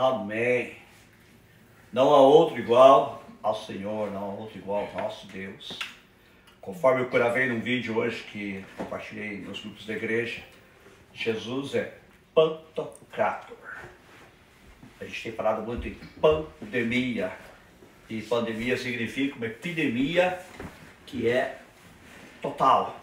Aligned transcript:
Amém. 0.00 0.76
Não 1.92 2.14
há 2.14 2.22
outro 2.22 2.58
igual 2.58 3.22
ao 3.42 3.54
Senhor, 3.54 4.10
não 4.10 4.22
há 4.22 4.32
outro 4.32 4.56
igual 4.56 4.88
ao 4.88 5.02
nosso 5.02 5.26
Deus. 5.26 5.78
Conforme 6.58 7.02
eu 7.02 7.10
gravei 7.10 7.46
num 7.46 7.60
vídeo 7.60 7.98
hoje 7.98 8.24
que 8.32 8.64
compartilhei 8.78 9.42
nos 9.42 9.60
grupos 9.60 9.84
da 9.84 9.92
igreja, 9.92 10.42
Jesus 11.12 11.74
é 11.74 11.98
Pantocrator. 12.34 13.58
A 14.98 15.04
gente 15.04 15.22
tem 15.22 15.32
falado 15.32 15.66
muito 15.66 15.86
em 15.86 15.94
pandemia. 16.18 17.30
E 18.08 18.22
pandemia 18.22 18.78
significa 18.78 19.36
uma 19.36 19.48
epidemia 19.48 20.38
que 21.04 21.28
é 21.28 21.58
total. 22.40 22.98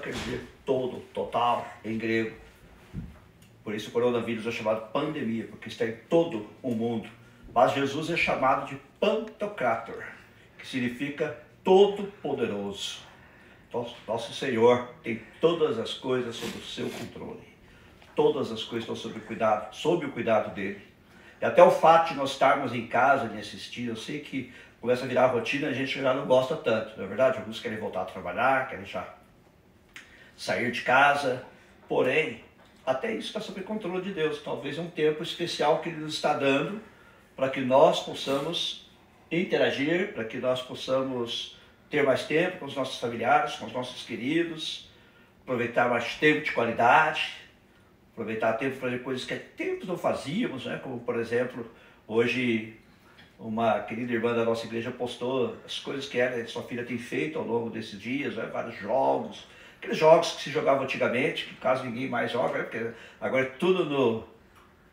Quer 0.00 0.12
dizer 0.12 0.46
todo, 0.64 1.00
total, 1.12 1.66
em 1.84 1.98
grego. 1.98 2.45
Por 3.66 3.74
isso 3.74 3.88
o 3.88 3.92
coronavírus 3.92 4.46
é 4.46 4.52
chamado 4.52 4.92
pandemia, 4.92 5.48
porque 5.48 5.66
está 5.66 5.84
em 5.84 5.96
todo 6.08 6.48
o 6.62 6.70
mundo. 6.70 7.08
Mas 7.52 7.72
Jesus 7.72 8.08
é 8.10 8.16
chamado 8.16 8.68
de 8.68 8.76
Pantocrator, 9.00 10.04
que 10.56 10.64
significa 10.64 11.36
todo-poderoso. 11.64 13.00
Nosso 14.06 14.32
Senhor 14.32 14.88
tem 15.02 15.20
todas 15.40 15.80
as 15.80 15.94
coisas 15.94 16.36
sob 16.36 16.56
o 16.56 16.62
seu 16.62 16.88
controle. 16.88 17.42
Todas 18.14 18.52
as 18.52 18.62
coisas 18.62 18.84
estão 18.84 18.94
sob 18.94 19.18
o 19.18 19.22
cuidado, 19.22 19.74
sob 19.74 20.06
o 20.06 20.12
cuidado 20.12 20.54
dele. 20.54 20.80
E 21.42 21.44
até 21.44 21.60
o 21.60 21.72
fato 21.72 22.10
de 22.10 22.14
nós 22.14 22.30
estarmos 22.30 22.72
em 22.72 22.86
casa 22.86 23.24
nesse 23.24 23.56
estilo, 23.56 23.94
eu 23.94 23.96
sei 23.96 24.20
que 24.20 24.52
começa 24.80 25.04
a 25.04 25.08
virar 25.08 25.26
rotina, 25.26 25.70
a 25.70 25.72
gente 25.72 26.00
já 26.00 26.14
não 26.14 26.26
gosta 26.26 26.54
tanto, 26.54 26.96
não 26.96 27.04
é 27.04 27.08
verdade? 27.08 27.38
Alguns 27.38 27.58
querem 27.58 27.78
voltar 27.78 28.02
a 28.02 28.04
trabalhar, 28.04 28.68
querem 28.68 28.86
já 28.86 29.12
sair 30.36 30.70
de 30.70 30.82
casa, 30.82 31.44
porém, 31.88 32.45
até 32.86 33.12
isso 33.12 33.26
está 33.26 33.40
sob 33.40 33.60
controle 33.62 34.00
de 34.00 34.12
Deus. 34.12 34.40
Talvez 34.40 34.78
um 34.78 34.88
tempo 34.88 35.22
especial 35.22 35.80
que 35.80 35.88
Ele 35.88 35.98
nos 35.98 36.14
está 36.14 36.34
dando 36.34 36.80
para 37.34 37.50
que 37.50 37.60
nós 37.60 38.00
possamos 38.04 38.88
interagir, 39.30 40.14
para 40.14 40.24
que 40.24 40.38
nós 40.38 40.62
possamos 40.62 41.56
ter 41.90 42.04
mais 42.04 42.24
tempo 42.24 42.58
com 42.60 42.66
os 42.66 42.76
nossos 42.76 43.00
familiares, 43.00 43.56
com 43.56 43.66
os 43.66 43.72
nossos 43.72 44.04
queridos, 44.04 44.88
aproveitar 45.42 45.90
mais 45.90 46.14
tempo 46.14 46.42
de 46.42 46.52
qualidade, 46.52 47.34
aproveitar 48.12 48.52
tempo 48.54 48.76
para 48.76 48.90
fazer 48.90 49.02
coisas 49.02 49.24
que 49.24 49.34
há 49.34 49.38
tempos 49.56 49.88
não 49.88 49.98
fazíamos, 49.98 50.64
né? 50.64 50.80
como 50.82 51.00
por 51.00 51.16
exemplo, 51.18 51.68
hoje 52.06 52.76
uma 53.38 53.80
querida 53.80 54.12
irmã 54.12 54.34
da 54.34 54.44
nossa 54.44 54.64
igreja 54.64 54.90
postou 54.90 55.56
as 55.66 55.78
coisas 55.78 56.06
que 56.08 56.18
ela 56.18 56.38
e 56.38 56.46
sua 56.46 56.62
filha 56.62 56.84
tem 56.84 56.98
feito 56.98 57.38
ao 57.38 57.44
longo 57.44 57.68
desses 57.68 58.00
dias, 58.00 58.36
né? 58.36 58.46
vários 58.46 58.78
jogos, 58.78 59.44
aqueles 59.78 59.98
jogos 59.98 60.32
que 60.32 60.42
se 60.42 60.50
jogavam 60.50 60.84
antigamente, 60.84 61.46
que 61.46 61.54
caso 61.56 61.84
ninguém 61.84 62.08
mais 62.08 62.30
joga, 62.30 62.58
né? 62.58 62.64
porque 62.64 62.90
agora 63.20 63.44
é 63.44 63.48
tudo 63.50 63.84
no 63.84 64.24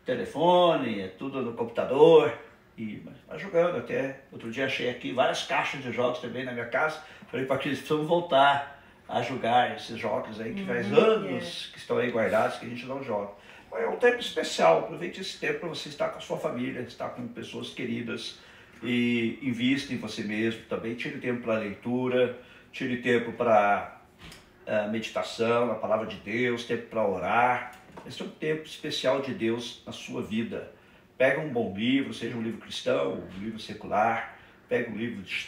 telefone, 0.06 1.02
é 1.02 1.08
tudo 1.08 1.42
no 1.42 1.54
computador, 1.54 2.34
e 2.78 3.04
vai 3.28 3.40
jogando 3.40 3.78
até. 3.78 4.22
Outro 4.32 4.52
dia 4.52 4.66
achei 4.66 4.90
aqui 4.90 5.12
várias 5.12 5.44
caixas 5.44 5.82
de 5.82 5.92
jogos 5.92 6.20
também 6.20 6.44
na 6.44 6.52
minha 6.52 6.66
casa, 6.66 7.02
falei 7.30 7.46
para 7.46 7.56
eles 7.66 7.80
precisamos 7.80 8.08
voltar 8.08 8.82
a 9.08 9.22
jogar 9.22 9.76
esses 9.76 9.98
jogos 10.00 10.40
aí 10.40 10.54
que 10.54 10.66
faz 10.66 10.90
uhum, 10.92 10.98
anos 10.98 11.70
é. 11.70 11.74
que 11.74 11.78
estão 11.78 11.98
aí 11.98 12.10
guardados 12.10 12.58
que 12.58 12.66
a 12.66 12.70
gente 12.70 12.86
não 12.86 13.04
joga. 13.04 13.32
É 13.76 13.88
um 13.88 13.98
tempo 13.98 14.20
especial, 14.20 14.80
aproveite 14.80 15.22
esse 15.22 15.40
tempo 15.40 15.62
para 15.62 15.70
você 15.70 15.90
estar 15.90 16.10
com 16.10 16.20
a 16.20 16.22
sua 16.22 16.38
família, 16.38 16.82
estar 16.82 17.10
com 17.10 17.28
pessoas 17.28 17.70
queridas 17.70 18.40
e 18.84 19.40
invista 19.42 19.94
em 19.94 19.98
você 19.98 20.24
mesmo 20.24 20.62
também. 20.70 20.94
Tire 20.94 21.18
tempo 21.18 21.42
para 21.42 21.58
leitura, 21.58 22.38
tire 22.72 22.98
tempo 22.98 23.32
para 23.32 24.00
uh, 24.68 24.90
meditação, 24.92 25.72
a 25.72 25.76
palavra 25.76 26.08
de 26.08 26.18
Deus, 26.18 26.64
tempo 26.64 26.88
para 26.88 27.08
orar. 27.08 27.72
Esse 28.06 28.22
é 28.22 28.26
um 28.26 28.30
tempo 28.30 28.64
especial 28.64 29.22
de 29.22 29.34
Deus 29.34 29.84
na 29.86 29.92
sua 29.92 30.22
vida. 30.22 30.72
Pega 31.18 31.40
um 31.40 31.50
bom 31.50 31.74
livro, 31.76 32.14
seja 32.14 32.36
um 32.36 32.42
livro 32.42 32.60
cristão, 32.60 33.14
um 33.14 33.44
livro 33.44 33.60
secular, 33.60 34.38
pega 34.68 34.92
um 34.92 34.96
livro 34.96 35.22
de 35.22 35.48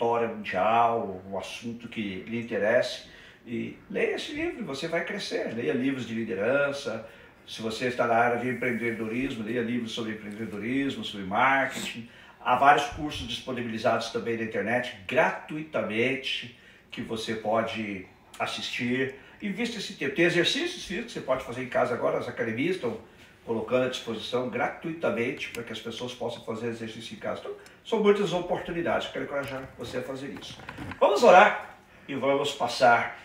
história 0.00 0.28
mundial, 0.28 1.22
o 1.28 1.38
assunto 1.38 1.88
que 1.88 2.22
lhe 2.22 2.40
interesse. 2.40 3.08
E 3.46 3.76
leia 3.90 4.14
esse 4.14 4.32
livro, 4.32 4.64
você 4.64 4.88
vai 4.88 5.04
crescer. 5.04 5.54
Leia 5.54 5.72
livros 5.72 6.06
de 6.06 6.14
liderança. 6.14 7.06
Se 7.46 7.60
você 7.60 7.88
está 7.88 8.06
na 8.06 8.14
área 8.14 8.38
de 8.38 8.48
empreendedorismo, 8.48 9.44
leia 9.44 9.60
livros 9.60 9.92
sobre 9.92 10.12
empreendedorismo, 10.12 11.04
sobre 11.04 11.26
marketing. 11.26 12.08
Há 12.40 12.56
vários 12.56 12.86
cursos 12.90 13.26
disponibilizados 13.26 14.10
também 14.10 14.36
na 14.36 14.44
internet, 14.44 14.96
gratuitamente, 15.06 16.58
que 16.90 17.02
você 17.02 17.34
pode 17.34 18.06
assistir. 18.40 19.14
Invista 19.42 19.78
esse 19.78 19.94
tempo. 19.94 20.16
Tem 20.16 20.24
exercícios 20.24 20.84
físicos 20.84 21.12
que 21.12 21.20
você 21.20 21.24
pode 21.24 21.44
fazer 21.44 21.62
em 21.62 21.68
casa 21.68 21.94
agora, 21.94 22.18
as 22.18 22.28
academias 22.28 22.76
estão 22.76 22.98
colocando 23.44 23.86
à 23.86 23.88
disposição 23.88 24.48
gratuitamente 24.48 25.50
para 25.50 25.62
que 25.62 25.72
as 25.72 25.80
pessoas 25.80 26.14
possam 26.14 26.42
fazer 26.44 26.68
exercício 26.68 27.14
em 27.14 27.18
casa. 27.18 27.40
Então, 27.40 27.54
são 27.84 28.02
muitas 28.02 28.32
oportunidades. 28.32 29.08
Quero 29.08 29.24
encorajar 29.24 29.68
você 29.78 29.98
a 29.98 30.02
fazer 30.02 30.34
isso. 30.40 30.58
Vamos 30.98 31.22
orar 31.22 31.78
e 32.06 32.14
vamos 32.14 32.52
passar 32.52 33.18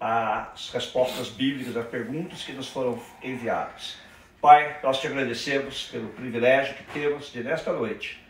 as 0.00 0.70
respostas 0.70 1.28
bíblicas 1.28 1.76
às 1.76 1.86
perguntas 1.86 2.42
que 2.42 2.52
nos 2.52 2.68
foram 2.68 3.00
enviadas. 3.22 3.96
Pai, 4.40 4.80
nós 4.82 5.00
te 5.00 5.06
agradecemos 5.06 5.84
pelo 5.84 6.08
privilégio 6.08 6.74
que 6.74 6.82
temos 6.92 7.32
de, 7.32 7.44
nesta 7.44 7.72
noite, 7.72 8.20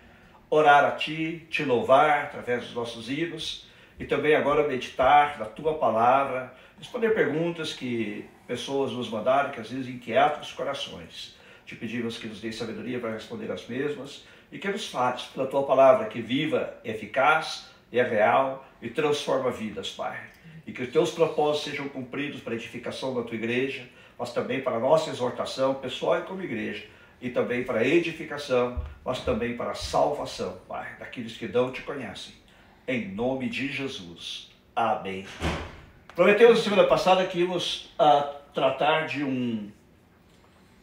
orar 0.51 0.85
a 0.85 0.91
Ti, 0.91 1.47
te 1.49 1.65
louvar 1.65 2.25
através 2.25 2.65
dos 2.65 2.75
nossos 2.75 3.09
hinos 3.09 3.67
e 3.99 4.05
também 4.05 4.35
agora 4.35 4.67
meditar 4.67 5.39
na 5.39 5.45
Tua 5.45 5.75
palavra, 5.75 6.53
responder 6.79 7.11
perguntas 7.11 7.73
que 7.73 8.25
pessoas 8.47 8.93
nos 8.93 9.09
mandaram, 9.09 9.51
que 9.51 9.61
às 9.61 9.71
vezes 9.71 9.89
inquietam 9.89 10.41
os 10.41 10.53
corações. 10.53 11.37
Te 11.65 11.77
pedimos 11.77 12.19
que 12.19 12.27
nos 12.27 12.41
dê 12.41 12.53
sabedoria 12.53 12.99
para 12.99 13.13
responder 13.13 13.51
as 13.51 13.67
mesmas 13.67 14.25
e 14.51 14.59
que 14.59 14.69
nos 14.69 14.89
fales 14.89 15.23
pela 15.23 15.47
tua 15.47 15.63
palavra 15.63 16.07
que 16.07 16.21
viva, 16.21 16.75
é 16.85 16.91
eficaz, 16.91 17.69
é 17.93 18.03
real 18.03 18.67
e 18.81 18.89
transforma 18.89 19.51
vidas, 19.51 19.91
Pai. 19.91 20.19
E 20.67 20.73
que 20.73 20.83
os 20.83 20.91
teus 20.91 21.11
propósitos 21.11 21.71
sejam 21.71 21.89
cumpridos 21.89 22.41
para 22.41 22.53
a 22.53 22.57
edificação 22.57 23.15
da 23.15 23.23
tua 23.23 23.37
igreja, 23.37 23.89
mas 24.19 24.33
também 24.33 24.61
para 24.61 24.77
a 24.77 24.81
nossa 24.81 25.11
exortação 25.11 25.75
pessoal 25.75 26.19
e 26.19 26.23
como 26.23 26.43
igreja, 26.43 26.85
e 27.21 27.31
também 27.31 27.65
para 27.65 27.81
a 27.81 27.87
edificação, 27.87 28.85
mas 29.05 29.21
também 29.21 29.57
para 29.57 29.71
a 29.71 29.75
salvação, 29.75 30.59
Pai, 30.69 30.97
daqueles 30.99 31.37
que 31.37 31.49
não 31.49 31.73
te 31.73 31.83
conhecem. 31.83 32.42
Em 32.87 33.09
nome 33.09 33.49
de 33.49 33.71
Jesus. 33.73 34.51
Amém. 34.75 35.25
Prometemos 36.17 36.59
na 36.59 36.65
semana 36.65 36.85
passada 36.89 37.25
que 37.25 37.39
íamos 37.39 37.85
uh, 37.95 38.35
tratar 38.53 39.07
de 39.07 39.23
um, 39.23 39.71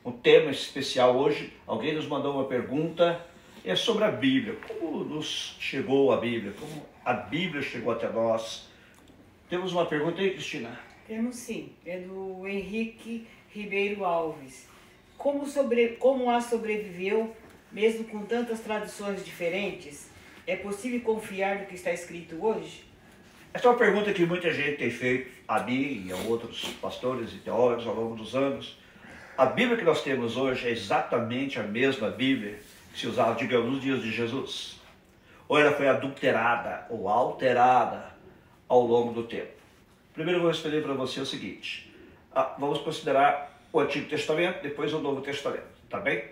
um 0.06 0.12
tema 0.14 0.50
especial 0.50 1.18
hoje. 1.18 1.52
Alguém 1.68 1.94
nos 1.94 2.08
mandou 2.08 2.36
uma 2.36 2.46
pergunta 2.46 3.26
é 3.66 3.76
sobre 3.76 4.06
a 4.06 4.12
Bíblia. 4.12 4.56
Como 4.66 5.04
nos 5.04 5.58
chegou 5.59 6.14
a 6.14 6.18
Bíblia? 6.18 6.54
Como 6.58 6.86
a 7.04 7.12
Bíblia 7.12 7.62
chegou 7.62 7.92
até 7.92 8.09
nós? 8.09 8.70
Temos 9.50 9.74
uma 9.74 9.86
pergunta 9.86 10.22
aí, 10.22 10.32
Cristina? 10.32 10.80
Temos 11.06 11.36
sim. 11.36 11.74
É 11.86 12.00
do 12.00 12.48
Henrique 12.48 13.28
Ribeiro 13.50 14.06
Alves. 14.06 14.70
Como, 15.18 15.46
sobre, 15.46 15.98
como 15.98 16.32
a 16.32 16.40
sobreviveu, 16.40 17.36
mesmo 17.74 18.06
com 18.06 18.24
tantas 18.26 18.62
tradições 18.62 19.26
diferentes? 19.26 20.09
É 20.50 20.56
possível 20.56 21.00
confiar 21.02 21.60
no 21.60 21.68
que 21.68 21.76
está 21.76 21.94
escrito 21.94 22.44
hoje? 22.44 22.84
Essa 23.54 23.68
é 23.68 23.70
uma 23.70 23.78
pergunta 23.78 24.12
que 24.12 24.26
muita 24.26 24.52
gente 24.52 24.78
tem 24.78 24.90
feito 24.90 25.30
a 25.48 25.60
mim 25.60 26.08
e 26.08 26.12
a 26.12 26.16
outros 26.28 26.64
pastores 26.82 27.32
e 27.34 27.38
teólogos 27.38 27.86
ao 27.86 27.94
longo 27.94 28.16
dos 28.16 28.36
anos. 28.36 28.76
A 29.38 29.46
Bíblia 29.46 29.78
que 29.78 29.84
nós 29.84 30.02
temos 30.02 30.38
hoje 30.38 30.68
é 30.68 30.72
exatamente 30.72 31.59
a 31.59 31.64
mesma 31.64 32.09
Bíblia 32.09 32.59
que 32.92 33.00
se 33.00 33.06
usava, 33.06 33.36
digamos, 33.36 33.72
nos 33.72 33.80
dias 33.80 34.02
de 34.02 34.12
Jesus. 34.12 34.80
Ou 35.48 35.59
ela 35.59 35.72
foi 35.72 35.88
adulterada 35.88 36.88
ou 36.90 37.08
alterada 37.08 38.12
ao 38.68 38.82
longo 38.82 39.14
do 39.14 39.28
tempo. 39.28 39.54
Primeiro 40.16 40.40
eu 40.40 40.42
vou 40.42 40.52
responder 40.52 40.82
para 40.82 40.96
você 40.96 41.20
o 41.20 41.28
seguinte. 41.28 41.94
Ah, 42.34 42.56
vamos 42.58 42.80
considerar 42.80 43.56
o 43.72 43.80
Antigo 43.80 44.09
Testamento, 44.09 44.64
depois 44.64 44.92
o 44.96 45.00
Novo 45.00 45.22
Testamento, 45.22 45.68
tá 45.88 46.00
bem? 46.00 46.24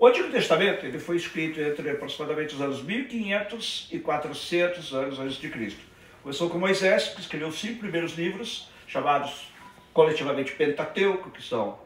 O 0.00 0.06
Antigo 0.06 0.30
Testamento 0.30 0.86
ele 0.86 0.98
foi 0.98 1.16
escrito 1.16 1.60
entre 1.60 1.90
aproximadamente 1.90 2.54
os 2.54 2.60
anos 2.62 2.82
1500 2.82 3.88
e 3.92 3.98
400 3.98 4.94
anos 4.94 5.20
antes 5.20 5.36
de 5.36 5.50
Cristo. 5.50 5.80
Começou 6.22 6.48
com 6.48 6.58
Moisés, 6.58 7.08
que 7.08 7.20
escreveu 7.20 7.48
os 7.48 7.60
cinco 7.60 7.80
primeiros 7.80 8.16
livros, 8.16 8.70
chamados 8.86 9.52
coletivamente 9.92 10.52
Pentateuco, 10.52 11.30
que 11.30 11.42
são 11.42 11.78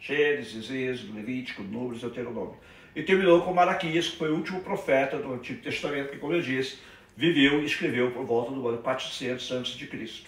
Gênesis, 0.00 0.68
Êxodo, 0.72 1.14
Levítico, 1.14 1.62
Números 1.62 1.98
e 1.98 2.06
Deuteronômio. 2.06 2.56
E 2.96 3.02
terminou 3.04 3.42
com 3.42 3.54
Malaquias, 3.54 4.08
que 4.08 4.16
foi 4.16 4.32
o 4.32 4.34
último 4.34 4.60
profeta 4.62 5.18
do 5.18 5.32
Antigo 5.32 5.62
Testamento, 5.62 6.10
que, 6.10 6.18
como 6.18 6.32
eu 6.32 6.42
disse, 6.42 6.80
viveu 7.16 7.62
e 7.62 7.64
escreveu 7.64 8.10
por 8.10 8.24
volta 8.24 8.50
do 8.50 8.66
ano 8.66 8.78
400 8.78 9.52
a.C. 9.52 10.24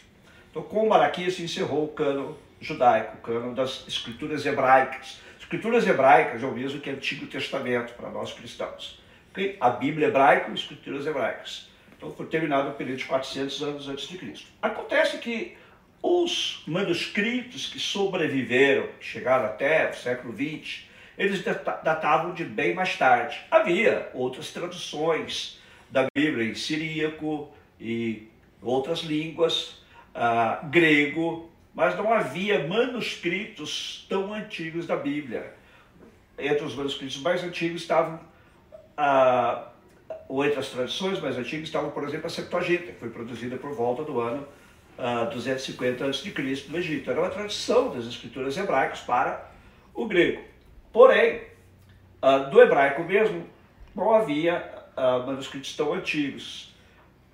Então, 0.52 0.62
com 0.62 0.88
Malaquias 0.88 1.34
se 1.34 1.42
encerrou 1.42 1.86
o 1.86 1.88
cano 1.88 2.38
judaico, 2.60 3.16
o 3.16 3.20
cano 3.22 3.56
das 3.56 3.84
escrituras 3.88 4.46
hebraicas. 4.46 5.23
Escrituras 5.44 5.86
hebraicas 5.86 6.42
é 6.42 6.46
o 6.46 6.52
mesmo 6.52 6.80
que 6.80 6.88
Antigo 6.88 7.26
Testamento 7.26 7.92
para 7.92 8.08
nós 8.08 8.32
cristãos. 8.32 8.98
Okay? 9.30 9.58
A 9.60 9.68
Bíblia 9.68 10.08
hebraica 10.08 10.50
e 10.50 10.54
escrituras 10.54 11.06
hebraicas. 11.06 11.68
Então 11.94 12.10
foi 12.14 12.24
terminado 12.26 12.70
o 12.70 12.72
período 12.72 12.96
de 13.00 13.04
400 13.04 13.62
anos 13.62 13.88
antes 13.88 14.08
de 14.08 14.16
Cristo. 14.16 14.46
Acontece 14.62 15.18
que 15.18 15.54
os 16.02 16.64
manuscritos 16.66 17.66
que 17.66 17.78
sobreviveram, 17.78 18.88
que 18.98 19.04
chegaram 19.04 19.44
até 19.44 19.90
o 19.90 19.94
século 19.94 20.34
XX, 20.34 20.84
eles 21.18 21.42
datavam 21.42 22.32
de 22.32 22.42
bem 22.42 22.74
mais 22.74 22.96
tarde. 22.96 23.38
Havia 23.50 24.10
outras 24.14 24.50
traduções 24.50 25.60
da 25.90 26.06
Bíblia 26.16 26.50
em 26.50 26.54
siríaco 26.54 27.52
e 27.78 28.30
outras 28.62 29.00
línguas, 29.00 29.82
uh, 30.14 30.66
grego, 30.70 31.52
mas 31.74 31.96
não 31.96 32.12
havia 32.12 32.66
manuscritos 32.66 34.06
tão 34.08 34.32
antigos 34.32 34.86
da 34.86 34.96
Bíblia. 34.96 35.54
Entre 36.38 36.64
os 36.64 36.74
manuscritos 36.74 37.20
mais 37.20 37.42
antigos 37.42 37.82
estavam, 37.82 38.20
uh, 38.98 39.64
ou 40.28 40.44
entre 40.44 40.60
as 40.60 40.68
tradições 40.68 41.20
mais 41.20 41.36
antigas, 41.36 41.66
estavam, 41.66 41.90
por 41.90 42.04
exemplo, 42.04 42.26
a 42.26 42.30
Septuaginta, 42.30 42.92
que 42.92 42.98
foi 42.98 43.10
produzida 43.10 43.56
por 43.56 43.72
volta 43.72 44.04
do 44.04 44.20
ano 44.20 44.46
uh, 44.98 45.30
250 45.32 46.06
a.C. 46.06 46.32
no 46.68 46.78
Egito. 46.78 47.10
Era 47.10 47.20
uma 47.20 47.30
tradição 47.30 47.94
das 47.94 48.06
escrituras 48.06 48.56
hebraicas 48.56 49.00
para 49.00 49.50
o 49.92 50.06
grego. 50.06 50.42
Porém, 50.92 51.42
uh, 52.22 52.50
do 52.50 52.60
hebraico 52.60 53.02
mesmo, 53.02 53.46
não 53.94 54.14
havia 54.14 54.86
uh, 54.96 55.26
manuscritos 55.26 55.76
tão 55.76 55.92
antigos. 55.92 56.73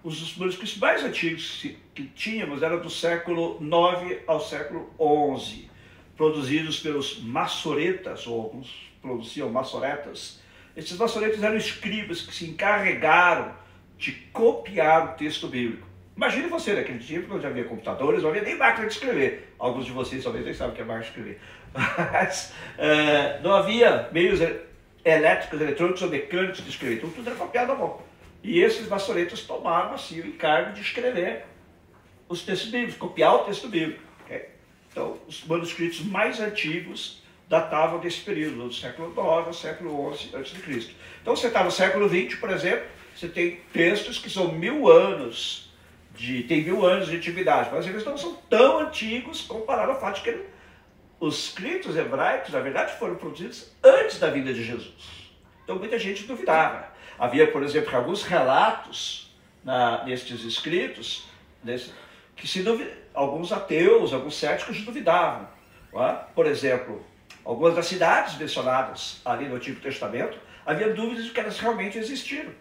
Os 0.02 0.34
manuscritos 0.38 0.78
mais 0.78 1.04
antigos 1.04 1.66
que 1.94 2.04
tínhamos 2.14 2.62
eram 2.62 2.80
do 2.80 2.88
século 2.88 3.58
9 3.60 4.20
ao 4.26 4.40
século 4.40 4.90
11, 4.98 5.70
produzidos 6.16 6.80
pelos 6.80 7.22
maçoretas, 7.22 8.26
ou 8.26 8.40
alguns 8.40 8.90
produziam 9.02 9.50
maçoretas. 9.50 10.40
Esses 10.74 10.96
maçoretas 10.96 11.42
eram 11.42 11.56
escribas 11.56 12.22
que 12.22 12.34
se 12.34 12.46
encarregaram 12.46 13.54
de 13.98 14.12
copiar 14.32 15.12
o 15.12 15.16
texto 15.18 15.46
bíblico. 15.48 15.86
Imagine 16.16 16.48
você 16.48 16.72
naquele 16.72 16.98
tempo, 16.98 17.36
não 17.36 17.46
havia 17.46 17.64
computadores, 17.64 18.22
não 18.22 18.30
havia 18.30 18.42
nem 18.42 18.56
máquina 18.56 18.86
de 18.86 18.94
escrever. 18.94 19.54
Alguns 19.58 19.84
de 19.84 19.92
vocês 19.92 20.24
talvez 20.24 20.46
nem 20.46 20.54
sabem 20.54 20.72
o 20.72 20.76
que 20.76 20.80
é 20.80 20.84
máquina 20.84 21.04
de 21.04 21.08
escrever. 21.10 21.40
Mas 22.12 22.54
uh, 22.78 23.42
não 23.42 23.52
havia 23.52 24.08
meios 24.12 24.40
elétricos, 25.04 25.60
eletrônicos 25.60 26.00
ou 26.00 26.08
mecânicos 26.08 26.64
de 26.64 26.70
escrever. 26.70 26.96
Então 26.96 27.10
tudo 27.10 27.28
era 27.28 27.36
copiado 27.36 27.72
à 27.72 27.74
mão. 27.74 28.09
E 28.42 28.60
esses 28.60 28.88
maçoretas 28.88 29.42
tomaram 29.42 29.94
assim 29.94 30.20
o 30.20 30.26
encargo 30.26 30.72
de 30.72 30.80
escrever 30.80 31.44
os 32.28 32.42
textos 32.42 32.70
bíblicos, 32.70 32.96
copiar 32.96 33.34
o 33.34 33.38
texto 33.40 33.68
bíblico. 33.68 34.02
Okay? 34.24 34.48
Então, 34.90 35.18
os 35.26 35.44
manuscritos 35.44 36.00
mais 36.00 36.40
antigos 36.40 37.22
datavam 37.48 37.98
desse 37.98 38.20
período, 38.20 38.68
do 38.68 38.72
século 38.72 39.10
IX 39.10 39.18
ao 39.46 39.52
século 39.52 40.16
XI 40.16 40.36
a.C. 40.36 40.94
Então, 41.20 41.36
você 41.36 41.48
está 41.48 41.64
no 41.64 41.70
século 41.70 42.08
XX, 42.08 42.38
por 42.38 42.50
exemplo, 42.50 42.86
você 43.14 43.28
tem 43.28 43.60
textos 43.72 44.18
que 44.18 44.30
são 44.30 44.52
mil 44.52 44.88
anos 44.88 45.70
de 46.14 46.42
tem 46.44 46.62
mil 46.62 46.84
anos 46.84 47.08
de 47.08 47.16
antiguidade, 47.16 47.70
mas 47.72 47.86
eles 47.86 48.04
não 48.04 48.16
são 48.16 48.34
tão 48.48 48.80
antigos 48.80 49.42
comparado 49.42 49.92
ao 49.92 50.00
fato 50.00 50.16
de 50.16 50.22
que 50.22 50.44
os 51.18 51.46
escritos 51.46 51.96
hebraicos, 51.96 52.52
na 52.52 52.60
verdade, 52.60 52.98
foram 52.98 53.16
produzidos 53.16 53.70
antes 53.82 54.18
da 54.18 54.30
vinda 54.30 54.52
de 54.52 54.64
Jesus. 54.64 55.30
Então 55.64 55.78
muita 55.78 55.98
gente 55.98 56.24
duvidava. 56.24 56.89
Havia, 57.20 57.52
por 57.52 57.62
exemplo, 57.62 57.94
alguns 57.94 58.22
relatos 58.22 59.30
na, 59.62 60.02
nestes 60.04 60.42
escritos 60.42 61.28
nesse, 61.62 61.92
que 62.34 62.48
se 62.48 62.64
alguns 63.12 63.52
ateus, 63.52 64.14
alguns 64.14 64.36
céticos 64.36 64.80
duvidavam. 64.80 65.46
É? 65.92 66.12
Por 66.34 66.46
exemplo, 66.46 67.04
algumas 67.44 67.74
das 67.74 67.84
cidades 67.84 68.38
mencionadas 68.38 69.20
ali 69.22 69.46
no 69.46 69.56
Antigo 69.56 69.78
Testamento, 69.82 70.38
havia 70.64 70.94
dúvidas 70.94 71.26
de 71.26 71.30
que 71.30 71.40
elas 71.40 71.58
realmente 71.58 71.98
existiram. 71.98 72.52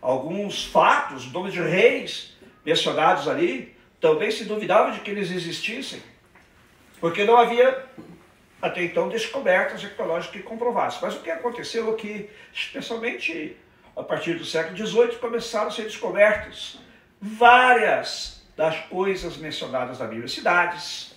Alguns 0.00 0.64
fatos, 0.64 1.30
nomes 1.30 1.52
de 1.52 1.60
reis 1.60 2.34
mencionados 2.64 3.28
ali, 3.28 3.76
também 4.00 4.30
se 4.30 4.44
duvidava 4.44 4.90
de 4.92 5.00
que 5.00 5.10
eles 5.10 5.30
existissem. 5.30 6.02
Porque 6.98 7.24
não 7.24 7.36
havia 7.36 7.84
até 8.62 8.84
então 8.84 9.10
descobertas 9.10 9.84
arqueológicas 9.84 10.40
que 10.40 10.42
comprovassem. 10.42 11.00
Mas 11.02 11.14
o 11.14 11.20
que 11.20 11.30
aconteceu 11.30 11.92
é 11.92 11.96
que, 11.96 12.30
especialmente 12.54 13.54
a 13.98 14.04
partir 14.04 14.34
do 14.34 14.44
século 14.44 14.76
XVIII, 14.76 15.16
começaram 15.16 15.68
a 15.68 15.70
ser 15.70 15.82
descobertas 15.82 16.78
várias 17.20 18.46
das 18.56 18.78
coisas 18.86 19.36
mencionadas 19.36 19.98
na 19.98 20.06
Bíblia, 20.06 20.28
cidades 20.28 21.14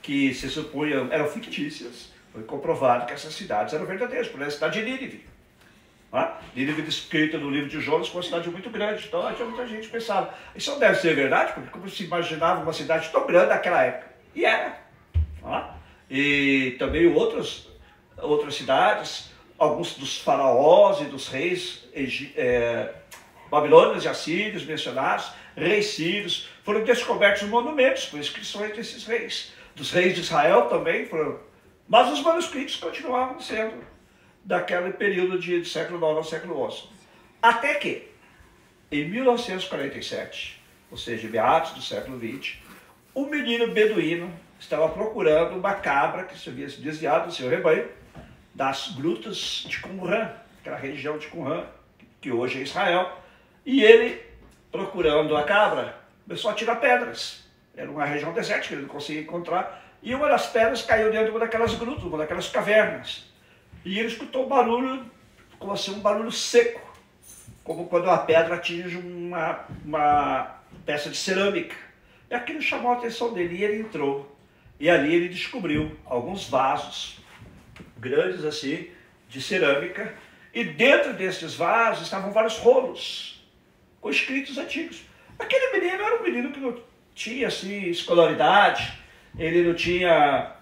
que 0.00 0.32
se 0.32 0.48
supunham 0.48 1.08
eram 1.10 1.28
fictícias. 1.28 2.10
Foi 2.32 2.42
comprovado 2.42 3.06
que 3.06 3.12
essas 3.12 3.34
cidades 3.34 3.74
eram 3.74 3.84
verdadeiras, 3.84 4.28
por 4.28 4.36
exemplo, 4.36 4.48
a 4.48 4.54
cidade 4.54 4.80
de 4.82 4.90
Nínive. 4.90 5.26
Né? 6.12 6.32
Nínive 6.54 6.82
descrita 6.82 7.36
no 7.36 7.50
livro 7.50 7.68
de 7.68 7.80
Jonas 7.80 8.08
foi 8.08 8.18
uma 8.18 8.24
cidade 8.24 8.50
muito 8.50 8.70
grande, 8.70 9.06
então 9.06 9.32
tinha 9.34 9.46
muita 9.46 9.66
gente 9.66 9.88
pensava, 9.88 10.32
isso 10.54 10.70
não 10.70 10.78
deve 10.78 10.98
ser 10.98 11.14
verdade, 11.14 11.52
porque 11.52 11.68
como 11.68 11.88
se 11.88 12.04
imaginava 12.04 12.62
uma 12.62 12.72
cidade 12.72 13.10
tão 13.10 13.26
grande 13.26 13.48
naquela 13.48 13.82
época. 13.82 14.08
E 14.34 14.44
era. 14.44 14.78
Né? 15.42 15.70
E 16.10 16.76
também 16.78 17.06
outras, 17.06 17.68
outras 18.16 18.54
cidades, 18.54 19.27
alguns 19.58 19.94
dos 19.94 20.18
faraós 20.18 21.00
e 21.00 21.04
dos 21.04 21.28
reis 21.28 21.88
é, 22.36 22.94
babilônios 23.50 24.04
e 24.04 24.08
assírios 24.08 24.64
mencionados, 24.64 25.30
reis 25.56 25.86
sírios, 25.86 26.48
foram 26.62 26.84
descobertos 26.84 27.42
monumentos 27.48 28.06
com 28.06 28.18
inscrições 28.18 28.74
desses 28.76 29.04
reis. 29.04 29.52
Dos 29.74 29.90
reis 29.90 30.14
de 30.14 30.20
Israel 30.20 30.68
também 30.68 31.06
foram. 31.06 31.40
Mas 31.88 32.12
os 32.12 32.22
manuscritos 32.22 32.76
continuavam 32.76 33.40
sendo 33.40 33.82
daquele 34.44 34.92
período 34.92 35.38
de, 35.38 35.64
século 35.64 35.98
IX 35.98 36.16
ao 36.16 36.24
século 36.24 36.70
XI. 36.70 36.88
Até 37.42 37.74
que, 37.74 38.08
em 38.90 39.08
1947, 39.08 40.62
ou 40.90 40.96
seja, 40.96 41.28
meados 41.28 41.72
do 41.72 41.82
século 41.82 42.18
XX, 42.18 42.56
um 43.14 43.26
menino 43.26 43.72
beduíno 43.72 44.32
estava 44.58 44.88
procurando 44.88 45.56
uma 45.56 45.74
cabra 45.74 46.24
que 46.24 46.38
se 46.38 46.48
havia 46.48 46.66
desviado 46.66 47.28
do 47.28 47.34
seu 47.34 47.48
rebanho 47.48 47.88
das 48.58 48.88
grutas 48.88 49.64
de 49.68 49.78
Qumran, 49.78 50.32
aquela 50.58 50.76
região 50.76 51.16
de 51.16 51.28
Qumran, 51.28 51.64
que 52.20 52.32
hoje 52.32 52.58
é 52.58 52.62
Israel, 52.62 53.16
e 53.64 53.84
ele, 53.84 54.20
procurando 54.72 55.36
a 55.36 55.44
cabra, 55.44 55.94
começou 56.24 56.50
a 56.50 56.54
tirar 56.54 56.74
pedras. 56.80 57.44
Era 57.76 57.88
uma 57.88 58.04
região 58.04 58.32
desértica, 58.32 58.74
ele 58.74 58.82
não 58.82 58.88
conseguia 58.88 59.22
encontrar, 59.22 59.80
e 60.02 60.12
uma 60.12 60.26
das 60.26 60.48
pedras 60.48 60.82
caiu 60.82 61.12
dentro 61.12 61.26
de 61.26 61.30
uma 61.30 61.38
daquelas 61.38 61.72
grutas, 61.74 62.02
uma 62.02 62.18
daquelas 62.18 62.48
cavernas. 62.48 63.32
E 63.84 63.96
ele 63.96 64.08
escutou 64.08 64.46
um 64.46 64.48
barulho, 64.48 65.08
como 65.56 65.72
assim, 65.72 65.92
um 65.92 66.00
barulho 66.00 66.32
seco, 66.32 66.80
como 67.62 67.86
quando 67.86 68.06
uma 68.06 68.18
pedra 68.18 68.56
atinge 68.56 68.96
uma, 68.96 69.66
uma 69.84 70.56
peça 70.84 71.08
de 71.08 71.16
cerâmica. 71.16 71.76
E 72.28 72.34
aquilo 72.34 72.60
chamou 72.60 72.90
a 72.90 72.94
atenção 72.96 73.32
dele 73.32 73.54
e 73.54 73.62
ele 73.62 73.82
entrou. 73.82 74.36
E 74.80 74.90
ali 74.90 75.14
ele 75.14 75.28
descobriu 75.28 75.96
alguns 76.04 76.48
vasos 76.48 77.18
grandes 77.98 78.44
assim, 78.44 78.88
de 79.28 79.40
cerâmica, 79.42 80.14
e 80.54 80.64
dentro 80.64 81.12
desses 81.12 81.54
vasos 81.54 82.04
estavam 82.04 82.32
vários 82.32 82.56
rolos 82.58 83.44
com 84.00 84.10
escritos 84.10 84.56
antigos. 84.58 85.02
Aquele 85.38 85.72
menino 85.78 86.02
era 86.02 86.20
um 86.20 86.22
menino 86.22 86.52
que 86.52 86.60
não 86.60 86.80
tinha 87.14 87.48
assim, 87.48 87.88
escolaridade, 87.88 88.98
ele 89.38 89.62
não 89.62 89.74
tinha 89.74 90.56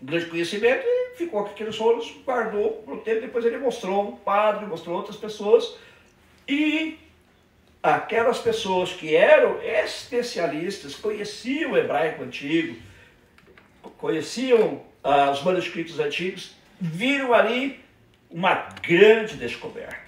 grande 0.00 0.26
conhecimento, 0.26 0.84
e 0.84 1.16
ficou 1.16 1.44
com 1.44 1.50
aqueles 1.50 1.76
rolos, 1.76 2.12
guardou 2.24 2.82
por 2.82 2.94
um 2.94 3.00
tempo, 3.00 3.20
depois 3.20 3.44
ele 3.44 3.58
mostrou 3.58 4.08
um 4.08 4.16
padre, 4.16 4.66
mostrou 4.66 4.96
outras 4.96 5.16
pessoas, 5.16 5.76
e 6.46 6.98
aquelas 7.82 8.38
pessoas 8.38 8.92
que 8.92 9.14
eram 9.14 9.60
especialistas, 9.62 10.94
conheciam 10.94 11.72
o 11.72 11.76
hebraico 11.76 12.22
antigo, 12.22 12.80
conheciam 13.98 14.82
ah, 15.04 15.30
os 15.30 15.42
manuscritos 15.42 16.00
antigos, 16.00 16.56
viram 16.80 17.34
ali 17.34 17.78
uma 18.30 18.54
grande 18.82 19.36
descoberta. 19.36 20.02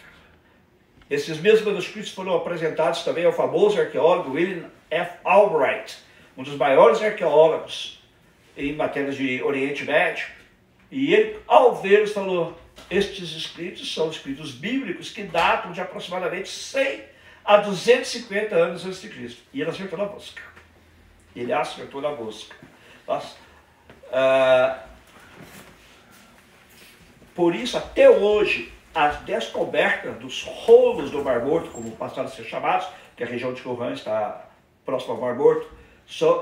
Esses 1.09 1.39
mesmos 1.39 1.67
manuscritos 1.67 2.11
foram 2.11 2.35
apresentados 2.35 3.05
também 3.05 3.25
ao 3.25 3.33
famoso 3.33 3.81
arqueólogo 3.81 4.33
William 4.33 4.69
F. 4.91 5.19
Albright, 5.23 5.99
um 6.37 6.43
dos 6.43 6.57
maiores 6.57 7.01
arqueólogos 7.01 8.03
em 8.57 8.73
matérias 8.75 9.17
de 9.17 9.43
Oriente 9.43 9.85
Médio. 9.85 10.27
E 10.91 11.15
ele, 11.15 11.39
ao 11.47 11.77
vê-los, 11.77 12.13
falou: 12.13 12.59
Estes 12.91 13.37
escritos 13.37 13.93
são 13.95 14.11
escritos 14.11 14.53
bíblicos 14.53 15.11
que 15.11 15.23
datam 15.23 15.73
de 15.73 15.81
aproximadamente 15.81 16.49
100 16.49 17.03
a 17.45 17.59
250 17.59 18.57
anos 18.57 18.85
antes 18.85 19.01
de 19.01 19.09
Cristo. 19.09 19.43
E 19.53 19.61
ele 19.61 19.71
acertou 19.71 19.99
na 19.99 20.07
busca. 20.07 20.43
Ele 21.35 21.53
acertou 21.53 22.01
na 22.01 22.11
busca. 22.11 22.57
Nossa, 23.07 23.37
ah, 24.13 24.86
por 27.37 27.55
isso, 27.55 27.77
até 27.77 28.09
hoje, 28.09 28.73
as 28.95 29.19
descobertas 29.21 30.17
dos 30.17 30.43
rolos 30.43 31.11
do 31.11 31.23
Mar 31.23 31.45
Morto, 31.45 31.71
como 31.71 31.91
passaram 31.91 32.29
a 32.29 32.31
ser 32.31 32.45
chamados, 32.45 32.89
que 33.15 33.23
a 33.23 33.27
região 33.27 33.53
de 33.53 33.61
Qumran 33.61 33.93
está 33.93 34.47
próxima 34.87 35.15
ao 35.15 35.21
Mar 35.21 35.35
Morto, 35.35 35.69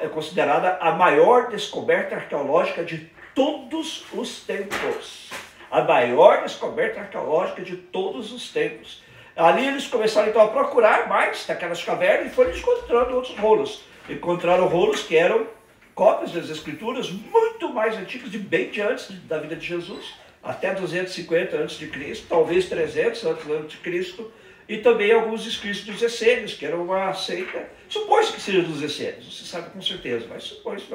é 0.02 0.08
considerada 0.08 0.78
a 0.80 0.92
maior 0.92 1.48
descoberta 1.48 2.14
arqueológica 2.14 2.84
de 2.84 3.10
todos 3.34 4.04
os 4.12 4.44
tempos. 4.44 5.30
A 5.68 5.82
maior 5.82 6.42
descoberta 6.42 7.00
arqueológica 7.00 7.62
de 7.62 7.76
todos 7.76 8.32
os 8.32 8.52
tempos. 8.52 9.02
Ali 9.34 9.66
eles 9.66 9.88
começaram 9.88 10.28
então 10.28 10.42
a 10.42 10.48
procurar 10.48 11.08
mais 11.08 11.44
daquelas 11.44 11.82
cavernas 11.82 12.30
e 12.30 12.34
foram 12.34 12.52
encontrando 12.52 13.16
outros 13.16 13.36
rolos. 13.36 13.82
Encontraram 14.08 14.68
rolos 14.68 15.02
que 15.02 15.16
eram 15.16 15.48
cópias 15.92 16.30
das 16.30 16.50
escrituras 16.50 17.10
muito 17.10 17.72
mais 17.72 17.96
antigas 17.96 18.30
de 18.30 18.38
bem 18.38 18.70
de 18.70 18.80
antes 18.80 19.10
da 19.26 19.38
vida 19.38 19.56
de 19.56 19.66
Jesus, 19.66 20.14
até 20.44 20.74
250 20.74 21.64
a.C., 21.64 21.90
talvez 22.28 22.68
300 22.68 23.24
a.C., 23.24 24.24
e 24.66 24.78
também 24.78 25.12
alguns 25.12 25.46
escritos 25.46 25.84
dos 25.84 26.00
essênios, 26.02 26.54
que 26.54 26.64
era 26.64 26.76
uma 26.76 27.12
seita, 27.12 27.68
supõe-se 27.88 28.32
que 28.32 28.40
seja 28.40 28.62
dos 28.62 28.82
essênios, 28.82 29.38
se 29.38 29.46
sabe 29.46 29.70
com 29.70 29.82
certeza, 29.82 30.26
mas 30.28 30.44
supõe-se 30.44 30.86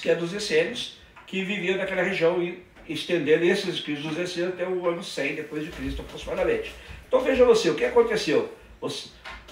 que 0.00 0.10
é 0.10 0.14
dos 0.14 0.34
essênios, 0.34 0.98
que 1.26 1.42
viviam 1.42 1.78
naquela 1.78 2.02
região 2.02 2.42
e 2.42 2.62
estendendo 2.86 3.44
esses 3.44 3.76
escritos 3.76 4.04
dos 4.04 4.18
essênios 4.18 4.52
até 4.52 4.68
o 4.68 4.86
ano 4.86 5.02
100 5.02 5.36
depois 5.36 5.64
de 5.64 5.70
Cristo 5.70 6.02
aproximadamente. 6.02 6.74
Então 7.08 7.20
veja 7.20 7.44
você, 7.44 7.70
o 7.70 7.74
que 7.74 7.84
aconteceu? 7.84 8.52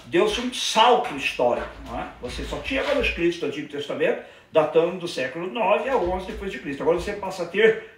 Deu-se 0.05 0.39
um 0.39 0.53
salto 0.53 1.15
histórico, 1.15 1.69
não 1.87 1.99
é? 1.99 2.07
Você 2.21 2.43
só 2.43 2.59
tinha 2.59 2.83
manuscritos 2.83 3.39
do 3.39 3.47
Antigo 3.47 3.67
Testamento 3.67 4.23
datando 4.51 4.99
do 4.99 5.07
século 5.07 5.47
9 5.47 5.89
a 5.89 5.97
11 5.97 6.27
depois 6.27 6.51
de 6.51 6.59
Cristo. 6.59 6.83
Agora 6.83 6.99
você 6.99 7.13
passa 7.13 7.43
a 7.43 7.45
ter 7.47 7.89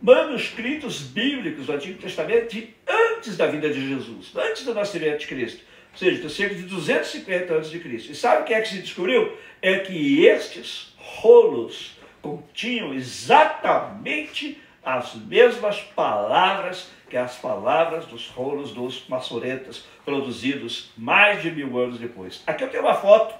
manuscritos 0.00 1.00
bíblicos 1.00 1.66
do 1.66 1.72
Antigo 1.72 2.00
Testamento 2.00 2.50
de 2.50 2.74
antes 2.88 3.36
da 3.36 3.46
vida 3.46 3.68
de 3.68 3.88
Jesus, 3.88 4.32
antes 4.34 4.64
do 4.64 4.74
nascimento 4.74 5.20
de 5.20 5.26
Cristo. 5.26 5.62
Ou 5.92 5.98
seja, 5.98 6.28
cerca 6.28 6.54
de 6.54 6.62
250 6.62 7.52
anos 7.52 7.70
de 7.70 7.80
Cristo. 7.80 8.12
E 8.12 8.14
sabe 8.14 8.42
o 8.42 8.44
que 8.44 8.54
é 8.54 8.60
que 8.60 8.68
se 8.68 8.78
descobriu? 8.78 9.36
É 9.60 9.80
que 9.80 10.24
estes 10.24 10.94
rolos 10.96 11.96
continham 12.22 12.94
exatamente 12.94 14.60
as 14.82 15.14
mesmas 15.14 15.80
palavras 15.80 16.88
que 17.10 17.16
as 17.16 17.36
palavras 17.36 18.06
dos 18.06 18.28
rolos 18.28 18.72
dos 18.72 19.06
maçoretas, 19.08 19.84
produzidos 20.04 20.92
mais 20.96 21.42
de 21.42 21.50
mil 21.50 21.76
anos 21.76 21.98
depois. 21.98 22.40
Aqui 22.46 22.62
eu 22.62 22.70
tenho 22.70 22.84
uma 22.84 22.94
foto, 22.94 23.34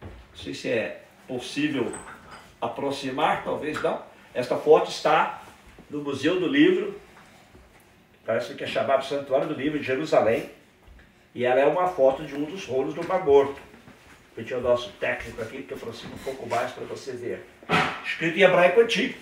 não 0.00 0.08
sei 0.34 0.54
se 0.54 0.70
é 0.70 1.02
possível 1.28 1.92
aproximar, 2.60 3.44
talvez 3.44 3.80
não. 3.82 4.02
Esta 4.32 4.56
foto 4.56 4.90
está 4.90 5.43
no 5.94 6.02
Museu 6.02 6.40
do 6.40 6.48
Livro, 6.48 7.00
parece 8.26 8.54
que 8.54 8.64
é 8.64 8.66
chamado 8.66 9.04
Santuário 9.04 9.46
do 9.46 9.54
Livro 9.54 9.78
de 9.78 9.84
Jerusalém, 9.84 10.50
e 11.32 11.44
ela 11.44 11.60
é 11.60 11.66
uma 11.66 11.86
foto 11.86 12.24
de 12.24 12.34
um 12.34 12.44
dos 12.44 12.66
rolos 12.66 12.94
do 12.94 13.06
Mar 13.06 13.24
Morto. 13.24 13.54
Vou 13.54 14.34
pedir 14.34 14.54
ao 14.54 14.60
nosso 14.60 14.90
técnico 14.98 15.40
aqui 15.40 15.62
que 15.62 15.72
aproxima 15.72 16.12
um 16.12 16.18
pouco 16.18 16.48
mais 16.48 16.72
para 16.72 16.84
você 16.84 17.12
ver. 17.12 17.46
Escrito 18.04 18.36
em 18.36 18.42
hebraico 18.42 18.80
antigo. 18.80 19.16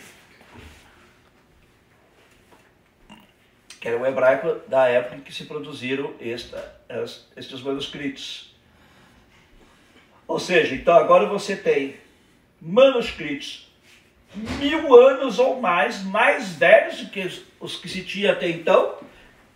Que 3.79 3.89
era 3.89 3.99
o 3.99 4.07
hebraico 4.07 4.67
da 4.67 4.89
época 4.89 5.17
em 5.17 5.21
que 5.21 5.33
se 5.35 5.45
produziram 5.45 6.15
esta, 6.19 6.81
estes 7.37 7.61
manuscritos. 7.61 8.57
Ou 10.27 10.41
seja, 10.41 10.75
então 10.75 10.95
agora 10.95 11.27
você 11.27 11.55
tem 11.55 11.97
manuscritos 12.59 13.72
mil 14.35 14.95
anos 14.95 15.39
ou 15.39 15.61
mais, 15.61 16.03
mais 16.05 16.55
velhos 16.55 17.03
do 17.03 17.11
que 17.11 17.45
os 17.61 17.77
que 17.77 17.89
se 17.89 18.03
tinha 18.03 18.33
até 18.33 18.49
então, 18.49 18.97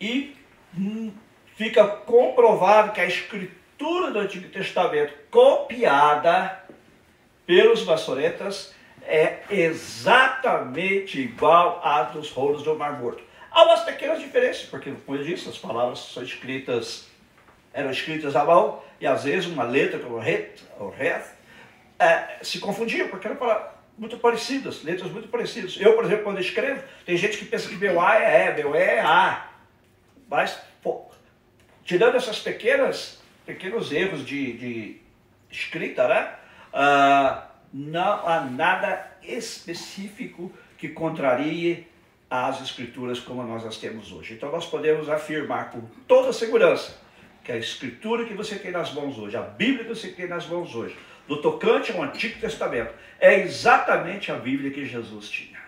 e 0.00 0.36
hum, 0.76 1.12
fica 1.56 1.86
comprovado 1.86 2.92
que 2.92 3.00
a 3.00 3.06
escritura 3.06 4.10
do 4.10 4.18
Antigo 4.18 4.48
Testamento, 4.48 5.12
copiada 5.30 6.60
pelos 7.46 7.84
maçoretas, 7.84 8.74
é 9.02 9.38
exatamente 9.50 11.20
igual 11.20 11.80
à 11.82 12.02
dos 12.02 12.30
rolos 12.30 12.62
do 12.62 12.74
Mar 12.74 13.00
Morto. 13.00 13.22
Há 13.50 13.64
umas 13.64 13.80
pequenas 13.84 14.20
diferenças, 14.20 14.64
porque, 14.64 14.92
como 15.06 15.18
eu 15.18 15.24
disse, 15.24 15.48
as 15.48 15.56
palavras 15.56 16.00
são 16.00 16.22
escritas, 16.22 17.08
eram 17.72 17.90
escritas 17.90 18.36
à 18.36 18.44
mão, 18.44 18.82
e 19.00 19.06
às 19.06 19.24
vezes 19.24 19.46
uma 19.46 19.64
letra 19.64 19.98
como 19.98 20.18
ret, 20.18 20.62
ou 20.78 20.90
ret, 20.90 21.24
é, 21.98 22.38
se 22.42 22.58
confundia, 22.58 23.08
porque 23.08 23.26
era 23.26 23.36
para 23.36 23.75
muito 23.98 24.18
parecidas, 24.18 24.82
letras 24.82 25.10
muito 25.10 25.28
parecidas. 25.28 25.76
Eu, 25.80 25.94
por 25.94 26.04
exemplo, 26.04 26.24
quando 26.24 26.40
escrevo, 26.40 26.82
tem 27.04 27.16
gente 27.16 27.38
que 27.38 27.44
pensa 27.46 27.68
que 27.68 27.76
meu 27.76 28.00
A 28.00 28.16
é 28.16 28.50
E, 28.50 28.54
meu 28.62 28.74
E 28.74 28.78
é 28.78 29.00
A. 29.00 29.48
Mas, 30.28 30.58
pô, 30.82 31.06
tirando 31.84 32.16
essas 32.16 32.38
pequenas, 32.40 33.22
pequenos 33.44 33.92
erros 33.92 34.26
de, 34.26 34.52
de 34.52 35.00
escrita, 35.50 36.06
né? 36.08 36.34
Ah, 36.72 37.48
não 37.72 38.26
há 38.26 38.40
nada 38.40 39.16
específico 39.22 40.52
que 40.76 40.88
contrarie 40.88 41.86
as 42.28 42.60
escrituras 42.60 43.20
como 43.20 43.42
nós 43.42 43.64
as 43.64 43.76
temos 43.78 44.12
hoje. 44.12 44.34
Então 44.34 44.50
nós 44.50 44.66
podemos 44.66 45.08
afirmar 45.08 45.70
com 45.70 45.80
toda 46.06 46.32
segurança 46.32 46.98
que 47.44 47.52
a 47.52 47.56
escritura 47.56 48.24
que 48.24 48.34
você 48.34 48.56
tem 48.56 48.72
nas 48.72 48.92
mãos 48.92 49.16
hoje, 49.18 49.36
a 49.36 49.42
Bíblia 49.42 49.84
que 49.84 49.90
você 49.90 50.08
tem 50.08 50.26
nas 50.26 50.46
mãos 50.46 50.74
hoje, 50.74 50.96
do 51.26 51.40
tocante 51.40 51.92
ao 51.92 52.02
Antigo 52.02 52.40
Testamento, 52.40 52.92
é 53.18 53.40
exatamente 53.40 54.30
a 54.30 54.36
Bíblia 54.36 54.70
que 54.70 54.84
Jesus 54.84 55.28
tinha. 55.28 55.58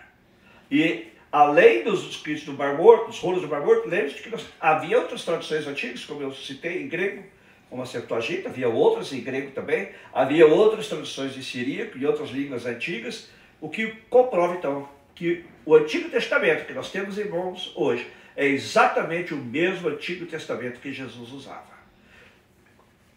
E 0.71 1.07
além 1.31 1.83
dos 1.83 2.07
escritos 2.09 2.43
do 2.43 2.53
Bar 2.53 2.75
Morto, 2.75 3.07
dos 3.07 3.19
rolos 3.19 3.41
do 3.41 3.47
Bar 3.47 3.63
Morto, 3.63 3.87
lembre-se 3.87 4.21
que 4.21 4.29
nós, 4.29 4.45
havia 4.59 4.99
outras 4.99 5.23
traduções 5.23 5.67
antigas, 5.67 6.05
como 6.05 6.21
eu 6.21 6.33
citei, 6.33 6.83
em 6.83 6.87
grego, 6.87 7.23
como 7.69 7.81
a 7.81 7.85
Septuaginta, 7.85 8.49
havia 8.49 8.67
outras 8.67 9.13
em 9.13 9.21
grego 9.21 9.51
também, 9.51 9.89
havia 10.11 10.47
outras 10.47 10.87
traduções 10.87 11.33
de 11.33 11.43
siríaco 11.43 11.97
e 11.97 12.05
outras 12.05 12.29
línguas 12.29 12.65
antigas, 12.65 13.29
o 13.61 13.69
que 13.69 13.87
comprova 14.09 14.55
então 14.55 14.89
que 15.13 15.45
o 15.65 15.75
Antigo 15.75 16.09
Testamento 16.09 16.65
que 16.65 16.73
nós 16.73 16.91
temos 16.91 17.19
em 17.19 17.27
mãos 17.27 17.73
hoje 17.75 18.07
é 18.35 18.47
exatamente 18.47 19.33
o 19.33 19.37
mesmo 19.37 19.89
Antigo 19.89 20.25
Testamento 20.25 20.79
que 20.79 20.93
Jesus 20.93 21.31
usava. 21.31 21.78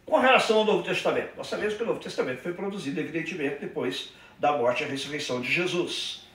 Com 0.05 0.19
relação 0.19 0.59
ao 0.59 0.65
Novo 0.65 0.83
Testamento, 0.83 1.31
nós 1.37 1.47
sabemos 1.47 1.75
que 1.75 1.83
o 1.83 1.87
Novo 1.87 2.01
Testamento 2.01 2.41
foi 2.41 2.53
produzido, 2.53 3.01
evidentemente, 3.01 3.57
depois 3.61 4.13
da 4.39 4.57
morte 4.57 4.83
e 4.83 4.87
ressurreição 4.87 5.41
de 5.41 5.51
Jesus. 5.51 6.27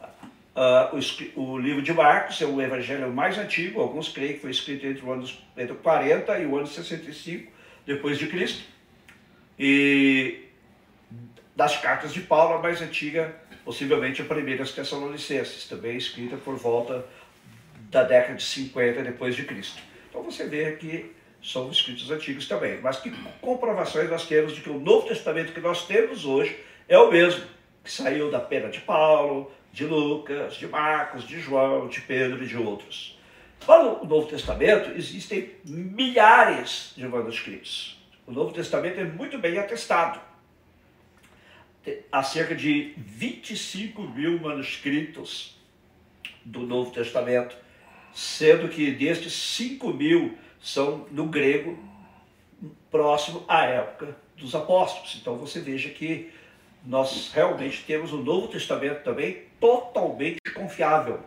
Uh, 0.00 0.98
o, 1.36 1.52
o, 1.52 1.58
livro 1.58 1.82
de 1.82 1.92
Marcos 1.92 2.40
é 2.40 2.46
o 2.46 2.60
evangelho 2.60 3.12
mais 3.12 3.38
antigo, 3.38 3.80
alguns 3.80 4.08
creem 4.08 4.34
que 4.34 4.40
foi 4.40 4.50
escrito 4.50 4.86
entre 4.86 5.04
o 5.04 5.12
ano 5.12 5.28
entre 5.56 5.74
40 5.74 6.38
e 6.40 6.46
o 6.46 6.56
ano 6.56 6.66
65 6.66 7.52
depois 7.86 8.18
de 8.18 8.26
Cristo. 8.26 8.64
E 9.58 10.44
das 11.54 11.76
cartas 11.76 12.12
de 12.12 12.20
Paulo, 12.20 12.54
a 12.54 12.62
mais 12.62 12.80
antiga, 12.80 13.34
possivelmente 13.64 14.22
a 14.22 14.24
primeira 14.24 14.60
das 14.60 14.72
Tessalonicenses, 14.72 15.66
também 15.66 15.96
escrita 15.96 16.36
por 16.36 16.56
volta 16.56 17.04
da 17.90 18.04
década 18.04 18.34
de 18.34 18.44
50 18.44 19.02
depois 19.02 19.34
de 19.34 19.44
Cristo. 19.44 19.80
Então 20.08 20.22
você 20.22 20.46
vê 20.46 20.72
que 20.76 21.12
são 21.42 21.70
escritos 21.70 22.10
antigos 22.10 22.46
também. 22.48 22.80
Mas 22.80 22.98
que 22.98 23.10
comprovações 23.40 24.10
nós 24.10 24.26
temos 24.26 24.54
de 24.54 24.60
que 24.60 24.70
o 24.70 24.80
Novo 24.80 25.06
Testamento 25.06 25.52
que 25.52 25.60
nós 25.60 25.86
temos 25.86 26.24
hoje 26.24 26.58
é 26.88 26.98
o 26.98 27.10
mesmo, 27.10 27.44
que 27.84 27.90
saiu 27.90 28.30
da 28.30 28.40
pena 28.40 28.68
de 28.68 28.80
Paulo, 28.80 29.50
de 29.72 29.84
Lucas, 29.84 30.54
de 30.54 30.66
Marcos, 30.66 31.26
de 31.26 31.40
João, 31.40 31.88
de 31.88 32.00
Pedro 32.00 32.42
e 32.42 32.46
de 32.46 32.56
outros. 32.56 33.18
Para 33.64 33.84
o 33.84 34.06
Novo 34.06 34.28
Testamento 34.28 34.90
existem 34.96 35.52
milhares 35.64 36.92
de 36.96 37.06
manuscritos. 37.06 37.98
O 38.26 38.32
Novo 38.32 38.52
Testamento 38.52 39.00
é 39.00 39.04
muito 39.04 39.38
bem 39.38 39.58
atestado. 39.58 40.20
Há 42.12 42.22
cerca 42.22 42.54
de 42.54 42.92
25 42.96 44.02
mil 44.02 44.38
manuscritos 44.38 45.56
do 46.44 46.60
Novo 46.60 46.90
Testamento, 46.90 47.56
sendo 48.12 48.68
que 48.68 48.90
destes 48.90 49.32
5 49.32 49.88
mil 49.94 50.36
são 50.60 51.06
no 51.10 51.26
grego 51.26 51.78
próximo 52.90 53.44
à 53.48 53.64
época 53.64 54.16
dos 54.36 54.54
apóstolos. 54.54 55.18
Então 55.20 55.36
você 55.36 55.60
veja 55.60 55.88
que 55.90 56.30
nós 56.84 57.30
realmente 57.32 57.84
temos 57.84 58.12
o 58.12 58.18
Novo 58.18 58.48
Testamento 58.48 59.02
também 59.02 59.42
totalmente 59.60 60.40
confiável. 60.54 61.20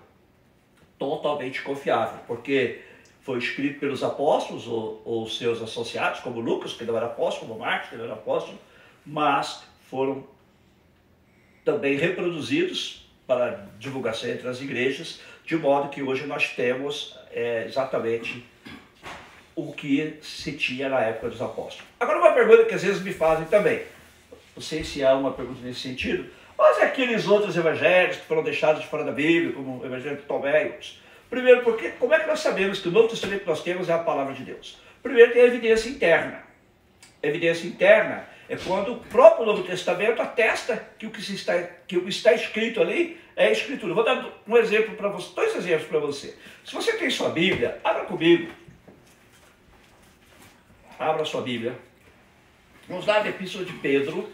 Totalmente 0.98 1.62
confiável, 1.62 2.20
porque 2.28 2.82
foi 3.22 3.38
escrito 3.40 3.80
pelos 3.80 4.04
apóstolos 4.04 4.68
ou, 4.68 5.02
ou 5.06 5.28
seus 5.28 5.62
associados, 5.62 6.20
como 6.20 6.40
Lucas, 6.40 6.74
que 6.74 6.84
não 6.84 6.96
era 6.96 7.08
apóstolo, 7.08 7.48
como 7.48 7.60
Marcos, 7.60 7.90
que 7.90 7.96
não 7.96 8.06
era 8.06 8.14
apóstolo, 8.14 8.58
mas 9.06 9.64
foram 9.90 10.24
também 11.64 11.96
reproduzidos 11.96 13.10
para 13.28 13.68
divulgação 13.80 14.30
entre 14.30 14.48
as 14.48 14.62
igrejas, 14.62 15.22
de 15.46 15.56
modo 15.56 15.90
que 15.90 16.02
hoje 16.02 16.26
nós 16.26 16.50
temos 16.50 17.18
é, 17.32 17.66
exatamente 17.66 18.44
o 19.70 19.74
que 19.74 20.18
se 20.22 20.54
tinha 20.54 20.90
na 20.90 21.00
época 21.02 21.30
dos 21.30 21.42
apóstolos. 21.42 21.88
Agora, 22.00 22.20
uma 22.20 22.34
pergunta 22.34 22.66
que 22.66 22.74
às 22.74 22.84
vezes 22.84 23.02
me 23.02 23.14
fazem 23.14 23.46
também, 23.46 23.82
não 24.56 24.62
sei 24.62 24.84
se 24.84 25.04
há 25.04 25.14
uma 25.14 25.32
pergunta 25.32 25.60
nesse 25.64 25.82
sentido, 25.82 26.26
mas 26.58 26.80
é 26.80 26.84
aqueles 26.84 27.28
outros 27.28 27.56
evangelhos 27.58 28.18
que 28.18 28.26
foram 28.26 28.44
deixados 28.44 28.82
de 28.82 28.88
fora 28.88 29.04
da 29.04 29.12
Bíblia, 29.12 29.54
como 29.54 29.82
o 29.82 29.86
evangelho 29.86 30.18
de 30.18 30.24
Tomé 30.24 30.66
e 30.66 30.68
outros. 30.68 31.02
Primeiro, 31.30 31.64
porque, 31.64 31.90
como 31.92 32.14
é 32.14 32.20
que 32.20 32.28
nós 32.28 32.40
sabemos 32.40 32.80
que 32.80 32.90
o 32.90 32.92
Novo 32.92 33.08
Testamento 33.08 33.42
que 33.42 33.48
nós 33.48 33.64
temos 33.64 33.90
é 33.90 33.94
a 33.94 34.00
palavra 34.00 34.34
de 34.34 34.44
Deus? 34.44 34.80
Primeiro, 35.02 35.32
tem 35.32 35.42
a 35.42 35.46
evidência 35.46 35.90
interna. 35.90 36.44
A 37.24 37.28
evidência 37.28 37.68
interna 37.68 38.26
é 38.50 38.58
quando 38.58 38.94
o 38.94 38.98
próprio 38.98 39.46
Novo 39.46 39.64
Testamento 39.64 40.22
atesta 40.22 40.86
que 41.00 41.06
o 41.06 41.10
que, 41.10 41.20
está, 41.20 41.58
que 41.88 41.98
o 41.98 42.04
que 42.04 42.10
está 42.10 42.34
escrito 42.34 42.82
ali 42.82 43.18
é 43.36 43.52
Escritura. 43.52 43.94
Vou 43.94 44.04
dar 44.04 44.30
um 44.46 44.58
exemplo 44.58 44.96
para 44.96 45.08
você, 45.08 45.34
dois 45.34 45.56
exemplos 45.56 45.88
para 45.88 46.00
você. 46.00 46.36
Se 46.66 46.74
você 46.74 46.94
tem 46.94 47.10
sua 47.10 47.30
Bíblia, 47.30 47.80
abra 47.84 48.04
comigo 48.04 48.52
Abra 51.02 51.26
sua 51.26 51.42
Bíblia. 51.42 51.76
Vamos 52.88 53.08
lá 53.08 53.24
na 53.24 53.30
Epístola 53.30 53.66
de 53.66 53.74
Pedro. 53.74 54.32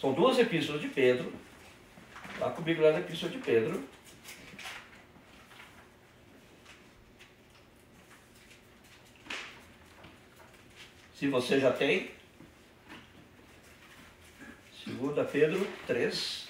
São 0.00 0.12
duas 0.12 0.40
epístolas 0.40 0.80
de 0.80 0.88
Pedro. 0.88 1.32
Vá 2.40 2.50
comigo 2.50 2.82
lá 2.82 2.90
na 2.90 2.98
Epístola 2.98 3.30
de 3.30 3.38
Pedro. 3.38 3.88
Se 11.14 11.28
você 11.28 11.60
já 11.60 11.70
tem. 11.70 12.10
2 14.84 15.30
Pedro 15.30 15.64
3. 15.86 16.48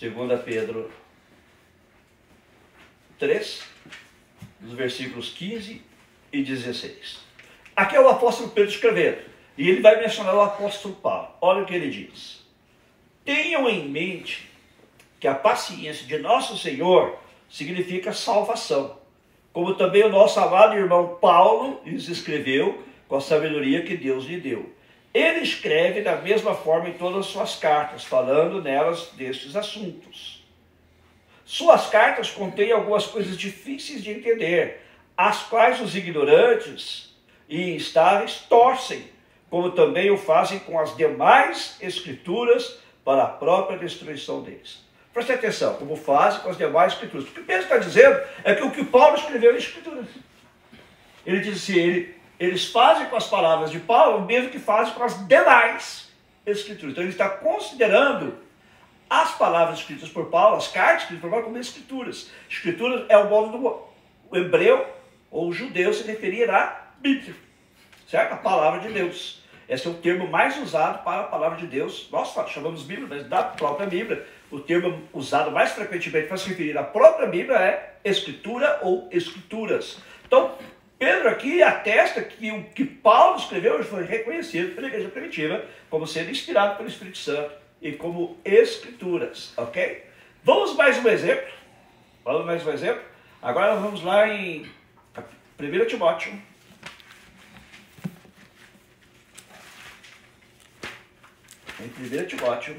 2 0.00 0.42
Pedro 0.42 1.05
3, 3.18 3.62
nos 4.60 4.74
versículos 4.74 5.30
15 5.30 5.82
e 6.32 6.42
16. 6.42 7.18
Aqui 7.74 7.96
é 7.96 8.00
o 8.00 8.08
apóstolo 8.08 8.50
Pedro 8.50 8.70
escrevendo, 8.70 9.18
e 9.56 9.68
ele 9.68 9.80
vai 9.80 10.00
mencionar 10.00 10.34
o 10.34 10.42
apóstolo 10.42 10.94
Paulo. 10.96 11.28
Olha 11.40 11.62
o 11.62 11.66
que 11.66 11.74
ele 11.74 11.90
diz. 11.90 12.44
Tenham 13.24 13.68
em 13.68 13.88
mente 13.88 14.48
que 15.18 15.26
a 15.26 15.34
paciência 15.34 16.06
de 16.06 16.18
nosso 16.18 16.56
Senhor 16.56 17.18
significa 17.48 18.12
salvação, 18.12 18.98
como 19.52 19.74
também 19.74 20.04
o 20.04 20.10
nosso 20.10 20.38
amado 20.38 20.76
irmão 20.76 21.18
Paulo 21.20 21.80
lhes 21.84 22.08
escreveu 22.08 22.82
com 23.08 23.16
a 23.16 23.20
sabedoria 23.20 23.82
que 23.82 23.96
Deus 23.96 24.24
lhe 24.26 24.38
deu. 24.38 24.74
Ele 25.14 25.40
escreve 25.40 26.02
da 26.02 26.16
mesma 26.16 26.54
forma 26.54 26.90
em 26.90 26.94
todas 26.94 27.20
as 27.20 27.26
suas 27.26 27.56
cartas, 27.56 28.04
falando 28.04 28.60
nelas 28.60 29.12
destes 29.12 29.56
assuntos. 29.56 30.35
Suas 31.46 31.86
cartas 31.86 32.28
contêm 32.28 32.72
algumas 32.72 33.06
coisas 33.06 33.36
difíceis 33.38 34.02
de 34.02 34.10
entender, 34.10 34.82
as 35.16 35.44
quais 35.44 35.80
os 35.80 35.94
ignorantes 35.94 37.16
e 37.48 37.70
instáveis 37.70 38.44
torcem, 38.48 39.08
como 39.48 39.70
também 39.70 40.10
o 40.10 40.18
fazem 40.18 40.58
com 40.58 40.76
as 40.76 40.96
demais 40.96 41.76
escrituras 41.80 42.78
para 43.04 43.22
a 43.22 43.28
própria 43.28 43.78
destruição 43.78 44.42
deles. 44.42 44.84
Preste 45.14 45.32
atenção, 45.32 45.74
como 45.74 45.94
fazem 45.94 46.40
com 46.40 46.50
as 46.50 46.58
demais 46.58 46.94
escrituras. 46.94 47.28
O 47.28 47.30
que 47.30 47.40
Pedro 47.40 47.62
está 47.62 47.78
dizendo 47.78 48.20
é 48.42 48.52
que 48.52 48.64
o 48.64 48.72
que 48.72 48.84
Paulo 48.84 49.16
escreveu 49.16 49.54
em 49.54 49.58
escrituras. 49.58 50.06
Ele 51.24 51.38
diz 51.38 51.62
assim, 51.62 51.78
ele, 51.78 52.16
eles 52.40 52.66
fazem 52.66 53.06
com 53.06 53.14
as 53.14 53.28
palavras 53.28 53.70
de 53.70 53.78
Paulo 53.78 54.18
o 54.18 54.26
mesmo 54.26 54.50
que 54.50 54.58
fazem 54.58 54.92
com 54.94 55.04
as 55.04 55.26
demais 55.28 56.10
escrituras. 56.44 56.90
Então 56.90 57.04
ele 57.04 57.12
está 57.12 57.28
considerando 57.28 58.36
as 59.08 59.36
palavras 59.36 59.78
escritas 59.78 60.08
por 60.08 60.26
Paulo, 60.26 60.56
as 60.56 60.68
cartas 60.68 61.02
escritas 61.02 61.22
por 61.22 61.30
Paulo, 61.30 61.44
como 61.44 61.58
escrituras. 61.58 62.30
Escrituras 62.50 63.04
é 63.08 63.16
o 63.16 63.28
modo 63.28 63.56
do 64.30 64.36
hebreu 64.36 64.86
ou 65.30 65.52
judeu 65.52 65.92
se 65.92 66.04
referir 66.04 66.50
à 66.50 66.90
Bíblia, 66.98 67.34
certo? 68.08 68.32
A 68.32 68.36
palavra 68.36 68.80
de 68.80 68.92
Deus. 68.92 69.42
Esse 69.68 69.86
é 69.86 69.90
o 69.90 69.94
termo 69.94 70.28
mais 70.28 70.56
usado 70.62 71.02
para 71.02 71.22
a 71.22 71.24
palavra 71.24 71.58
de 71.58 71.66
Deus. 71.66 72.08
Nós 72.10 72.32
chamamos 72.50 72.82
Bíblia, 72.82 73.08
mas 73.08 73.26
da 73.26 73.42
própria 73.42 73.86
Bíblia. 73.86 74.24
O 74.50 74.60
termo 74.60 75.02
usado 75.12 75.50
mais 75.50 75.72
frequentemente 75.72 76.28
para 76.28 76.36
se 76.36 76.48
referir 76.48 76.78
à 76.78 76.84
própria 76.84 77.26
Bíblia 77.26 77.58
é 77.58 77.96
escritura 78.04 78.78
ou 78.82 79.08
escrituras. 79.10 79.98
Então, 80.24 80.56
Pedro 80.98 81.28
aqui 81.28 81.62
atesta 81.62 82.22
que 82.22 82.50
o 82.52 82.64
que 82.70 82.84
Paulo 82.84 83.38
escreveu 83.38 83.82
foi 83.84 84.04
reconhecido 84.04 84.74
pela 84.74 84.86
igreja 84.86 85.08
primitiva 85.08 85.64
como 85.90 86.06
sendo 86.06 86.30
inspirado 86.30 86.76
pelo 86.76 86.88
Espírito 86.88 87.18
Santo 87.18 87.65
e 87.80 87.92
como 87.92 88.38
escrituras, 88.44 89.52
ok? 89.56 90.04
Vamos 90.42 90.74
mais 90.74 90.98
um 91.04 91.08
exemplo. 91.08 91.52
Vamos 92.24 92.46
mais 92.46 92.66
um 92.66 92.70
exemplo. 92.70 93.04
Agora 93.42 93.76
vamos 93.76 94.02
lá 94.02 94.28
em 94.28 94.70
1 95.58 95.86
Timóteo. 95.86 96.32
Em 101.80 102.22
1 102.22 102.26
Timóteo. 102.26 102.76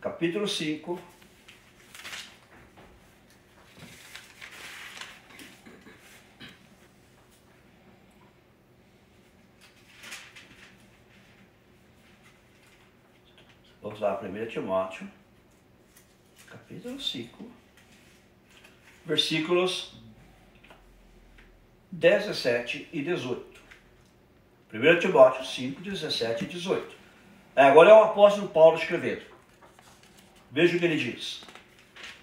Capítulo 0.00 0.48
5. 0.48 1.11
Vamos 13.92 14.00
lá, 14.00 14.18
1 14.22 14.46
Timóteo, 14.46 15.06
capítulo 16.46 16.98
5, 16.98 17.44
versículos 19.04 19.92
17 21.90 22.88
e 22.90 23.02
18. 23.02 23.60
1 24.72 24.98
Timóteo 24.98 25.44
5, 25.44 25.82
17 25.82 26.44
e 26.44 26.46
18. 26.46 26.96
Agora 27.54 27.90
é 27.90 27.92
o 27.92 28.04
apóstolo 28.04 28.48
Paulo 28.48 28.78
escrevendo. 28.78 29.24
Veja 30.50 30.74
o 30.74 30.80
que 30.80 30.86
ele 30.86 30.96
diz. 30.96 31.42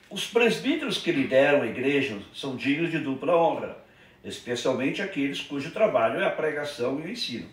Os 0.09 0.25
presbíteros 0.25 0.97
que 0.97 1.11
lideram 1.11 1.61
a 1.61 1.67
igreja 1.67 2.19
são 2.33 2.55
dignos 2.55 2.89
de 2.89 2.97
dupla 2.97 3.35
honra, 3.35 3.77
especialmente 4.23 5.03
aqueles 5.03 5.39
cujo 5.41 5.69
trabalho 5.69 6.19
é 6.19 6.25
a 6.25 6.31
pregação 6.31 6.99
e 6.99 7.03
o 7.03 7.11
ensino. 7.11 7.47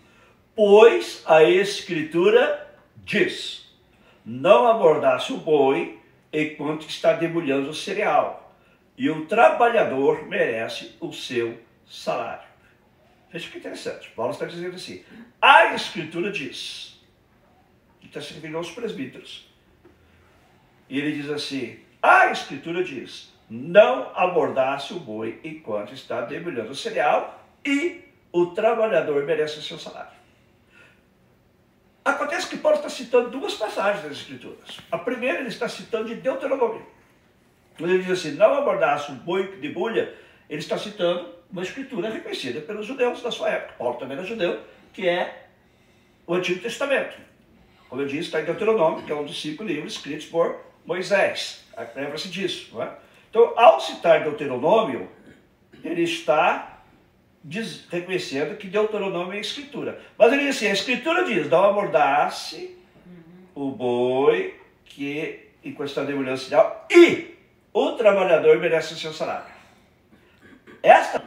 Pois 0.55 1.23
a 1.27 1.45
Escritura 1.45 2.75
diz: 3.05 3.66
não 4.27 4.67
abordasse 4.67 5.33
o 5.33 5.37
boi 5.37 6.01
enquanto 6.33 6.89
está 6.89 7.13
debulhando 7.13 7.71
o 7.71 7.75
cereal, 7.75 8.53
e 8.99 9.09
o 9.09 9.27
trabalhador 9.27 10.27
merece 10.27 10.97
o 11.01 11.13
seu 11.13 11.57
salário. 11.87 12.49
Veja 13.31 13.49
que 13.49 13.59
interessante. 13.59 14.11
Paulo 14.11 14.33
está 14.33 14.47
dizendo 14.47 14.75
assim: 14.75 15.05
a 15.41 15.75
Escritura 15.75 16.33
diz, 16.33 17.01
que 18.01 18.09
está 18.09 18.21
se 18.21 18.35
referindo 18.35 18.59
aos 18.59 18.71
presbíteros, 18.73 19.49
e 20.89 20.99
ele 20.99 21.13
diz 21.13 21.31
assim: 21.31 21.79
a 22.03 22.27
Escritura 22.31 22.83
diz, 22.83 23.33
não 23.49 24.11
abordasse 24.17 24.93
o 24.93 24.99
boi 24.99 25.39
enquanto 25.45 25.95
está 25.95 26.23
debulhando 26.23 26.73
o 26.73 26.77
cereal, 26.77 27.45
e 27.65 28.03
o 28.33 28.47
trabalhador 28.47 29.25
merece 29.25 29.61
o 29.61 29.63
seu 29.63 29.79
salário. 29.79 30.16
Acontece 32.07 32.47
que 32.47 32.57
Paulo 32.59 32.77
está 32.77 32.89
citando 32.89 33.31
duas 33.31 33.55
passagens 33.55 34.05
das 34.05 34.13
Escrituras. 34.13 34.79
A 34.93 34.97
primeira 34.97 35.41
ele 35.41 35.49
está 35.49 35.69
citando 35.69 36.05
de 36.05 36.15
Deuteronômio. 36.15 36.87
Quando 37.77 37.91
ele 37.91 38.05
diz 38.05 38.13
assim, 38.13 38.37
não 38.37 38.55
abordasse 38.55 39.11
um 39.11 39.17
boi 39.17 39.57
de 39.57 39.69
bulha, 39.71 40.15
ele 40.49 40.61
está 40.61 40.79
citando 40.79 41.35
uma 41.51 41.63
escritura 41.63 42.09
reconhecida 42.09 42.61
pelos 42.61 42.87
judeus 42.87 43.21
da 43.23 43.33
sua 43.33 43.51
época. 43.51 43.75
Paulo 43.77 43.99
também 43.99 44.17
era 44.17 44.25
judeu, 44.25 44.61
que 44.93 45.09
é 45.09 45.49
o 46.29 46.35
Antigo 46.35 46.61
Testamento. 46.61 47.19
Como 47.89 48.01
eu 48.01 48.07
disse, 48.07 48.23
está 48.23 48.41
em 48.41 48.45
Deuteronômio, 48.45 49.03
que 49.05 49.11
é 49.11 49.15
um 49.17 49.25
dos 49.25 49.43
cinco 49.43 49.65
livros 49.65 49.95
escritos 49.95 50.27
por 50.27 50.61
Moisés. 50.85 51.65
Lembra-se 51.97 52.29
disso. 52.29 52.73
Não 52.73 52.85
é? 52.85 52.97
Então, 53.31 53.53
ao 53.57 53.81
citar 53.81 54.23
Deuteronômio, 54.23 55.11
ele 55.83 56.03
está 56.03 56.76
diz, 57.47 57.87
reconhecendo 57.89 58.57
que 58.57 58.67
Deuteronômio 58.67 59.35
é 59.35 59.39
a 59.39 59.41
escritura. 59.41 60.01
Mas 60.19 60.33
ele 60.33 60.47
diz 60.47 60.57
assim, 60.57 60.67
a 60.67 60.73
escritura 60.73 61.25
diz, 61.25 61.49
não 61.49 61.65
amordace 61.65 62.77
uhum. 63.07 63.69
o 63.69 63.71
boi 63.71 64.61
que 64.85 65.49
enquanto 65.65 65.89
está 65.89 66.03
demolhando 66.03 66.39
sinal 66.39 66.87
e 66.91 67.37
o 67.73 67.93
trabalhador 67.93 68.59
merece 68.59 68.95
o 68.95 68.97
seu 68.97 69.13
salário. 69.13 69.55
Esta 70.83 71.23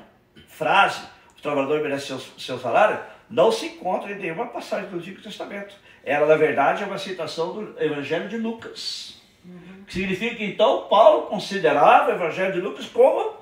frase, 0.48 1.02
o 1.38 1.42
trabalhador 1.42 1.82
merece 1.82 2.12
o 2.12 2.20
seu, 2.20 2.40
seu 2.40 2.60
salário, 2.60 3.00
não 3.30 3.52
se 3.52 3.68
encontra 3.68 4.12
em 4.12 4.16
nenhuma 4.16 4.48
passagem 4.48 4.90
do 4.90 4.98
Antigo 4.98 5.22
Testamento. 5.22 5.76
Ela, 6.04 6.26
na 6.26 6.36
verdade, 6.36 6.84
é 6.84 6.86
uma 6.86 6.98
citação 6.98 7.54
do 7.54 7.82
Evangelho 7.82 8.28
de 8.28 8.38
Lucas. 8.38 9.22
Uhum. 9.46 9.84
Que 9.86 9.94
significa 9.94 10.36
que 10.36 10.44
então 10.44 10.88
Paulo 10.90 11.28
considerava 11.28 12.12
o 12.12 12.16
Evangelho 12.16 12.54
de 12.54 12.60
Lucas 12.60 12.88
como 12.88 13.38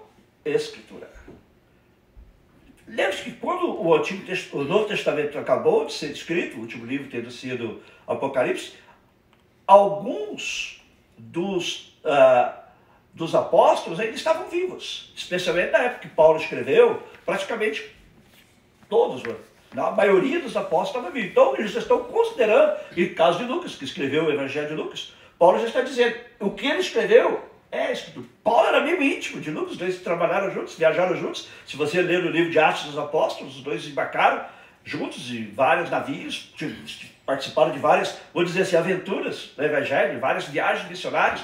escritura. 0.46 1.17
Lembre-se 2.88 3.24
que 3.24 3.32
quando 3.34 3.82
o, 3.82 3.94
Antigo, 3.94 4.24
o 4.54 4.64
Novo 4.64 4.86
Testamento 4.86 5.38
acabou 5.38 5.86
de 5.86 5.94
ser 5.94 6.12
escrito, 6.12 6.58
o 6.58 6.62
último 6.62 6.86
livro 6.86 7.10
tendo 7.10 7.30
sido 7.30 7.82
Apocalipse, 8.08 8.74
alguns 9.66 10.82
dos, 11.18 12.00
uh, 12.06 12.54
dos 13.14 13.36
apóstolos 13.36 14.00
ainda 14.00 14.16
estavam 14.16 14.48
vivos, 14.48 15.12
especialmente 15.18 15.72
na 15.72 15.80
época 15.80 16.08
que 16.08 16.16
Paulo 16.16 16.40
escreveu, 16.40 17.04
praticamente 17.26 17.94
todos, 18.88 19.22
a 19.76 19.92
maioria 19.92 20.40
dos 20.40 20.56
apóstolos 20.56 21.08
estava 21.08 21.12
vivo. 21.12 21.28
Então 21.28 21.56
eles 21.58 21.76
estão 21.76 22.06
considerando, 22.06 22.80
e 22.96 23.08
caso 23.08 23.40
de 23.40 23.44
Lucas, 23.44 23.76
que 23.76 23.84
escreveu 23.84 24.26
o 24.26 24.32
Evangelho 24.32 24.70
de 24.70 24.76
Lucas, 24.76 25.14
Paulo 25.38 25.60
já 25.60 25.68
está 25.68 25.82
dizendo, 25.82 26.16
o 26.40 26.52
que 26.52 26.66
ele 26.66 26.80
escreveu 26.80 27.44
é, 27.72 27.94
Paulo 28.44 28.68
era 28.68 28.78
amigo 28.78 29.02
íntimo 29.02 29.42
de 29.42 29.52
Lucas, 29.52 29.72
os 29.72 29.78
dois 29.78 30.00
trabalharam 30.02 30.52
juntos, 30.52 30.76
viajaram 30.76 31.16
juntos. 31.16 31.50
Se 31.66 31.76
você 31.76 32.02
ler 32.02 32.24
o 32.24 32.30
livro 32.30 32.50
de 32.50 32.60
Atos 32.60 32.84
dos 32.86 32.98
Apóstolos, 32.98 33.58
os 33.58 33.64
dois 33.64 33.86
embarcaram 33.86 34.46
juntos 34.84 35.30
em 35.32 35.52
vários 35.52 35.90
navios, 35.90 36.54
participaram 37.26 37.72
de 37.72 37.80
várias, 37.80 38.18
vou 38.34 38.44
dizer 38.44 38.62
assim, 38.62 38.78
aventuras 38.78 39.52
do 39.56 39.64
Evangelho, 39.64 40.20
várias 40.20 40.46
viagens 40.46 40.90
missionárias. 40.90 41.44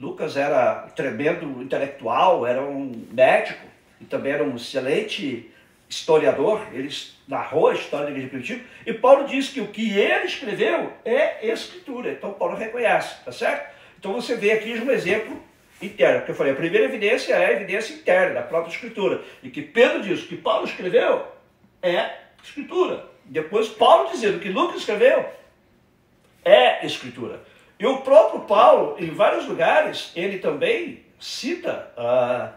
Lucas 0.00 0.36
era 0.36 0.88
tremendo 0.96 1.62
intelectual, 1.62 2.44
era 2.44 2.60
um 2.60 3.06
médico, 3.12 3.64
e 4.00 4.04
também 4.04 4.32
era 4.32 4.42
um 4.42 4.56
excelente 4.56 5.48
historiador, 5.88 6.66
ele 6.72 6.88
narrou 7.28 7.68
a 7.68 7.74
história 7.74 8.06
da 8.06 8.10
igreja 8.10 8.28
primitiva, 8.28 8.64
e 8.84 8.92
Paulo 8.94 9.28
diz 9.28 9.50
que 9.50 9.60
o 9.60 9.68
que 9.68 9.96
ele 9.96 10.24
escreveu 10.24 10.92
é 11.04 11.46
escritura. 11.46 12.10
Então 12.10 12.32
Paulo 12.32 12.56
reconhece, 12.56 13.22
tá 13.24 13.30
certo? 13.30 13.70
Então 13.98 14.14
você 14.14 14.34
vê 14.34 14.52
aqui 14.52 14.72
um 14.72 14.90
exemplo 14.90 15.40
interno, 15.86 16.18
porque 16.18 16.32
eu 16.32 16.36
falei, 16.36 16.52
a 16.52 16.56
primeira 16.56 16.86
evidência 16.86 17.34
é 17.34 17.46
a 17.46 17.52
evidência 17.52 17.94
interna 17.94 18.34
da 18.34 18.42
própria 18.42 18.72
escritura, 18.72 19.22
e 19.42 19.50
que 19.50 19.62
Pedro 19.62 20.02
diz 20.02 20.24
que 20.24 20.36
Paulo 20.36 20.64
escreveu 20.64 21.26
é 21.82 22.18
escritura. 22.42 23.06
Depois 23.24 23.68
Paulo 23.68 24.10
dizendo 24.10 24.40
que 24.40 24.48
Lucas 24.48 24.80
escreveu 24.80 25.24
é 26.44 26.84
escritura. 26.84 27.42
E 27.78 27.86
o 27.86 27.98
próprio 27.98 28.40
Paulo, 28.42 28.96
em 28.98 29.10
vários 29.10 29.46
lugares, 29.46 30.12
ele 30.14 30.38
também 30.38 31.04
cita 31.18 31.92
ah, 31.96 32.52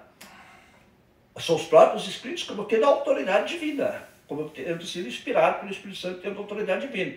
seus 1.40 1.64
próprios 1.66 2.08
escritos 2.08 2.44
como 2.44 2.66
tendo 2.66 2.86
autoridade 2.86 3.54
divina, 3.54 4.08
como 4.28 4.50
tendo 4.50 4.86
sido 4.86 5.08
inspirado 5.08 5.60
pelo 5.60 5.72
Espírito 5.72 6.00
Santo, 6.00 6.22
tendo 6.22 6.40
autoridade 6.40 6.88
divina. 6.88 7.16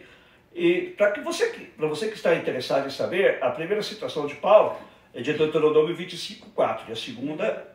E 0.55 0.94
para 0.97 1.12
que 1.12 1.21
você, 1.21 1.47
para 1.77 1.87
você 1.87 2.09
que 2.09 2.14
está 2.14 2.35
interessado 2.35 2.87
em 2.87 2.90
saber, 2.90 3.42
a 3.42 3.51
primeira 3.51 3.83
citação 3.83 4.27
de 4.27 4.35
Paulo 4.37 4.77
é 5.14 5.21
de 5.21 5.33
Deuteronômio 5.33 5.94
25, 5.94 6.51
4, 6.51 6.88
e 6.88 6.92
a 6.92 6.97
segunda, 6.97 7.68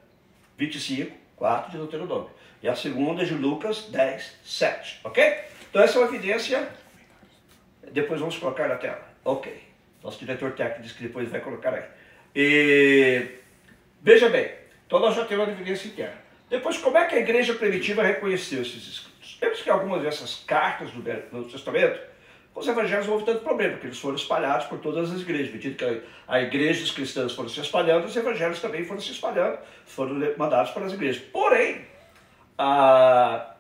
25, 0.58 1.15
4 1.36 1.72
de 1.72 1.78
Deuteronômio. 1.78 2.30
E 2.62 2.67
a 2.67 2.76
segunda 2.76 3.24
é 3.24 3.26
de 3.26 3.34
Lucas 3.34 3.89
10, 3.89 4.39
7, 4.43 5.02
ok? 5.04 5.38
Então 5.69 5.82
essa 5.82 5.98
é 5.98 6.02
uma 6.02 6.08
evidência, 6.08 6.69
depois 7.91 8.19
vamos 8.19 8.38
colocar 8.38 8.67
na 8.67 8.76
tela. 8.76 9.08
Ok. 9.26 9.62
Nosso 10.04 10.19
diretor 10.19 10.52
técnico 10.52 10.84
disse 10.84 10.96
que 10.96 11.04
depois 11.04 11.30
vai 11.30 11.39
colocar 11.39 11.74
aí. 11.74 11.84
E, 12.36 13.26
veja 14.02 14.30
bem, 14.30 14.52
então 14.86 15.00
nós 15.00 15.15
já 15.15 15.26
temos 15.26 15.48
uma 15.48 15.54
evidência 15.54 15.88
interna. 15.88 16.17
Depois, 16.50 16.78
como 16.78 16.98
é 16.98 17.06
que 17.06 17.15
a 17.15 17.19
igreja 17.19 17.54
primitiva 17.54 18.04
reconheceu 18.04 18.62
esses 18.62 18.88
escritos? 18.88 19.38
Temos 19.39 19.62
que 19.62 19.69
algumas 19.69 20.02
dessas 20.02 20.43
cartas 20.46 20.91
do 20.91 21.02
Novo 21.32 21.50
Testamento, 21.50 22.00
os 22.56 22.68
evangelhos 22.68 23.08
não 23.08 23.13
houve 23.13 23.26
tanto 23.26 23.44
problema, 23.44 23.74
porque 23.74 23.88
eles 23.88 24.00
foram 24.00 24.16
espalhados 24.16 24.68
por 24.68 24.80
todas 24.80 25.12
as 25.12 25.22
igrejas. 25.22 25.52
Medida 25.52 25.76
que 25.76 26.04
a 26.28 26.42
igreja 26.42 26.82
dos 26.82 26.92
cristãos 26.92 27.34
foram 27.34 27.50
se 27.50 27.60
espalhando, 27.60 28.06
os 28.06 28.16
evangelhos 28.16 28.60
também 28.60 28.86
foram 28.86 29.02
se 29.02 29.12
espalhando, 29.12 29.58
foram 29.86 30.16
mandados 30.38 30.72
para 30.72 30.86
as 30.86 30.94
igrejas. 30.94 31.22
Porém, 31.32 31.86
a, 32.58 33.56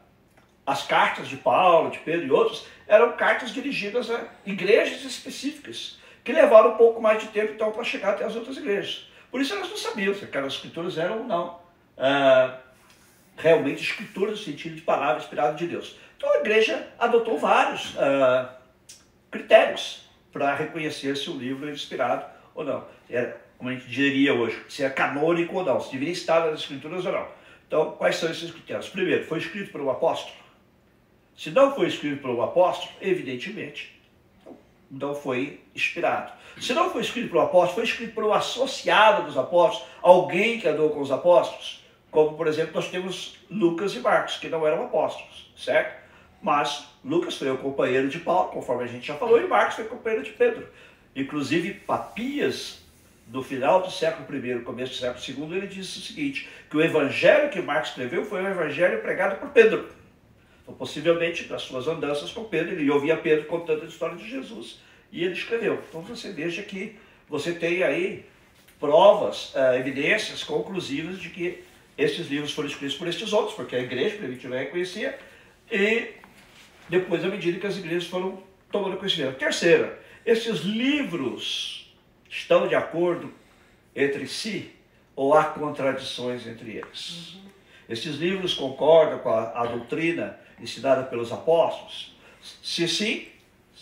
as 0.65 0.85
cartas 0.85 1.27
de 1.27 1.37
Paulo, 1.37 1.89
de 1.89 1.99
Pedro 1.99 2.27
e 2.27 2.31
outros 2.31 2.65
eram 2.87 3.13
cartas 3.13 3.51
dirigidas 3.51 4.11
a 4.11 4.27
igrejas 4.45 5.03
específicas, 5.03 5.99
que 6.23 6.31
levaram 6.31 6.73
um 6.73 6.77
pouco 6.77 7.01
mais 7.01 7.21
de 7.21 7.27
tempo 7.29 7.53
então 7.53 7.71
para 7.71 7.83
chegar 7.83 8.11
até 8.11 8.25
as 8.25 8.35
outras 8.35 8.57
igrejas. 8.57 9.09
Por 9.31 9.41
isso 9.41 9.53
elas 9.53 9.69
não 9.69 9.77
sabiam 9.77 10.13
se 10.13 10.23
aquelas 10.23 10.53
escrituras 10.53 10.97
eram 10.97 11.19
ou 11.19 11.23
não 11.25 11.59
ah, 11.97 12.59
realmente 13.35 13.81
escrituras 13.81 14.39
no 14.39 14.45
sentido 14.45 14.75
de 14.75 14.81
palavra 14.81 15.21
inspirada 15.21 15.55
de 15.55 15.67
Deus. 15.67 15.97
Então 16.15 16.31
a 16.31 16.37
igreja 16.37 16.87
adotou 16.99 17.37
vários 17.37 17.97
ah, 17.97 18.57
critérios 19.33 20.07
para 20.31 20.53
reconhecer 20.55 21.17
se 21.17 21.29
o 21.29 21.37
livro 21.37 21.67
é 21.67 21.71
inspirado 21.71 22.25
ou 22.55 22.63
não. 22.63 22.85
É, 23.09 23.33
como 23.57 23.69
a 23.69 23.73
gente 23.73 23.87
diria 23.87 24.33
hoje, 24.33 24.63
se 24.69 24.83
é 24.83 24.89
canônico 24.89 25.57
ou 25.57 25.65
não, 25.65 25.81
se 25.81 25.91
deveria 25.91 26.13
estar 26.13 26.45
nas 26.45 26.61
escrituras 26.61 27.05
ou 27.05 27.11
não. 27.11 27.27
Então, 27.67 27.91
quais 27.91 28.17
são 28.17 28.29
esses 28.29 28.51
critérios? 28.51 28.89
Primeiro, 28.89 29.25
foi 29.25 29.39
escrito 29.39 29.71
por 29.71 29.81
um 29.81 29.89
apóstolo? 29.89 30.35
Se 31.35 31.49
não 31.49 31.73
foi 31.73 31.87
escrito 31.87 32.21
por 32.21 32.29
um 32.29 32.41
apóstolo, 32.41 32.91
evidentemente, 33.01 33.99
não 34.91 35.15
foi 35.15 35.61
inspirado. 35.73 36.31
Se 36.61 36.73
não 36.73 36.91
foi 36.91 37.01
escrito 37.01 37.29
por 37.29 37.37
um 37.37 37.41
apóstolo, 37.41 37.73
foi 37.73 37.83
escrito 37.85 38.13
por 38.13 38.23
um 38.23 38.33
associado 38.33 39.23
dos 39.23 39.37
apóstolos, 39.37 39.89
alguém 40.01 40.59
que 40.59 40.67
andou 40.67 40.91
com 40.91 41.01
os 41.01 41.11
apóstolos. 41.11 41.83
Como, 42.11 42.37
por 42.37 42.45
exemplo, 42.45 42.73
nós 42.75 42.89
temos 42.89 43.39
Lucas 43.49 43.95
e 43.95 43.99
Marcos, 43.99 44.37
que 44.37 44.47
não 44.47 44.67
eram 44.67 44.85
apóstolos, 44.85 45.51
certo? 45.57 46.02
Mas 46.43 46.85
Lucas 47.05 47.37
foi 47.37 47.49
o 47.49 47.57
companheiro 47.57 48.09
de 48.09 48.19
Paulo, 48.19 48.51
conforme 48.51 48.83
a 48.83 48.87
gente 48.87 49.07
já 49.07 49.15
falou, 49.15 49.39
e 49.39 49.47
Marcos 49.47 49.75
foi 49.75 49.85
companheiro 49.85 50.25
de 50.25 50.31
Pedro. 50.31 50.67
Inclusive, 51.15 51.73
Papias, 51.73 52.83
no 53.29 53.41
final 53.41 53.81
do 53.81 53.89
século 53.89 54.27
I, 54.35 54.59
começo 54.59 54.91
do 54.91 54.97
século 54.97 55.49
II, 55.49 55.57
ele 55.57 55.67
disse 55.67 55.99
o 55.99 56.01
seguinte, 56.01 56.49
que 56.69 56.75
o 56.75 56.81
evangelho 56.81 57.49
que 57.49 57.61
Marcos 57.61 57.89
escreveu 57.91 58.25
foi 58.25 58.43
um 58.43 58.49
evangelho 58.49 59.01
pregado 59.01 59.39
por 59.39 59.51
Pedro. 59.51 59.87
Então, 60.61 60.75
possivelmente, 60.75 61.47
nas 61.49 61.61
suas 61.61 61.87
andanças 61.87 62.31
com 62.31 62.43
Pedro, 62.43 62.73
ele 62.73 62.91
ouvia 62.91 63.15
Pedro 63.15 63.45
contando 63.45 63.83
a 63.83 63.87
história 63.87 64.17
de 64.17 64.29
Jesus 64.29 64.81
e 65.13 65.23
ele 65.23 65.33
escreveu. 65.33 65.81
Então, 65.87 66.01
você 66.01 66.31
veja 66.31 66.61
que 66.61 66.97
você 67.29 67.53
tem 67.53 67.83
aí 67.83 68.25
provas, 68.81 69.53
uh, 69.55 69.75
evidências 69.79 70.43
conclusivas 70.43 71.19
de 71.19 71.29
que 71.29 71.63
esses 71.97 72.27
livros 72.27 72.51
foram 72.51 72.67
escritos 72.67 72.97
por 72.97 73.07
estes 73.07 73.31
outros, 73.31 73.55
porque 73.55 73.77
a 73.77 73.79
igreja 73.79 74.17
primitiva 74.17 74.57
reconhecia, 74.57 75.17
e 75.71 76.22
depois, 76.89 77.23
à 77.23 77.27
medida 77.27 77.59
que 77.59 77.67
as 77.67 77.77
igrejas 77.77 78.07
foram 78.07 78.41
tomando 78.71 78.97
conhecimento. 78.97 79.37
Terceira, 79.37 79.99
esses 80.25 80.61
livros 80.61 81.93
estão 82.29 82.67
de 82.67 82.75
acordo 82.75 83.31
entre 83.95 84.27
si 84.27 84.71
ou 85.15 85.33
há 85.33 85.45
contradições 85.45 86.47
entre 86.47 86.77
eles? 86.77 87.35
Uhum. 87.35 87.41
Esses 87.89 88.15
livros 88.15 88.53
concordam 88.53 89.19
com 89.19 89.29
a, 89.29 89.61
a 89.61 89.65
doutrina 89.67 90.39
ensinada 90.59 91.03
pelos 91.03 91.31
apóstolos? 91.31 92.15
Se 92.41 92.87
sim, 92.87 93.27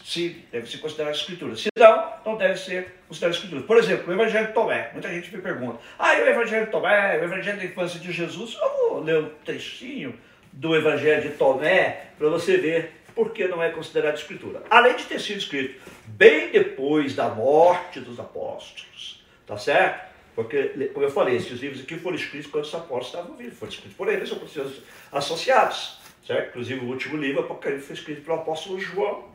sim, 0.03 0.43
deve 0.51 0.69
ser 0.69 0.79
considerado 0.79 1.15
escritura. 1.15 1.55
Se 1.55 1.69
não, 1.77 2.13
não 2.25 2.37
deve 2.37 2.59
ser 2.59 2.95
considerado 3.07 3.35
escritura. 3.35 3.63
Por 3.63 3.77
exemplo, 3.77 4.09
o 4.09 4.13
Evangelho 4.13 4.47
de 4.47 4.53
Tomé. 4.53 4.89
Muita 4.91 5.09
gente 5.09 5.33
me 5.35 5.41
pergunta, 5.41 5.79
ah, 5.97 6.15
e 6.15 6.23
o 6.23 6.27
Evangelho 6.27 6.65
de 6.65 6.71
Tomé, 6.71 7.17
o 7.17 7.23
Evangelho 7.23 7.57
da 7.57 7.65
infância 7.65 7.99
de 7.99 8.11
Jesus? 8.11 8.57
Eu 8.59 8.89
vou 8.89 9.03
ler 9.03 9.19
um 9.19 9.29
trechinho 9.45 10.19
do 10.51 10.75
Evangelho 10.75 11.21
de 11.21 11.37
Tomé 11.37 12.07
para 12.17 12.29
você 12.29 12.57
ver 12.57 12.91
por 13.15 13.31
que 13.31 13.47
não 13.47 13.61
é 13.61 13.69
considerado 13.69 14.15
escritura. 14.15 14.63
Além 14.69 14.95
de 14.95 15.05
ter 15.05 15.19
sido 15.19 15.37
escrito 15.37 15.81
bem 16.07 16.51
depois 16.51 17.15
da 17.15 17.29
morte 17.29 17.99
dos 17.99 18.19
apóstolos, 18.19 19.23
tá 19.45 19.57
certo? 19.57 20.11
Porque, 20.33 20.89
como 20.93 21.05
eu 21.05 21.11
falei, 21.11 21.35
esses 21.35 21.59
livros 21.59 21.81
aqui 21.81 21.97
foram 21.97 22.15
escritos 22.15 22.49
quando 22.49 22.63
os 22.63 22.73
apóstolos 22.73 23.07
estavam 23.07 23.35
vivos, 23.35 23.57
foram 23.57 23.71
escritos 23.71 23.97
por 23.97 24.07
eles, 24.07 24.29
por 24.29 24.47
seus 24.47 24.81
associados. 25.11 25.99
Certo? 26.25 26.49
Inclusive 26.49 26.85
o 26.85 26.89
último 26.89 27.17
livro, 27.17 27.41
Apocalipse, 27.41 27.87
foi 27.87 27.95
escrito 27.95 28.21
pelo 28.21 28.37
apóstolo 28.37 28.79
João, 28.79 29.29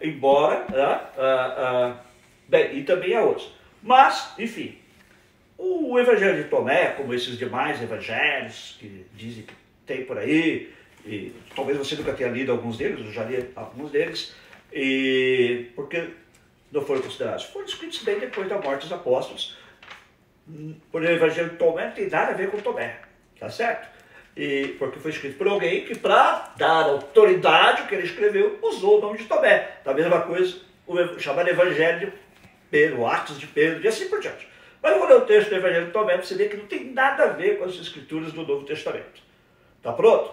embora, 0.00 0.66
né, 0.70 1.00
ah, 1.16 1.16
ah, 1.18 1.96
bem, 2.46 2.78
e 2.78 2.84
também 2.84 3.16
há 3.16 3.22
outros. 3.22 3.50
Mas, 3.82 4.34
enfim, 4.38 4.78
o 5.56 5.98
Evangelho 5.98 6.42
de 6.42 6.48
Tomé, 6.48 6.90
como 6.90 7.12
esses 7.14 7.36
demais 7.36 7.82
evangelhos 7.82 8.76
que 8.78 9.06
dizem 9.14 9.42
que 9.42 9.54
tem 9.88 10.04
por 10.04 10.16
aí, 10.16 10.72
e 11.04 11.32
talvez 11.56 11.76
você 11.76 11.96
nunca 11.96 12.12
tenha 12.12 12.30
lido 12.30 12.52
alguns 12.52 12.76
deles, 12.76 13.04
eu 13.04 13.12
já 13.12 13.24
li 13.24 13.50
alguns 13.56 13.90
deles, 13.90 14.34
e 14.72 15.66
porque 15.74 16.10
não 16.70 16.82
foram 16.82 17.02
considerados? 17.02 17.44
Foram 17.44 17.66
escritos 17.66 18.02
bem 18.04 18.20
depois 18.20 18.48
da 18.48 18.58
morte 18.58 18.82
dos 18.82 18.92
apóstolos. 18.92 19.56
Por 20.92 21.02
o 21.02 21.04
Evangelho 21.04 21.50
de 21.50 21.56
Tomé 21.56 21.86
não 21.86 21.92
tem 21.92 22.08
nada 22.08 22.32
a 22.32 22.34
ver 22.34 22.50
com 22.50 22.58
Tomé, 22.58 23.00
tá 23.40 23.50
certo? 23.50 23.98
e, 24.38 24.76
porque 24.78 25.00
foi 25.00 25.10
escrito 25.10 25.36
por 25.36 25.48
alguém 25.48 25.84
que, 25.84 25.98
para 25.98 26.54
dar 26.56 26.84
autoridade 26.84 27.88
que 27.88 27.94
ele 27.96 28.06
escreveu, 28.06 28.56
usou 28.62 28.98
o 28.98 29.00
nome 29.00 29.18
de 29.18 29.24
Tomé. 29.24 29.68
Da 29.84 29.92
mesma 29.92 30.20
coisa, 30.20 30.58
o 30.86 31.18
chamado 31.18 31.48
Evangelho 31.48 32.06
de 32.06 32.12
Pedro, 32.70 33.04
Atos 33.04 33.40
de 33.40 33.48
Pedro, 33.48 33.82
e 33.82 33.88
assim 33.88 34.08
por 34.08 34.20
diante. 34.20 34.46
Mas 34.80 34.92
eu 34.92 35.00
vou 35.00 35.08
ler 35.08 35.16
o 35.16 35.22
texto 35.22 35.48
do 35.48 35.56
Evangelho 35.56 35.86
de 35.86 35.92
Tomé 35.92 36.16
você 36.16 36.36
ver 36.36 36.48
que 36.48 36.56
não 36.56 36.66
tem 36.66 36.84
nada 36.84 37.24
a 37.24 37.26
ver 37.26 37.58
com 37.58 37.64
as 37.64 37.74
escrituras 37.74 38.32
do 38.32 38.46
Novo 38.46 38.64
Testamento. 38.64 39.20
Está 39.88 39.96
pronto? 39.96 40.32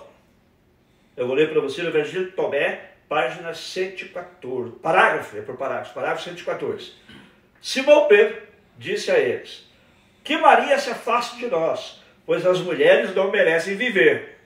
Eu 1.16 1.28
vou 1.28 1.36
ler 1.36 1.50
para 1.50 1.62
você 1.62 1.82
o 1.82 1.88
Evangelho 1.88 2.26
de 2.26 2.32
Tomé, 2.32 2.92
página 3.08 3.54
114. 3.54 4.72
Parágrafo, 4.82 5.38
é 5.38 5.42
por 5.42 5.56
parágrafo, 5.56 5.94
parágrafo 5.94 6.24
114. 6.26 6.92
Simão 7.62 8.06
Pedro 8.10 8.42
disse 8.78 9.10
a 9.12 9.18
eles: 9.18 9.66
Que 10.26 10.36
Maria 10.36 10.78
se 10.78 10.90
afaste 10.90 11.38
de 11.38 11.48
nós 11.48 12.04
pois 12.26 12.46
as 12.46 12.60
mulheres 12.60 13.16
não 13.16 13.32
merecem 13.32 13.76
viver. 13.76 14.40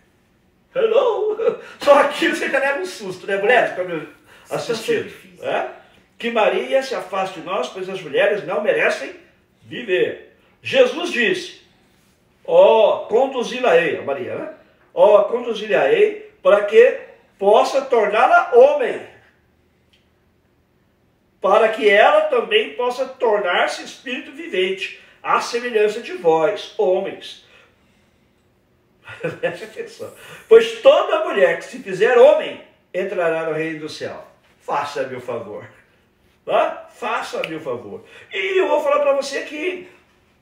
Hello! 0.76 1.38
Só 1.80 2.02
aqui 2.02 2.28
você 2.28 2.48
já 2.50 2.60
leva 2.60 2.82
um 2.82 2.86
susto, 2.86 3.26
né, 3.26 3.38
mulheres, 3.38 3.74
quando 3.74 4.08
assistindo. 4.50 5.12
É? 5.42 5.70
Que 6.20 6.30
Maria 6.30 6.84
se 6.84 6.94
afaste 6.94 7.40
de 7.40 7.46
nós, 7.46 7.70
pois 7.70 7.90
as 7.90 8.02
mulheres 8.02 8.46
não 8.46 8.62
merecem 8.62 9.16
viver. 9.64 10.36
Jesus 10.62 11.12
disse, 11.12 11.62
ó, 12.46 13.06
oh, 13.06 13.08
conduzi-la-ei, 13.08 13.98
a 13.98 14.02
Maria, 14.02 14.36
né? 14.36 14.59
Ó, 14.94 15.24
conduzi-la-ei 15.24 16.32
para 16.42 16.66
que 16.66 17.00
possa 17.38 17.82
torná-la 17.82 18.52
homem. 18.54 19.02
Para 21.42 21.70
que 21.70 21.90
ela 21.90 22.22
também 22.22 22.74
possa 22.74 23.06
tornar-se 23.06 23.84
espírito 23.84 24.32
vivente, 24.32 25.02
à 25.24 25.40
semelhança 25.40 26.02
de 26.02 26.14
vós, 26.14 26.74
homens 26.78 27.48
Preste 29.40 29.64
atenção. 29.66 30.12
Pois 30.48 30.82
toda 30.82 31.26
mulher 31.26 31.58
que 31.58 31.66
se 31.66 31.80
fizer 31.80 32.18
homem 32.18 32.62
entrará 32.94 33.46
no 33.46 33.54
reino 33.54 33.82
do 33.82 33.90
céu. 33.90 34.26
Faça-me 34.62 35.16
o 35.16 35.22
favor. 35.22 35.68
Faça-me 36.90 37.56
o 37.56 37.60
favor. 37.60 38.04
E 38.32 38.60
eu 38.60 38.68
vou 38.68 38.82
falar 38.82 39.00
para 39.00 39.14
você 39.14 39.44
que 39.44 39.88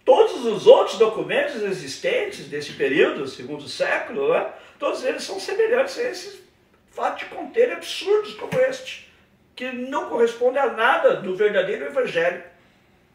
todos 0.08 0.46
os 0.46 0.66
outros 0.66 0.98
documentos 0.98 1.62
existentes 1.62 2.46
desse 2.46 2.72
período, 2.72 3.28
segundo 3.28 3.68
século, 3.68 4.32
né, 4.32 4.50
todos 4.80 5.04
eles 5.04 5.22
são 5.22 5.38
semelhantes 5.38 5.98
a 5.98 6.04
esse 6.04 6.44
fato 6.92 7.20
de 7.20 7.26
conter 7.26 7.74
absurdos 7.74 8.34
como 8.36 8.58
este, 8.62 9.12
que 9.54 9.70
não 9.70 10.08
corresponde 10.08 10.58
a 10.60 10.72
nada 10.72 11.18
do 11.18 11.36
verdadeiro 11.36 11.88
evangelho 11.88 12.42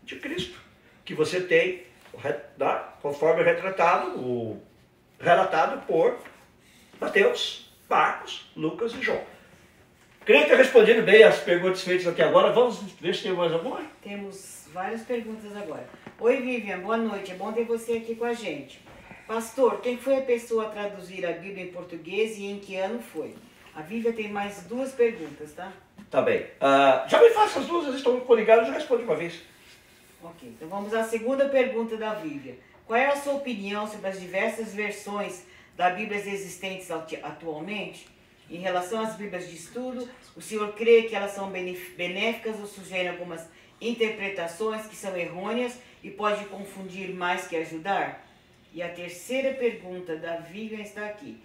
de 0.04 0.16
Cristo, 0.16 0.60
que 1.02 1.14
você 1.14 1.40
tem, 1.40 1.84
né, 2.58 2.82
conforme 3.00 3.42
retratado, 3.42 4.10
o, 4.20 4.62
relatado 5.18 5.86
por 5.86 6.18
Mateus, 7.00 7.72
Marcos, 7.88 8.50
Lucas 8.54 8.92
e 8.92 9.00
João. 9.00 9.24
Creio 10.26 10.46
ter 10.46 10.56
respondido 10.56 11.00
bem 11.00 11.22
as 11.22 11.38
perguntas 11.38 11.80
feitas 11.80 12.06
até 12.06 12.22
agora. 12.22 12.52
Vamos 12.52 12.82
ver 13.00 13.14
se 13.14 13.22
tem 13.22 13.32
mais 13.32 13.50
alguma? 13.50 13.80
Temos 14.02 14.61
várias 14.72 15.02
perguntas 15.02 15.54
agora. 15.54 15.86
Oi, 16.18 16.36
Vivian, 16.40 16.80
boa 16.80 16.96
noite. 16.96 17.30
É 17.30 17.34
bom 17.34 17.52
ter 17.52 17.64
você 17.64 17.92
aqui 17.92 18.14
com 18.14 18.24
a 18.24 18.32
gente. 18.32 18.80
Pastor, 19.26 19.80
quem 19.80 19.98
foi 19.98 20.18
a 20.18 20.22
pessoa 20.22 20.66
a 20.66 20.70
traduzir 20.70 21.26
a 21.26 21.32
Bíblia 21.32 21.64
em 21.64 21.72
português 21.72 22.38
e 22.38 22.46
em 22.46 22.58
que 22.58 22.76
ano 22.76 23.00
foi? 23.00 23.34
A 23.74 23.82
Vivian 23.82 24.12
tem 24.12 24.30
mais 24.30 24.62
duas 24.62 24.92
perguntas, 24.92 25.52
tá? 25.52 25.72
Tá 26.10 26.22
bem. 26.22 26.42
Uh, 26.42 27.08
já 27.08 27.20
me 27.20 27.30
faça 27.30 27.60
as 27.60 27.66
duas, 27.66 27.84
eles 27.84 27.98
estão 27.98 28.18
coligadas, 28.20 28.66
eu 28.66 28.72
já 28.72 28.78
respondo 28.78 29.02
uma 29.02 29.14
vez. 29.14 29.40
Ok, 30.22 30.48
então 30.48 30.68
vamos 30.68 30.94
à 30.94 31.04
segunda 31.04 31.48
pergunta 31.48 31.96
da 31.96 32.14
Vivian. 32.14 32.54
Qual 32.86 32.98
é 32.98 33.06
a 33.06 33.16
sua 33.16 33.34
opinião 33.34 33.86
sobre 33.86 34.08
as 34.08 34.18
diversas 34.18 34.74
versões 34.74 35.44
da 35.76 35.90
Bíblia 35.90 36.18
existentes 36.18 36.90
atualmente? 36.90 38.06
Em 38.50 38.58
relação 38.58 39.00
às 39.00 39.16
Bíblias 39.16 39.48
de 39.48 39.56
estudo, 39.56 40.08
o 40.36 40.40
senhor 40.40 40.72
crê 40.74 41.02
que 41.04 41.14
elas 41.14 41.32
são 41.32 41.50
benéficas 41.50 42.58
ou 42.60 42.66
sugerem 42.66 43.08
algumas 43.08 43.48
interpretações 43.88 44.86
que 44.86 44.96
são 44.96 45.16
errôneas 45.16 45.78
e 46.02 46.10
pode 46.10 46.44
confundir 46.46 47.14
mais 47.14 47.46
que 47.46 47.56
ajudar? 47.56 48.26
E 48.72 48.82
a 48.82 48.88
terceira 48.88 49.52
pergunta 49.54 50.16
da 50.16 50.36
Vivian 50.36 50.80
está 50.80 51.06
aqui. 51.06 51.38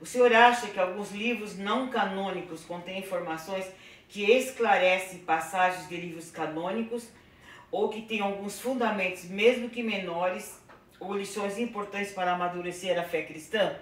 O 0.00 0.04
senhor 0.04 0.32
acha 0.34 0.66
que 0.66 0.78
alguns 0.78 1.12
livros 1.12 1.56
não 1.56 1.88
canônicos 1.88 2.64
contêm 2.64 2.98
informações 2.98 3.66
que 4.08 4.30
esclarecem 4.30 5.20
passagens 5.20 5.88
de 5.88 5.96
livros 5.96 6.30
canônicos 6.30 7.08
ou 7.70 7.88
que 7.88 8.02
têm 8.02 8.20
alguns 8.20 8.60
fundamentos, 8.60 9.24
mesmo 9.24 9.68
que 9.68 9.82
menores, 9.82 10.62
ou 11.00 11.16
lições 11.16 11.58
importantes 11.58 12.12
para 12.12 12.32
amadurecer 12.32 12.98
a 12.98 13.02
fé 13.02 13.22
cristã? 13.22 13.74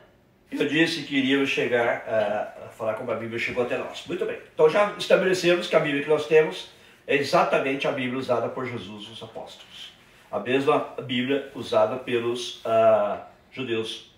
Eu 0.50 0.68
disse 0.68 1.02
que 1.02 1.16
iríamos 1.16 1.50
chegar 1.50 2.04
a, 2.06 2.66
a, 2.66 2.68
falar 2.70 2.94
como 2.94 3.10
a 3.10 3.14
Bíblia 3.14 3.38
chegou 3.38 3.64
até 3.64 3.76
nós. 3.76 4.06
Muito 4.06 4.24
bem. 4.26 4.38
Então 4.54 4.68
já 4.68 4.94
estabelecemos 4.98 5.66
que 5.66 5.76
a 5.76 5.80
Bíblia 5.80 6.02
que 6.02 6.08
nós 6.08 6.26
temos 6.26 6.70
é 7.06 7.16
exatamente 7.16 7.86
a 7.86 7.92
Bíblia 7.92 8.18
usada 8.18 8.48
por 8.48 8.66
Jesus 8.66 9.06
e 9.08 9.12
os 9.12 9.22
apóstolos. 9.22 9.92
A 10.30 10.38
mesma 10.38 10.78
Bíblia 11.04 11.50
usada 11.54 11.96
pelos 11.96 12.64
uh, 12.64 13.20
judeus 13.50 14.12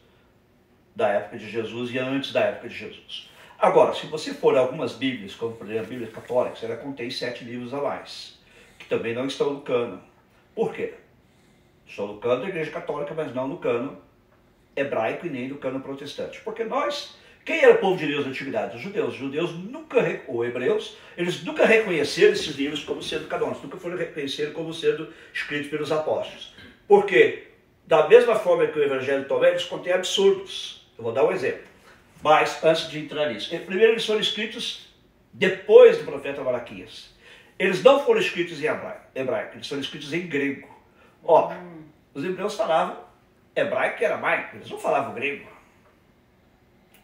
da 0.95 1.09
época 1.09 1.39
de 1.39 1.51
Jesus 1.51 1.93
e 1.93 1.99
antes 1.99 2.33
da 2.33 2.41
época 2.41 2.69
de 2.69 2.75
Jesus. 2.75 3.29
Agora, 3.59 3.95
se 3.95 4.07
você 4.07 4.33
for 4.35 4.57
a 4.57 4.61
algumas 4.61 4.93
Bíblias, 4.93 5.35
como 5.35 5.57
por 5.57 5.67
exemplo 5.67 5.87
a 5.87 5.89
Bíblia 5.89 6.11
católica, 6.11 6.59
ela 6.65 6.77
contém 6.77 7.11
sete 7.11 7.45
livros 7.45 7.73
a 7.73 7.81
mais, 7.81 8.39
que 8.79 8.87
também 8.87 9.15
não 9.15 9.27
estão 9.27 9.55
no 9.55 9.61
cano. 9.63 10.01
Por 10.55 10.73
quê? 10.73 10.95
Estão 11.87 12.07
no 12.07 12.19
cano 12.19 12.43
da 12.43 12.49
Igreja 12.49 12.71
Católica, 12.71 13.15
mas 13.15 13.35
não 13.35 13.49
no 13.49 13.59
cano 13.59 13.99
hebraico 14.77 15.27
e 15.27 15.31
nem 15.31 15.49
do 15.49 15.57
cano 15.57 15.81
protestante. 15.81 16.41
Porque 16.41 16.65
nós, 16.65 17.17
quem 17.45 17.61
era 17.61 17.75
o 17.75 17.79
povo 17.79 17.99
de 17.99 18.07
Deus 18.07 18.25
na 18.25 18.31
antiguidade? 18.31 18.77
Os 18.77 18.83
judeus. 18.83 19.13
Os 19.13 19.21
judeus 19.21 19.53
nunca, 19.53 20.23
ou 20.27 20.45
hebreus, 20.45 20.97
eles 21.17 21.45
nunca 21.45 21.67
reconheceram 21.67 22.33
esses 22.33 22.57
livros 22.57 22.83
como 22.83 23.03
sendo 23.03 23.29
canônicos, 23.29 23.63
nunca 23.63 23.77
foram 23.77 23.97
reconhecidos 23.97 24.55
como 24.55 24.73
sendo 24.73 25.13
escritos 25.33 25.69
pelos 25.69 25.93
apóstolos. 25.93 26.55
Por 26.89 27.05
quê? 27.05 27.49
Da 27.87 28.09
mesma 28.09 28.35
forma 28.37 28.67
que 28.67 28.79
o 28.79 28.83
Evangelho 28.83 29.29
também, 29.29 29.51
eles 29.51 29.65
contêm 29.65 29.93
absurdos. 29.93 30.89
Eu 30.97 31.05
vou 31.05 31.13
dar 31.13 31.25
um 31.25 31.33
exemplo. 31.33 31.65
Mas, 32.23 32.65
antes 32.65 32.89
de 32.89 32.99
entrar 32.99 33.31
nisso, 33.31 33.51
primeiro 33.67 33.93
eles 33.93 34.07
foram 34.07 34.21
escritos 34.21 34.89
depois 35.31 35.99
do 35.99 36.05
profeta 36.05 36.43
Malaquias. 36.43 37.15
Eles 37.59 37.83
não 37.83 38.03
foram 38.03 38.21
escritos 38.21 38.63
em 38.63 38.67
hebraico, 39.15 39.57
eles 39.57 39.69
foram 39.69 39.83
escritos 39.83 40.13
em 40.15 40.27
grego. 40.27 40.69
Ó, 41.23 41.53
os 42.15 42.25
hebreus 42.25 42.55
falavam 42.55 43.05
hebraico 43.55 44.03
e 44.03 44.07
aramaico, 44.07 44.57
eles 44.57 44.71
não 44.71 44.79
falavam 44.79 45.15
grego. 45.15 45.54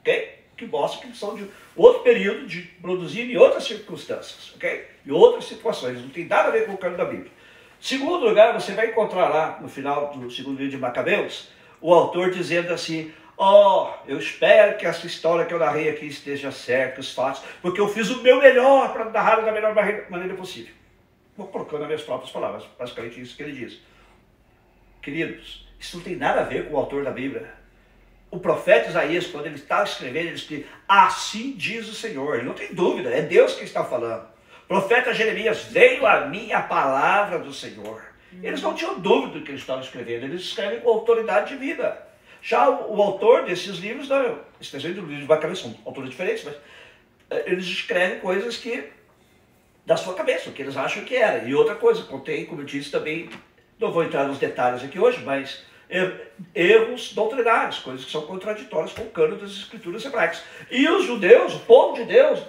Ok? 0.00 0.40
Que 0.56 0.66
mostra 0.66 1.06
que 1.06 1.16
são 1.16 1.34
de 1.34 1.46
outro 1.76 2.02
período 2.02 2.46
de 2.46 2.62
produzir 2.62 3.30
em 3.30 3.36
outras 3.36 3.64
circunstâncias, 3.64 4.52
ok? 4.54 4.86
Em 5.06 5.10
outras 5.10 5.46
situações, 5.46 6.00
não 6.00 6.10
tem 6.10 6.26
nada 6.26 6.48
a 6.48 6.52
ver 6.52 6.66
com 6.66 6.72
o 6.72 6.78
caminho 6.78 6.98
da 6.98 7.04
Bíblia. 7.04 7.30
Segundo 7.80 8.26
lugar, 8.26 8.52
você 8.52 8.72
vai 8.72 8.88
encontrar 8.88 9.28
lá 9.28 9.58
no 9.60 9.68
final 9.68 10.12
do 10.12 10.30
segundo 10.30 10.58
livro 10.58 10.72
de 10.72 10.76
Macabeus, 10.76 11.48
o 11.80 11.94
autor 11.94 12.30
dizendo 12.30 12.72
assim: 12.72 13.10
oh, 13.38 13.88
eu 14.06 14.18
espero 14.18 14.76
que 14.76 14.84
essa 14.84 15.06
história 15.06 15.46
que 15.46 15.54
eu 15.54 15.58
narrei 15.58 15.88
aqui 15.88 16.06
esteja 16.06 16.52
certa, 16.52 17.00
os 17.00 17.14
fatos, 17.14 17.42
porque 17.62 17.80
eu 17.80 17.88
fiz 17.88 18.10
o 18.10 18.22
meu 18.22 18.38
melhor 18.38 18.92
para 18.92 19.06
narrar 19.06 19.36
da 19.36 19.50
melhor 19.50 19.74
maneira 20.10 20.34
possível. 20.34 20.74
Vou 21.34 21.46
colocando 21.46 21.82
as 21.82 21.86
minhas 21.86 22.02
próprias 22.02 22.30
palavras, 22.30 22.64
basicamente 22.78 23.18
isso 23.18 23.34
que 23.34 23.42
ele 23.42 23.52
diz. 23.52 23.80
Queridos, 25.00 25.66
isso 25.78 25.96
não 25.96 26.04
tem 26.04 26.16
nada 26.16 26.42
a 26.42 26.44
ver 26.44 26.68
com 26.68 26.74
o 26.74 26.76
autor 26.76 27.02
da 27.02 27.10
Bíblia. 27.10 27.59
O 28.30 28.38
profeta 28.38 28.88
Isaías, 28.88 29.26
quando 29.26 29.46
ele 29.46 29.56
está 29.56 29.82
escrevendo, 29.82 30.28
ele 30.28 30.36
diz: 30.36 30.64
Assim 30.86 31.52
diz 31.56 31.88
o 31.88 31.94
Senhor. 31.94 32.36
Ele 32.36 32.44
não 32.44 32.54
tem 32.54 32.72
dúvida, 32.72 33.10
é 33.10 33.22
Deus 33.22 33.54
que 33.54 33.64
está 33.64 33.84
falando. 33.84 34.24
O 34.64 34.68
profeta 34.68 35.12
Jeremias, 35.12 35.64
veio 35.64 36.06
a 36.06 36.26
mim 36.26 36.52
a 36.52 36.60
palavra 36.60 37.38
do 37.38 37.52
Senhor. 37.52 38.10
Eles 38.42 38.62
não 38.62 38.74
tinham 38.74 39.00
dúvida 39.00 39.38
do 39.38 39.44
que 39.44 39.50
eles 39.50 39.60
estavam 39.60 39.82
escrevendo, 39.82 40.24
eles 40.24 40.42
escrevem 40.42 40.80
com 40.80 40.88
autoridade 40.88 41.50
de 41.50 41.56
vida. 41.56 42.06
Já 42.40 42.68
o, 42.68 42.96
o 42.96 43.02
autor 43.02 43.44
desses 43.44 43.78
livros, 43.78 44.08
não, 44.08 44.38
especialmente 44.60 45.00
do 45.00 45.06
livro 45.06 45.22
de 45.22 45.26
Bacabe, 45.26 45.56
são 45.56 45.76
autores 45.84 46.10
diferentes, 46.10 46.44
mas 46.44 46.54
eh, 47.30 47.44
eles 47.46 47.66
escrevem 47.66 48.20
coisas 48.20 48.56
que 48.56 48.84
da 49.84 49.96
sua 49.96 50.14
cabeça, 50.14 50.48
o 50.48 50.52
que 50.52 50.62
eles 50.62 50.76
acham 50.76 51.04
que 51.04 51.16
era. 51.16 51.44
E 51.44 51.54
outra 51.54 51.74
coisa, 51.74 52.04
contém, 52.04 52.46
como 52.46 52.60
eu 52.60 52.64
disse 52.64 52.90
também, 52.90 53.28
não 53.78 53.90
vou 53.90 54.04
entrar 54.04 54.26
nos 54.26 54.38
detalhes 54.38 54.84
aqui 54.84 54.98
hoje, 54.98 55.22
mas 55.24 55.64
erros 56.54 57.12
doutrinários, 57.12 57.80
coisas 57.80 58.04
que 58.04 58.12
são 58.12 58.22
contraditórias 58.22 58.92
com 58.92 59.02
o 59.02 59.10
cano 59.10 59.36
das 59.36 59.50
escrituras 59.50 60.04
hebraicas. 60.04 60.42
E 60.70 60.88
os 60.88 61.04
judeus, 61.04 61.54
o 61.54 61.60
povo 61.60 61.96
de 61.96 62.04
Deus, 62.04 62.40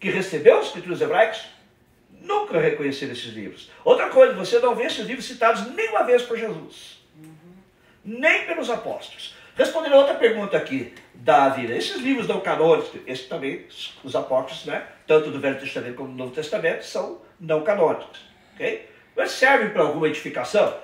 que 0.00 0.10
recebeu 0.10 0.58
as 0.58 0.66
escrituras 0.66 1.00
hebraicas, 1.00 1.46
nunca 2.20 2.58
reconheceram 2.58 3.12
esses 3.12 3.32
livros. 3.32 3.70
Outra 3.84 4.08
coisa, 4.08 4.34
você 4.34 4.58
não 4.58 4.74
vê 4.74 4.84
esses 4.84 5.06
livros 5.06 5.26
citados 5.26 5.66
nenhuma 5.74 6.04
vez 6.04 6.22
por 6.22 6.36
Jesus, 6.36 7.02
uhum. 7.16 7.54
nem 8.04 8.46
pelos 8.46 8.68
apóstolos. 8.68 9.34
Respondendo 9.54 9.94
a 9.94 9.98
outra 9.98 10.14
pergunta 10.14 10.56
aqui 10.56 10.94
da 11.14 11.50
vida, 11.50 11.74
esses 11.74 11.98
livros 11.98 12.26
não 12.26 12.40
canônicos, 12.40 12.90
esses 13.06 13.26
também, 13.26 13.66
os 14.02 14.16
apóstolos, 14.16 14.64
né, 14.64 14.86
tanto 15.06 15.30
do 15.30 15.38
Velho 15.38 15.60
Testamento 15.60 15.96
como 15.96 16.08
do 16.08 16.16
Novo 16.16 16.34
Testamento, 16.34 16.84
são 16.84 17.20
não 17.38 17.62
canônicos. 17.62 18.20
ok? 18.54 18.88
Mas 19.14 19.32
servem 19.32 19.70
para 19.70 19.82
alguma 19.82 20.08
edificação? 20.08 20.74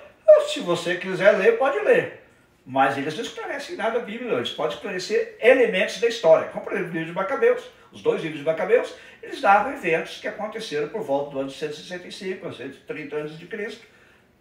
Se 0.49 0.61
você 0.61 0.97
quiser 0.97 1.33
ler, 1.33 1.59
pode 1.59 1.79
ler. 1.81 2.25
Mas 2.64 2.99
eles 2.99 3.14
não 3.14 3.23
esclarecem 3.23 3.77
nada 3.77 3.99
da 3.99 4.05
Bíblia, 4.05 4.35
eles 4.35 4.51
podem 4.51 4.77
esclarecer 4.77 5.37
elementos 5.41 6.01
da 6.01 6.09
história, 6.09 6.49
como 6.49 6.64
por 6.64 6.75
exemplo 6.75 6.91
o 6.91 6.93
livro 6.93 7.09
de 7.09 7.12
Macabeus. 7.12 7.64
Os 7.91 8.03
dois 8.03 8.21
livros 8.21 8.41
de 8.41 8.45
Macabeus, 8.45 8.95
eles 9.23 9.41
davam 9.41 9.73
eventos 9.73 10.19
que 10.19 10.29
aconteceram 10.29 10.88
por 10.88 11.03
volta 11.03 11.31
do 11.31 11.41
ano 11.41 11.51
165 11.51 12.47
a 12.47 12.53
130 12.53 13.17
anos 13.17 13.38
de 13.38 13.47
Cristo. 13.47 13.87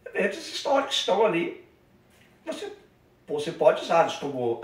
Eventos 0.05 0.39
históricos 0.39 0.95
estão 0.95 1.25
ali. 1.25 1.65
Você, 2.45 2.71
você 3.25 3.51
pode 3.53 3.81
usá-los 3.83 4.15
como 4.15 4.55
uh, 4.55 4.61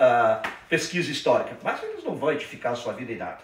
pesquisa 0.68 1.12
histórica, 1.12 1.58
mas 1.64 1.82
eles 1.84 2.04
não 2.04 2.16
vão 2.16 2.34
edificar 2.34 2.74
a 2.74 2.76
sua 2.76 2.92
vida 2.92 3.14
em 3.14 3.18
nada. 3.18 3.40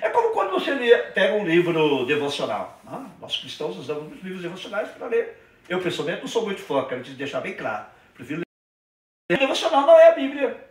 É 0.00 0.08
como 0.10 0.30
quando 0.30 0.52
você 0.52 0.72
lê, 0.72 0.96
pega 1.12 1.34
um 1.34 1.46
livro 1.46 2.06
devocional. 2.06 2.80
Né? 2.84 3.06
Nós 3.20 3.36
cristãos 3.36 3.76
usamos 3.76 4.22
livros 4.22 4.42
devocionais 4.42 4.88
para 4.90 5.06
ler 5.08 5.47
eu, 5.68 5.80
pessoalmente, 5.80 6.22
não 6.22 6.28
sou 6.28 6.44
muito 6.44 6.60
fã, 6.60 6.84
quero 6.86 7.02
te 7.02 7.10
deixar 7.12 7.40
bem 7.40 7.54
claro. 7.54 7.86
Prefiro 8.14 8.40
ler. 8.40 9.36
O 9.36 9.40
devocional 9.40 9.82
não 9.82 9.98
é 9.98 10.08
a 10.08 10.14
Bíblia. 10.14 10.68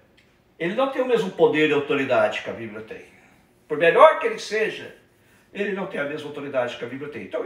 Ele 0.57 0.73
não 0.73 0.91
tem 0.91 1.01
o 1.01 1.07
mesmo 1.07 1.29
poder 1.31 1.69
e 1.69 1.73
autoridade 1.73 2.41
que 2.41 2.49
a 2.49 2.53
Bíblia 2.53 2.81
tem. 2.81 3.05
Por 3.67 3.77
melhor 3.77 4.19
que 4.19 4.25
ele 4.25 4.39
seja, 4.39 4.95
ele 5.53 5.73
não 5.73 5.85
tem 5.85 5.99
a 5.99 6.05
mesma 6.05 6.29
autoridade 6.29 6.77
que 6.77 6.83
a 6.83 6.87
Bíblia 6.87 7.11
tem. 7.11 7.23
Então, 7.23 7.45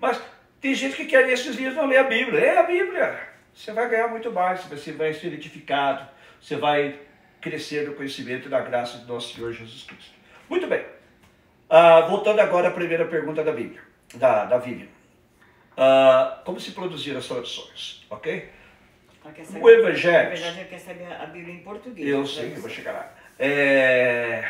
mas 0.00 0.20
tem 0.60 0.74
gente 0.74 0.96
que 0.96 1.04
quer 1.04 1.26
nesses 1.26 1.56
dias 1.56 1.74
não 1.74 1.86
ler 1.86 1.98
a 1.98 2.04
Bíblia. 2.04 2.40
É 2.40 2.58
a 2.58 2.62
Bíblia. 2.62 3.20
Você 3.52 3.72
vai 3.72 3.88
ganhar 3.88 4.08
muito 4.08 4.30
mais, 4.32 4.64
você 4.64 4.92
vai 4.92 5.12
ser 5.12 5.32
edificado, 5.32 6.08
você 6.40 6.56
vai 6.56 6.98
crescer 7.40 7.86
no 7.86 7.94
conhecimento 7.94 8.48
e 8.48 8.50
na 8.50 8.60
graça 8.60 8.98
do 8.98 9.12
nosso 9.12 9.34
Senhor 9.34 9.52
Jesus 9.52 9.82
Cristo. 9.84 10.14
Muito 10.48 10.66
bem. 10.66 10.84
Uh, 11.68 12.08
voltando 12.08 12.40
agora 12.40 12.68
à 12.68 12.70
primeira 12.70 13.04
pergunta 13.06 13.42
da 13.42 13.52
Bíblia, 13.52 13.82
da, 14.14 14.44
da 14.44 14.58
Bíblia. 14.58 14.95
Uh, 15.76 16.42
como 16.44 16.58
se 16.58 16.72
produziram 16.72 17.18
as 17.18 17.26
traduções, 17.26 18.06
ok? 18.08 18.50
Saber, 19.44 19.60
o 19.60 19.68
Evangelho. 19.68 20.28
Na 20.28 20.34
verdade, 20.34 20.60
ele 20.60 20.68
quer 20.68 20.78
saber 20.78 21.12
a 21.12 21.26
Bíblia 21.26 21.54
em 21.54 21.58
português. 21.58 22.08
Eu 22.08 22.26
sei, 22.26 22.52
eu 22.52 22.60
vou 22.60 22.70
chegar 22.70 22.92
lá. 22.92 23.14
É... 23.38 24.48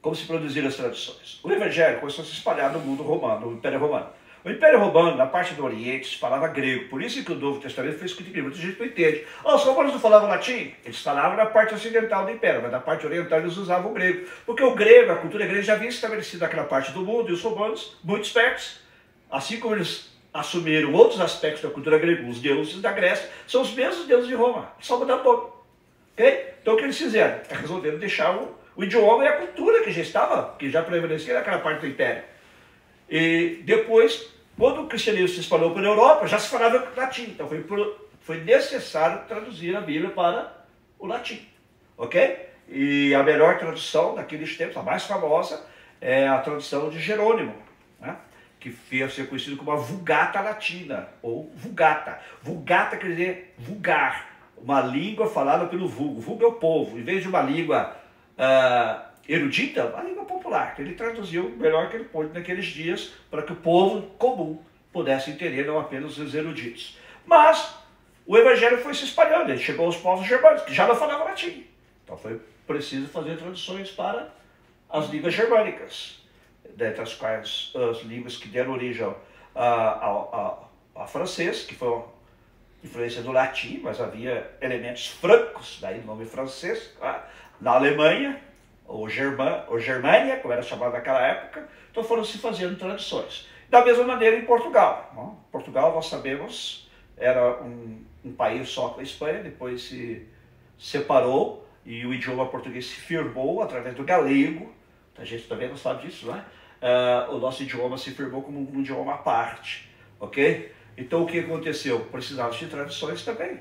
Como 0.00 0.14
se 0.14 0.26
produziram 0.26 0.68
as 0.68 0.76
traduções? 0.76 1.40
O 1.42 1.50
Evangelho 1.50 1.98
começou 1.98 2.22
a 2.22 2.26
se 2.26 2.32
espalhar 2.32 2.72
no 2.72 2.78
mundo 2.78 3.02
romano, 3.02 3.50
no 3.50 3.56
Império 3.56 3.80
Romano. 3.80 4.10
O 4.44 4.50
Império 4.50 4.78
Romano, 4.78 5.16
na 5.16 5.24
parte 5.24 5.54
do 5.54 5.64
Oriente, 5.64 6.18
falava 6.18 6.48
grego. 6.48 6.90
Por 6.90 7.02
isso 7.02 7.24
que 7.24 7.32
o 7.32 7.34
Novo 7.34 7.60
Testamento 7.60 7.96
foi 7.96 8.06
escrito 8.06 8.28
em 8.28 8.32
grego. 8.32 8.48
Muita 8.48 8.60
gente 8.62 8.78
não 8.78 8.86
entende. 8.86 9.24
Os 9.42 9.62
romanos 9.62 9.94
não 9.94 9.98
falavam 9.98 10.28
latim? 10.28 10.74
Eles 10.84 11.00
falavam 11.00 11.34
na 11.34 11.46
parte 11.46 11.74
ocidental 11.74 12.26
do 12.26 12.30
Império, 12.30 12.60
mas 12.60 12.70
na 12.70 12.78
parte 12.78 13.06
oriental 13.06 13.38
eles 13.38 13.56
usavam 13.56 13.90
o 13.90 13.94
grego. 13.94 14.28
Porque 14.44 14.62
o 14.62 14.74
grego, 14.74 15.12
a 15.12 15.16
cultura 15.16 15.46
grega, 15.46 15.62
já 15.62 15.72
havia 15.72 15.88
estabelecido 15.88 16.42
naquela 16.42 16.64
parte 16.64 16.92
do 16.92 17.00
mundo, 17.00 17.30
e 17.30 17.32
os 17.32 17.42
romanos, 17.42 17.96
muito 18.04 18.24
espertos, 18.24 18.80
assim 19.30 19.58
como 19.58 19.76
eles 19.76 20.12
assumiram 20.34 20.92
outros 20.92 21.22
aspectos 21.22 21.62
da 21.62 21.70
cultura 21.70 21.96
grega, 21.96 22.28
os 22.28 22.38
deuses 22.38 22.82
da 22.82 22.92
Grécia, 22.92 23.30
são 23.46 23.62
os 23.62 23.72
mesmos 23.72 24.06
deuses 24.06 24.28
de 24.28 24.34
Roma, 24.34 24.70
só 24.78 24.98
mudaram 24.98 25.24
nome. 25.24 25.52
Okay? 26.12 26.50
Então 26.60 26.74
o 26.74 26.76
que 26.76 26.84
eles 26.84 26.98
fizeram? 26.98 27.40
Resolveram 27.48 27.98
deixar 27.98 28.36
o, 28.36 28.54
o 28.76 28.84
idioma 28.84 29.24
e 29.24 29.28
a 29.28 29.36
cultura 29.38 29.82
que 29.82 29.90
já 29.90 30.02
estava, 30.02 30.54
que 30.58 30.68
já 30.70 30.82
prevalecia 30.82 31.32
naquela 31.32 31.60
parte 31.60 31.80
do 31.80 31.86
Império. 31.86 32.33
E 33.16 33.62
depois, 33.62 34.28
quando 34.58 34.82
o 34.82 34.88
cristianismo 34.88 35.28
se 35.28 35.40
espalhou 35.40 35.72
pela 35.72 35.86
Europa, 35.86 36.26
já 36.26 36.36
se 36.36 36.48
falava 36.48 36.92
latim. 36.96 37.26
Então 37.26 37.46
foi, 37.46 37.64
foi 38.20 38.40
necessário 38.40 39.24
traduzir 39.28 39.76
a 39.76 39.80
Bíblia 39.80 40.10
para 40.10 40.52
o 40.98 41.06
latim. 41.06 41.46
Ok? 41.96 42.48
E 42.68 43.14
a 43.14 43.22
melhor 43.22 43.56
tradução 43.56 44.16
daqueles 44.16 44.56
tempos, 44.56 44.76
a 44.76 44.82
mais 44.82 45.04
famosa, 45.04 45.64
é 46.00 46.26
a 46.26 46.40
tradução 46.40 46.90
de 46.90 46.98
Jerônimo, 46.98 47.54
né? 48.00 48.16
que 48.58 49.00
a 49.00 49.08
ser 49.08 49.28
conhecido 49.28 49.56
como 49.58 49.70
a 49.70 49.76
Vulgata 49.76 50.40
Latina, 50.40 51.08
ou 51.22 51.52
Vulgata. 51.54 52.18
Vulgata 52.42 52.96
quer 52.96 53.10
dizer 53.10 53.54
vulgar, 53.56 54.28
uma 54.58 54.80
língua 54.80 55.28
falada 55.28 55.66
pelo 55.66 55.86
vulgo. 55.86 56.20
Vulgo 56.20 56.42
é 56.42 56.48
o 56.48 56.52
povo. 56.54 56.98
Em 56.98 57.04
vez 57.04 57.22
de 57.22 57.28
uma 57.28 57.42
língua 57.42 57.94
uh, 58.36 59.13
erudita, 59.28 59.86
uma 59.86 60.02
língua 60.02 60.24
popular. 60.24 60.74
Ele 60.78 60.94
traduziu 60.94 61.50
melhor 61.50 61.90
que 61.90 61.96
ele 61.96 62.04
pôde 62.04 62.32
naqueles 62.32 62.66
dias 62.66 63.12
para 63.30 63.42
que 63.42 63.52
o 63.52 63.56
povo 63.56 64.02
comum 64.18 64.60
pudesse 64.92 65.30
entender, 65.30 65.66
não 65.66 65.78
apenas 65.78 66.18
os 66.18 66.34
eruditos. 66.34 66.98
Mas 67.26 67.74
o 68.26 68.36
evangelho 68.36 68.78
foi 68.78 68.94
se 68.94 69.04
espalhando, 69.04 69.50
ele 69.50 69.58
chegou 69.58 69.86
aos 69.86 69.96
povos 69.96 70.26
germânicos, 70.26 70.64
que 70.64 70.74
já 70.74 70.86
não 70.86 70.94
falavam 70.94 71.26
latim. 71.26 71.66
Então 72.04 72.16
foi 72.16 72.40
preciso 72.66 73.08
fazer 73.08 73.36
traduções 73.36 73.90
para 73.90 74.32
as 74.88 75.08
línguas 75.08 75.34
germânicas, 75.34 76.22
dentre 76.76 77.02
as 77.02 77.14
quais 77.14 77.72
as 77.90 78.02
línguas 78.02 78.36
que 78.36 78.48
deram 78.48 78.72
origem 78.72 79.12
ao, 79.54 80.70
francês, 81.08 81.64
que 81.64 81.74
foi 81.74 81.88
uma 81.88 82.06
influência 82.82 83.22
do 83.22 83.32
latim, 83.32 83.80
mas 83.82 84.00
havia 84.00 84.50
elementos 84.60 85.08
francos, 85.08 85.78
daí 85.80 86.00
o 86.00 86.04
nome 86.04 86.24
francês, 86.24 86.94
na 87.60 87.72
Alemanha, 87.72 88.40
ou, 88.86 89.08
ou 89.68 89.78
Germânia, 89.78 90.36
como 90.38 90.52
era 90.52 90.62
chamado 90.62 90.92
naquela 90.92 91.20
época, 91.20 91.68
então 91.90 92.04
foram 92.04 92.24
se 92.24 92.38
fazendo 92.38 92.78
tradições. 92.78 93.48
Da 93.68 93.84
mesma 93.84 94.04
maneira 94.04 94.36
em 94.36 94.44
Portugal. 94.44 95.10
Não? 95.14 95.38
Portugal, 95.50 95.94
nós 95.94 96.06
sabemos, 96.06 96.88
era 97.16 97.62
um, 97.62 98.04
um 98.24 98.32
país 98.32 98.68
só 98.68 98.90
com 98.90 99.00
a 99.00 99.02
Espanha, 99.02 99.42
depois 99.42 99.82
se 99.82 100.26
separou 100.78 101.66
e 101.84 102.04
o 102.06 102.12
idioma 102.12 102.46
português 102.46 102.86
se 102.86 102.96
firmou 102.96 103.62
através 103.62 103.94
do 103.94 104.04
galego. 104.04 104.72
A 105.16 105.24
gente 105.24 105.46
também 105.46 105.68
não 105.68 105.76
sabe 105.76 106.06
disso, 106.06 106.26
né? 106.26 106.44
Uh, 106.82 107.36
o 107.36 107.38
nosso 107.38 107.62
idioma 107.62 107.96
se 107.96 108.10
firmou 108.10 108.42
como 108.42 108.58
um 108.58 108.80
idioma 108.80 109.14
à 109.14 109.16
parte, 109.18 109.88
ok? 110.20 110.72
Então 110.96 111.22
o 111.22 111.26
que 111.26 111.38
aconteceu? 111.38 112.00
Precisava 112.06 112.54
de 112.54 112.66
tradições 112.66 113.24
também. 113.24 113.60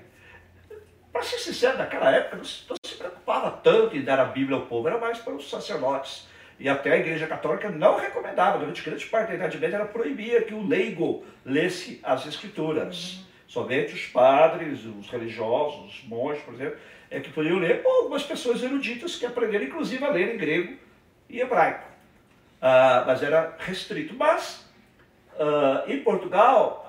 Para 1.14 1.22
ser 1.22 1.38
sincero, 1.38 1.78
naquela 1.78 2.10
época 2.10 2.38
não 2.38 2.44
se, 2.44 2.64
não 2.68 2.76
se 2.84 2.96
preocupava 2.96 3.52
tanto 3.52 3.96
em 3.96 4.02
dar 4.02 4.20
a 4.20 4.26
Bíblia 4.26 4.58
ao 4.58 4.66
povo, 4.66 4.88
era 4.88 4.98
mais 4.98 5.20
para 5.20 5.34
os 5.34 5.48
sacerdotes. 5.48 6.28
E 6.60 6.68
até 6.68 6.92
a 6.92 6.98
Igreja 6.98 7.28
Católica 7.28 7.70
não 7.70 7.98
recomendava, 7.98 8.58
durante 8.58 8.82
grande 8.82 9.06
parte 9.06 9.30
da 9.30 9.36
Idade 9.36 9.60
Média, 9.60 9.76
ela 9.76 9.86
proibia 9.86 10.42
que 10.42 10.56
o 10.56 10.66
leigo 10.66 11.24
lesse 11.46 12.00
as 12.04 12.26
Escrituras. 12.26 13.14
Uhum. 13.14 13.24
Somente 13.48 13.94
os 13.94 14.08
padres, 14.08 14.84
os 14.86 15.08
religiosos, 15.10 15.94
os 15.94 16.04
monges, 16.08 16.42
por 16.44 16.56
exemplo, 16.56 16.78
é 17.12 17.20
que 17.20 17.30
podiam 17.30 17.60
ler, 17.60 17.82
ou 17.86 18.02
algumas 18.02 18.24
pessoas 18.24 18.64
eruditas 18.64 19.16
que 19.16 19.26
aprenderam, 19.26 19.66
inclusive, 19.66 20.04
a 20.04 20.10
ler 20.10 20.34
em 20.34 20.38
grego 20.38 20.76
e 21.30 21.40
hebraico. 21.40 21.88
Uh, 22.58 23.06
mas 23.06 23.22
era 23.22 23.56
restrito. 23.60 24.16
Mas, 24.16 24.68
uh, 25.36 25.88
em 25.92 26.00
Portugal, 26.00 26.83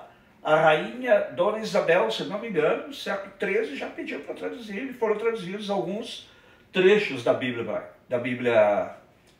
a 0.45 0.55
rainha 0.57 1.31
Dona 1.35 1.57
Isabel, 1.57 2.11
se 2.11 2.23
não 2.25 2.37
me 2.37 2.49
engano, 2.49 2.87
no 2.87 2.93
século 2.93 3.33
XIII, 3.39 3.75
já 3.75 3.87
pediu 3.87 4.19
para 4.19 4.35
traduzir, 4.35 4.91
e 4.91 4.93
foram 4.93 5.17
traduzidos 5.17 5.71
alguns 5.71 6.29
trechos 6.71 7.23
da 7.23 7.33
Bíblia, 7.33 7.83
da 8.07 8.19
Bíblia 8.19 8.91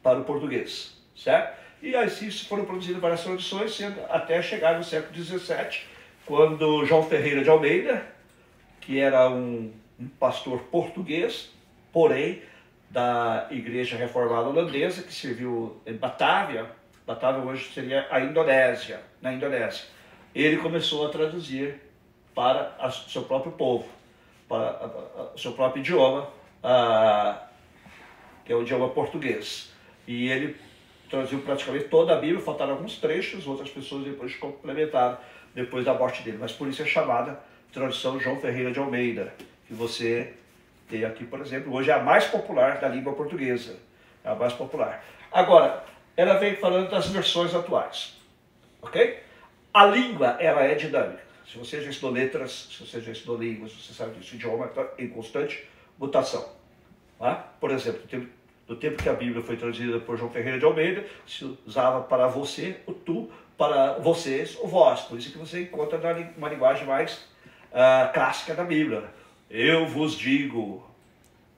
para 0.02 0.18
o 0.18 0.24
português, 0.24 1.00
certo? 1.16 1.60
E 1.80 1.96
assim 1.96 2.32
foram 2.32 2.66
produzidas 2.66 3.00
várias 3.00 3.24
traduções, 3.24 3.80
até 4.10 4.42
chegar 4.42 4.80
no 4.80 4.84
século 4.84 5.14
XVII, 5.14 5.82
quando 6.26 6.84
João 6.86 7.04
Ferreira 7.04 7.44
de 7.44 7.52
Almeida, 7.52 8.04
que 8.82 9.00
era 9.00 9.30
um, 9.30 9.72
um 10.00 10.08
pastor 10.08 10.58
português, 10.72 11.52
porém 11.94 12.42
da 12.90 13.46
Igreja 13.52 13.96
Reformada 13.96 14.50
Holandesa, 14.50 15.04
que 15.04 15.14
serviu 15.14 15.80
em 15.86 15.94
Batávia, 15.94 16.66
Batávia 17.06 17.44
hoje 17.44 17.72
seria 17.72 18.08
a 18.10 18.20
Indonésia, 18.22 19.02
na 19.22 19.32
Indonésia 19.32 19.94
ele 20.44 20.58
começou 20.58 21.06
a 21.06 21.10
traduzir 21.10 21.82
para 22.34 22.76
o 22.86 22.92
seu 22.92 23.24
próprio 23.24 23.54
povo, 23.54 23.88
para 24.50 25.32
o 25.34 25.38
seu 25.38 25.54
próprio 25.54 25.80
idioma, 25.82 26.30
que 28.44 28.52
é 28.52 28.56
o 28.56 28.62
idioma 28.62 28.90
português. 28.90 29.72
E 30.08 30.30
ele 30.30 30.56
traduziu 31.10 31.40
praticamente 31.40 31.86
toda 31.86 32.14
a 32.14 32.20
Bíblia, 32.20 32.42
faltaram 32.42 32.74
alguns 32.74 32.98
trechos, 32.98 33.48
outras 33.48 33.70
pessoas 33.70 34.04
depois 34.04 34.36
complementaram 34.36 35.18
depois 35.54 35.86
da 35.86 35.94
morte 35.94 36.22
dele. 36.24 36.38
Mas 36.40 36.52
por 36.52 36.68
isso 36.68 36.82
é 36.82 36.86
chamada 36.86 37.40
tradução 37.72 38.20
João 38.20 38.40
Ferreira 38.40 38.72
de 38.72 38.80
Almeida, 38.80 39.34
que 39.68 39.74
você 39.74 40.34
tem 40.90 41.04
aqui, 41.04 41.26
por 41.26 41.40
exemplo, 41.42 41.74
hoje 41.74 41.90
é 41.90 41.94
a 41.94 42.00
mais 42.00 42.26
popular 42.26 42.80
da 42.80 42.88
língua 42.88 43.14
portuguesa. 43.14 43.80
É 44.24 44.30
a 44.30 44.36
mais 44.36 44.54
popular. 44.54 45.04
Agora, 45.32 45.84
ela 46.18 46.36
vem 46.36 46.56
falando 46.56 46.90
das 46.90 47.08
versões 47.08 47.54
atuais. 47.54 48.16
Ok? 48.82 49.25
A 49.76 49.86
língua, 49.88 50.38
ela 50.40 50.64
é 50.64 50.74
dinâmica. 50.74 51.22
Se 51.46 51.58
você 51.58 51.82
já 51.82 51.90
estudou 51.90 52.12
letras, 52.12 52.70
se 52.72 52.88
você 52.88 53.02
já 53.02 53.12
estudou 53.12 53.38
línguas, 53.38 53.74
você 53.74 53.94
sabe 53.94 54.18
que 54.18 54.34
o 54.34 54.36
idioma 54.36 54.68
está 54.68 54.88
em 54.98 55.10
constante 55.10 55.68
mutação. 56.00 56.48
Tá? 57.20 57.36
Por 57.60 57.72
exemplo, 57.72 58.02
no 58.70 58.78
tempo, 58.78 59.04
que 59.04 59.10
a 59.10 59.14
Bíblia 59.14 59.44
foi 59.44 59.58
traduzida 59.58 60.00
por 60.00 60.18
João 60.18 60.32
Ferreira 60.32 60.58
de 60.58 60.64
Almeida, 60.64 61.06
se 61.28 61.44
usava 61.68 62.04
para 62.04 62.26
você 62.28 62.78
o 62.88 62.94
tu, 62.94 63.30
para 63.58 64.00
vocês 64.00 64.58
o 64.62 64.66
vós. 64.66 65.02
Por 65.02 65.20
isso 65.20 65.34
que 65.34 65.38
você 65.38 65.64
encontra 65.64 66.00
uma 66.38 66.48
linguagem 66.48 66.88
mais 66.88 67.28
uh, 67.74 68.14
clássica 68.14 68.54
da 68.54 68.64
Bíblia. 68.64 69.04
Eu 69.50 69.88
vos 69.88 70.18
digo, 70.18 70.90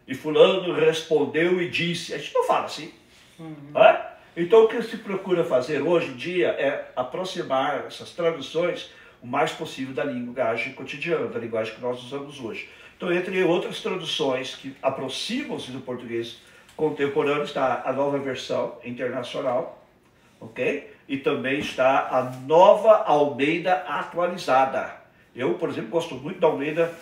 e 0.08 0.15
fulano 0.15 0.73
respondeu 0.73 1.62
e 1.62 1.69
disse. 1.69 2.15
A 2.15 2.17
gente 2.17 2.34
não 2.34 2.45
fala 2.45 2.65
assim. 2.65 2.91
Uhum. 3.38 3.73
Tá? 3.73 4.16
Então, 4.39 4.65
o 4.65 4.67
que 4.67 4.80
se 4.84 4.97
procura 4.97 5.43
fazer 5.43 5.82
hoje 5.82 6.12
em 6.12 6.15
dia 6.15 6.50
é 6.50 6.91
aproximar 6.95 7.86
essas 7.88 8.12
traduções 8.12 8.91
o 9.19 9.26
mais 9.26 9.52
possível 9.52 9.95
da 9.95 10.04
linguagem 10.04 10.73
cotidiana, 10.73 11.26
da 11.26 11.39
linguagem 11.39 11.73
que 11.73 11.82
nós 11.82 12.04
usamos 12.04 12.39
hoje. 12.39 12.69
Então, 12.95 13.12
entre 13.12 13.43
outras 13.43 13.82
traduções 13.82 14.54
que 14.54 14.76
aproximam-se 14.80 15.71
do 15.71 15.80
português 15.80 16.38
contemporâneo, 16.76 17.45
está 17.45 17.82
a 17.84 17.91
nova 17.91 18.19
versão 18.19 18.78
internacional, 18.86 19.84
ok? 20.39 20.88
E 21.08 21.17
também 21.17 21.58
está 21.58 22.08
a 22.08 22.21
nova 22.45 22.91
Almeida 22.91 23.73
atualizada. 23.88 24.97
Eu, 25.36 25.56
por 25.56 25.67
exemplo, 25.67 25.89
gosto 25.89 26.13
muito 26.13 26.39
da 26.39 26.45
Almeida 26.45 26.93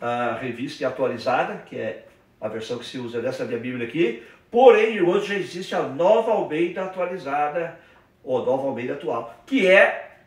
a 0.00 0.38
revista 0.40 0.88
atualizada, 0.88 1.62
que 1.66 1.76
é 1.76 2.06
a 2.40 2.48
versão 2.48 2.78
que 2.78 2.86
se 2.86 2.96
usa 2.96 3.20
dessa 3.20 3.44
minha 3.44 3.58
Bíblia 3.58 3.86
aqui, 3.86 4.22
Porém, 4.54 5.02
hoje 5.02 5.26
já 5.26 5.34
existe 5.34 5.74
a 5.74 5.82
nova 5.82 6.30
Almeida 6.30 6.84
atualizada, 6.84 7.76
ou 8.22 8.46
nova 8.46 8.68
Almeida 8.68 8.92
atual, 8.92 9.34
que 9.44 9.66
é 9.66 10.20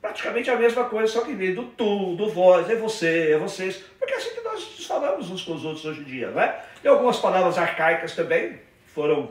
praticamente 0.00 0.50
a 0.50 0.56
mesma 0.56 0.86
coisa, 0.86 1.06
só 1.06 1.20
que 1.20 1.32
vem 1.32 1.54
do 1.54 1.62
tu, 1.62 2.16
do 2.16 2.28
vós, 2.28 2.68
é 2.68 2.74
você, 2.74 3.30
é 3.30 3.38
vocês. 3.38 3.76
Porque 3.96 4.14
é 4.14 4.16
assim 4.16 4.34
que 4.34 4.40
nós 4.40 4.84
falamos 4.84 5.30
uns 5.30 5.44
com 5.44 5.54
os 5.54 5.64
outros 5.64 5.84
hoje 5.84 6.00
em 6.00 6.04
dia, 6.06 6.28
não 6.32 6.40
é? 6.42 6.60
E 6.82 6.88
algumas 6.88 7.20
palavras 7.20 7.56
arcaicas 7.56 8.16
também 8.16 8.58
foram 8.84 9.30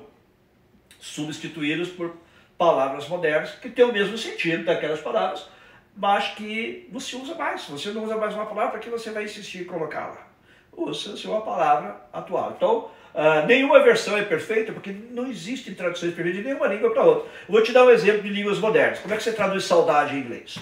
substituídas 0.98 1.90
por 1.90 2.16
palavras 2.58 3.06
modernas 3.10 3.52
que 3.52 3.70
têm 3.70 3.84
o 3.84 3.92
mesmo 3.92 4.18
sentido 4.18 4.64
daquelas 4.64 5.02
palavras, 5.02 5.46
mas 5.94 6.30
que 6.36 6.88
não 6.90 7.02
se 7.02 7.18
usa 7.18 7.36
mais. 7.36 7.66
Você 7.66 7.90
não 7.90 8.06
usa 8.06 8.16
mais 8.16 8.34
uma 8.34 8.46
palavra, 8.46 8.80
que 8.80 8.90
você 8.90 9.12
vai 9.12 9.26
insistir 9.26 9.64
em 9.64 9.66
colocá-la? 9.66 10.26
Usa-se 10.72 11.28
uma 11.28 11.42
palavra 11.42 12.00
atual. 12.14 12.54
Então, 12.56 12.90
Uh, 13.18 13.48
nenhuma 13.48 13.82
versão 13.82 14.16
é 14.16 14.24
perfeita, 14.24 14.72
porque 14.72 14.92
não 14.92 15.26
existe 15.26 15.74
traduções 15.74 16.14
perfeitas 16.14 16.40
de 16.40 16.48
nenhuma 16.48 16.68
língua 16.68 16.92
para 16.92 17.02
outra. 17.02 17.32
Vou 17.50 17.64
te 17.64 17.72
dar 17.72 17.84
um 17.84 17.90
exemplo 17.90 18.22
de 18.22 18.30
línguas 18.30 18.60
modernas. 18.60 19.00
Como 19.00 19.12
é 19.12 19.18
que 19.18 19.24
você 19.24 19.34
traduz 19.34 19.64
saudade 19.64 20.16
em 20.16 20.20
inglês? 20.20 20.60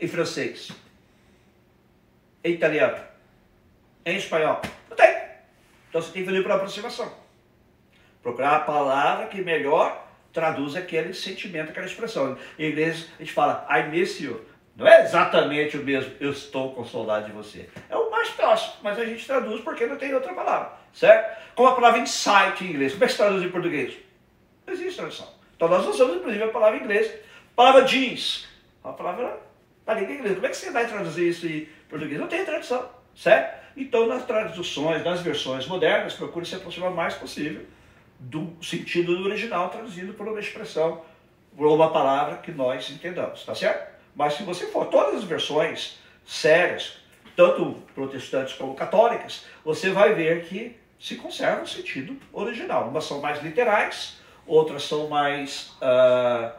Em 0.00 0.08
francês? 0.08 0.72
Em 2.42 2.54
italiano? 2.54 2.96
Em 4.06 4.16
espanhol? 4.16 4.62
Não 4.88 4.96
tem. 4.96 5.14
Então 5.90 6.00
você 6.00 6.10
tem 6.10 6.22
que 6.22 6.30
fazer 6.30 6.42
para 6.42 6.54
aproximação. 6.54 7.12
Procurar 8.22 8.56
a 8.56 8.60
palavra 8.60 9.26
que 9.26 9.42
melhor 9.42 10.08
traduz 10.32 10.74
aquele 10.74 11.12
sentimento, 11.12 11.68
aquela 11.68 11.84
expressão. 11.84 12.38
Em 12.58 12.70
inglês 12.70 13.10
a 13.18 13.22
gente 13.22 13.32
fala 13.34 13.66
I 13.68 13.90
miss 13.90 14.18
you. 14.20 14.42
Não 14.74 14.88
é 14.88 15.02
exatamente 15.02 15.76
o 15.76 15.84
mesmo, 15.84 16.14
eu 16.18 16.30
estou 16.30 16.72
com 16.72 16.82
saudade 16.82 17.26
de 17.26 17.32
você. 17.32 17.68
É 17.90 17.96
mas 18.82 18.98
a 18.98 19.04
gente 19.04 19.26
traduz 19.26 19.60
porque 19.62 19.86
não 19.86 19.96
tem 19.96 20.14
outra 20.14 20.32
palavra, 20.34 20.72
certo? 20.92 21.54
Como 21.54 21.68
a 21.68 21.74
palavra 21.74 22.00
insight 22.00 22.64
em 22.64 22.70
inglês. 22.70 22.92
Como 22.92 23.04
é 23.04 23.06
que 23.06 23.12
se 23.12 23.18
traduz 23.18 23.42
em 23.42 23.50
português? 23.50 23.94
Não 24.66 24.74
existe 24.74 24.96
tradução. 24.96 25.28
Então 25.56 25.68
nós 25.68 25.86
usamos, 25.86 26.16
inclusive, 26.16 26.42
a 26.44 26.48
palavra 26.48 26.78
em 26.78 26.82
inglês. 26.82 27.12
A 27.52 27.56
palavra 27.56 27.82
jeans. 27.82 28.48
A 28.82 28.92
palavra 28.92 29.40
da 29.84 29.94
língua 29.94 30.14
inglesa. 30.14 30.34
Como 30.34 30.46
é 30.46 30.50
que 30.50 30.56
você 30.56 30.70
vai 30.70 30.86
traduzir 30.86 31.28
isso 31.28 31.46
em 31.46 31.68
português? 31.88 32.20
Não 32.20 32.28
tem 32.28 32.44
tradução, 32.44 32.88
certo? 33.14 33.62
Então, 33.76 34.06
nas 34.06 34.24
traduções, 34.24 35.04
nas 35.04 35.20
versões 35.20 35.66
modernas, 35.66 36.14
procure 36.14 36.44
se 36.44 36.54
aproximar 36.54 36.90
o 36.90 36.94
mais 36.94 37.14
possível 37.14 37.64
do 38.18 38.52
sentido 38.62 39.16
do 39.16 39.24
original, 39.24 39.68
traduzido 39.70 40.12
por 40.14 40.28
uma 40.28 40.38
expressão, 40.38 41.02
por 41.56 41.66
uma 41.66 41.90
palavra 41.92 42.36
que 42.36 42.52
nós 42.52 42.88
entendamos, 42.90 43.44
tá 43.44 43.54
certo? 43.54 43.92
Mas 44.14 44.34
se 44.34 44.42
você 44.42 44.66
for 44.66 44.86
todas 44.86 45.16
as 45.16 45.24
versões 45.24 45.98
sérias, 46.24 46.98
tanto 47.36 47.82
protestantes 47.94 48.54
como 48.54 48.74
católicas, 48.74 49.44
você 49.64 49.90
vai 49.90 50.14
ver 50.14 50.44
que 50.44 50.76
se 50.98 51.16
conserva 51.16 51.62
o 51.62 51.66
sentido 51.66 52.16
original. 52.32 52.88
Umas 52.88 53.04
são 53.04 53.20
mais 53.20 53.42
literais, 53.42 54.20
outras 54.46 54.84
são 54.84 55.08
mais, 55.08 55.72
uh, 55.80 56.52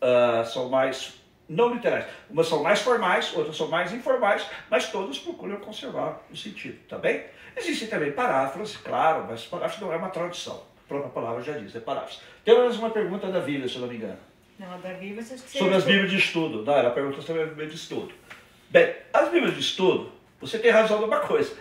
uh, 0.00 0.44
são 0.46 0.68
mais 0.68 1.18
não 1.48 1.72
literais. 1.72 2.04
Umas 2.28 2.46
são 2.46 2.62
mais 2.62 2.80
formais, 2.80 3.34
outras 3.34 3.56
são 3.56 3.68
mais 3.68 3.92
informais, 3.92 4.46
mas 4.70 4.90
todas 4.90 5.18
procuram 5.18 5.56
conservar 5.56 6.20
o 6.30 6.36
sentido, 6.36 6.78
tá 6.86 6.98
bem? 6.98 7.24
Existem 7.56 7.88
também 7.88 8.12
paráfrases, 8.12 8.76
claro, 8.76 9.26
mas 9.28 9.44
paráfrase 9.46 9.82
não 9.82 9.92
é 9.92 9.96
uma 9.96 10.10
tradução. 10.10 10.62
A 10.84 10.88
própria 10.88 11.10
palavra 11.10 11.42
já 11.42 11.58
diz, 11.58 11.74
é 11.74 11.80
paráfrase. 11.80 12.20
Tem 12.44 12.56
mais 12.56 12.76
uma 12.76 12.90
pergunta 12.90 13.28
da 13.28 13.40
Bíblia, 13.40 13.68
se 13.68 13.76
eu 13.76 13.82
não 13.82 13.88
me 13.88 13.96
engano. 13.96 14.18
Não, 14.58 14.80
da 14.80 14.90
Bíblia 14.90 15.22
você 15.22 15.38
Sobre 15.38 15.74
as 15.74 15.84
Bíblias 15.84 16.10
de 16.10 16.18
estudo. 16.18 16.64
Não, 16.64 16.74
ela 16.74 16.90
perguntou 16.90 17.22
sobre 17.22 17.42
as 17.42 17.48
Bíblias 17.48 17.70
de 17.70 17.76
estudo. 17.76 18.12
Bem, 18.70 18.94
as 19.14 19.30
Bíblias 19.30 19.54
de 19.54 19.60
estudo, 19.60 20.12
você 20.38 20.58
tem 20.58 20.70
razão 20.70 21.00
numa 21.00 21.20
coisa. 21.20 21.56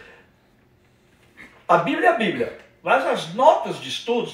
A 1.65 1.77
Bíblia 1.77 2.09
é 2.09 2.11
a 2.11 2.17
Bíblia, 2.17 2.57
mas 2.83 3.05
as 3.05 3.33
notas 3.33 3.79
de 3.79 3.87
estudo 3.87 4.29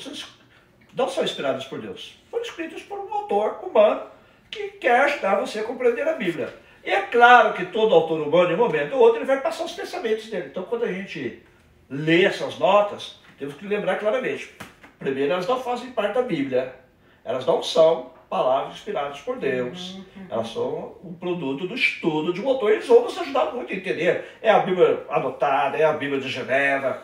não 0.96 1.08
são 1.08 1.24
inspiradas 1.24 1.66
por 1.66 1.80
Deus. 1.80 2.18
Foram 2.32 2.44
escritas 2.44 2.82
por 2.82 2.98
um 3.00 3.14
autor 3.14 3.60
humano 3.64 4.08
que 4.50 4.70
quer 4.70 5.02
ajudar 5.02 5.40
você 5.40 5.60
a 5.60 5.64
compreender 5.64 6.08
a 6.08 6.14
Bíblia. 6.14 6.52
E 6.84 6.90
é 6.90 7.02
claro 7.02 7.54
que 7.54 7.66
todo 7.68 7.94
autor 7.94 8.20
humano, 8.22 8.52
em 8.52 8.56
um 8.56 8.58
momento 8.58 8.94
ou 8.94 9.02
outro, 9.02 9.20
ele 9.20 9.26
vai 9.26 9.40
passar 9.40 9.66
os 9.66 9.74
pensamentos 9.74 10.26
dele. 10.28 10.48
Então, 10.48 10.64
quando 10.64 10.86
a 10.86 10.92
gente 10.92 11.44
lê 11.88 12.26
essas 12.26 12.58
notas, 12.58 13.20
temos 13.38 13.54
que 13.54 13.68
lembrar 13.68 14.00
claramente. 14.00 14.52
Primeiro, 14.98 15.32
elas 15.32 15.48
não 15.48 15.62
fazem 15.62 15.92
parte 15.92 16.16
da 16.16 16.24
Bíblia. 16.24 16.74
Elas 17.24 17.46
não 17.46 17.62
são 17.62 18.12
palavras 18.34 18.74
inspiradas 18.74 19.20
por 19.20 19.38
Deus. 19.38 19.92
Uhum, 19.92 19.98
uhum. 20.16 20.28
Elas 20.32 20.48
são 20.48 20.96
um 21.04 21.14
produto 21.14 21.68
do 21.68 21.76
estudo 21.76 22.34
de 22.34 22.42
um 22.42 22.50
autor. 22.50 22.72
Eles 22.72 22.88
vão 22.88 23.04
nos 23.04 23.16
ajudar 23.20 23.54
muito 23.54 23.72
a 23.72 23.76
entender. 23.76 24.26
É 24.42 24.50
a 24.50 24.58
Bíblia 24.58 25.06
anotada, 25.08 25.78
é 25.78 25.84
a 25.84 25.94
Bíblia 25.94 26.20
de 26.20 26.30
Geneva, 26.30 27.04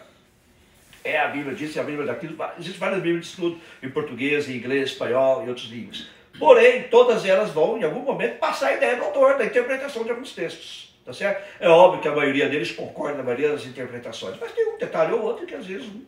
é 1.03 1.19
a 1.19 1.27
Bíblia 1.27 1.53
disso, 1.53 1.77
é 1.77 1.81
a 1.83 1.85
Bíblia 1.85 2.07
daquilo. 2.07 2.35
Existem 2.57 2.79
várias 2.79 2.99
Bíblias 3.03 3.25
de 3.25 3.31
estudo 3.31 3.61
em 3.83 3.91
português, 3.91 4.49
em 4.49 4.53
inglês, 4.53 4.89
espanhol 4.89 5.45
e 5.45 5.49
outros 5.49 5.69
línguas. 5.69 6.07
Porém, 6.39 6.83
todas 6.83 7.23
elas 7.23 7.51
vão, 7.51 7.77
em 7.77 7.83
algum 7.83 8.01
momento, 8.01 8.39
passar 8.39 8.69
a 8.69 8.73
ideia 8.73 8.95
do 8.95 9.03
autor, 9.03 9.37
da 9.37 9.45
interpretação 9.45 10.03
de 10.03 10.09
alguns 10.09 10.33
textos. 10.33 10.97
Tá 11.05 11.13
certo? 11.13 11.43
É 11.59 11.69
óbvio 11.69 12.01
que 12.01 12.07
a 12.07 12.15
maioria 12.15 12.49
deles 12.49 12.71
concorda 12.71 13.17
na 13.17 13.23
maioria 13.23 13.49
das 13.49 13.65
interpretações, 13.65 14.35
mas 14.39 14.51
tem 14.51 14.67
um 14.73 14.77
detalhe 14.77 15.13
ou 15.13 15.21
outro 15.21 15.45
que 15.45 15.53
às 15.55 15.65
vezes 15.65 15.87
um 15.87 16.03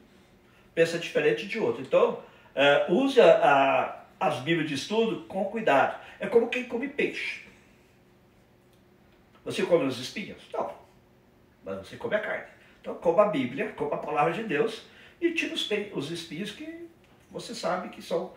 pensa 0.74 0.98
diferente 0.98 1.48
de 1.48 1.60
outro. 1.60 1.82
Então, 1.82 2.20
uh, 2.56 2.94
use 2.94 3.20
a, 3.20 3.32
a, 3.32 4.01
as 4.22 4.38
Bíblias 4.38 4.70
de 4.70 4.76
estudo 4.76 5.24
com 5.24 5.46
cuidado. 5.46 6.00
É 6.20 6.28
como 6.28 6.48
quem 6.48 6.66
come 6.66 6.88
peixe. 6.88 7.48
Você 9.44 9.64
come 9.64 9.86
os 9.86 10.00
espinhos? 10.00 10.44
Não. 10.54 10.72
Mas 11.66 11.80
você 11.80 11.98
come 11.98 12.16
a 12.16 12.20
carne. 12.20 12.46
Então, 12.80 12.94
coma 12.96 13.24
a 13.24 13.30
Bíblia, 13.30 13.72
coma 13.72 13.96
a 13.96 13.98
palavra 13.98 14.32
de 14.32 14.44
Deus 14.44 14.84
e 15.20 15.32
tira 15.32 15.56
os, 15.56 15.68
os 15.94 16.12
espinhos 16.12 16.52
que 16.52 16.88
você 17.32 17.56
sabe 17.56 17.90
que 17.90 18.00
são 18.00 18.32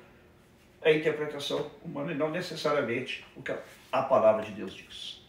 a 0.82 0.91
interpretação 0.91 1.70
humana 1.85 2.12
e 2.12 2.14
não 2.14 2.30
necessariamente 2.30 3.22
o 3.37 3.43
que 3.43 3.55
a 3.93 4.03
palavra 4.03 4.43
de 4.43 4.53
Deus 4.53 4.72
diz. 4.72 5.22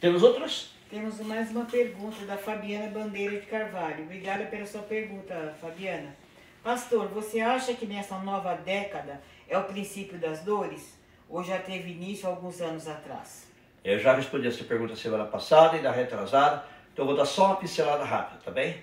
Temos 0.00 0.22
outras? 0.22 0.70
Temos 0.88 1.18
mais 1.20 1.50
uma 1.50 1.64
pergunta 1.64 2.24
da 2.24 2.36
Fabiana 2.36 2.88
Bandeira 2.88 3.40
de 3.40 3.46
Carvalho. 3.46 4.04
Obrigada 4.04 4.44
pela 4.46 4.64
sua 4.64 4.82
pergunta, 4.82 5.56
Fabiana. 5.60 6.16
Pastor, 6.62 7.08
você 7.08 7.40
acha 7.40 7.74
que 7.74 7.86
nessa 7.86 8.18
nova 8.18 8.54
década 8.54 9.20
é 9.48 9.58
o 9.58 9.64
princípio 9.64 10.18
das 10.18 10.40
dores? 10.40 10.98
Ou 11.28 11.42
já 11.42 11.58
teve 11.58 11.90
início 11.90 12.28
alguns 12.28 12.60
anos 12.60 12.86
atrás? 12.86 13.46
Eu 13.84 13.98
já 13.98 14.14
respondi 14.14 14.48
essa 14.48 14.64
pergunta 14.64 14.94
semana 14.94 15.24
passada 15.24 15.76
e 15.76 15.82
da 15.82 15.90
retrasada, 15.90 16.64
então 16.92 17.06
vou 17.06 17.16
dar 17.16 17.24
só 17.24 17.46
uma 17.46 17.56
pincelada 17.56 18.04
rápida, 18.04 18.40
tá 18.44 18.50
bem? 18.50 18.82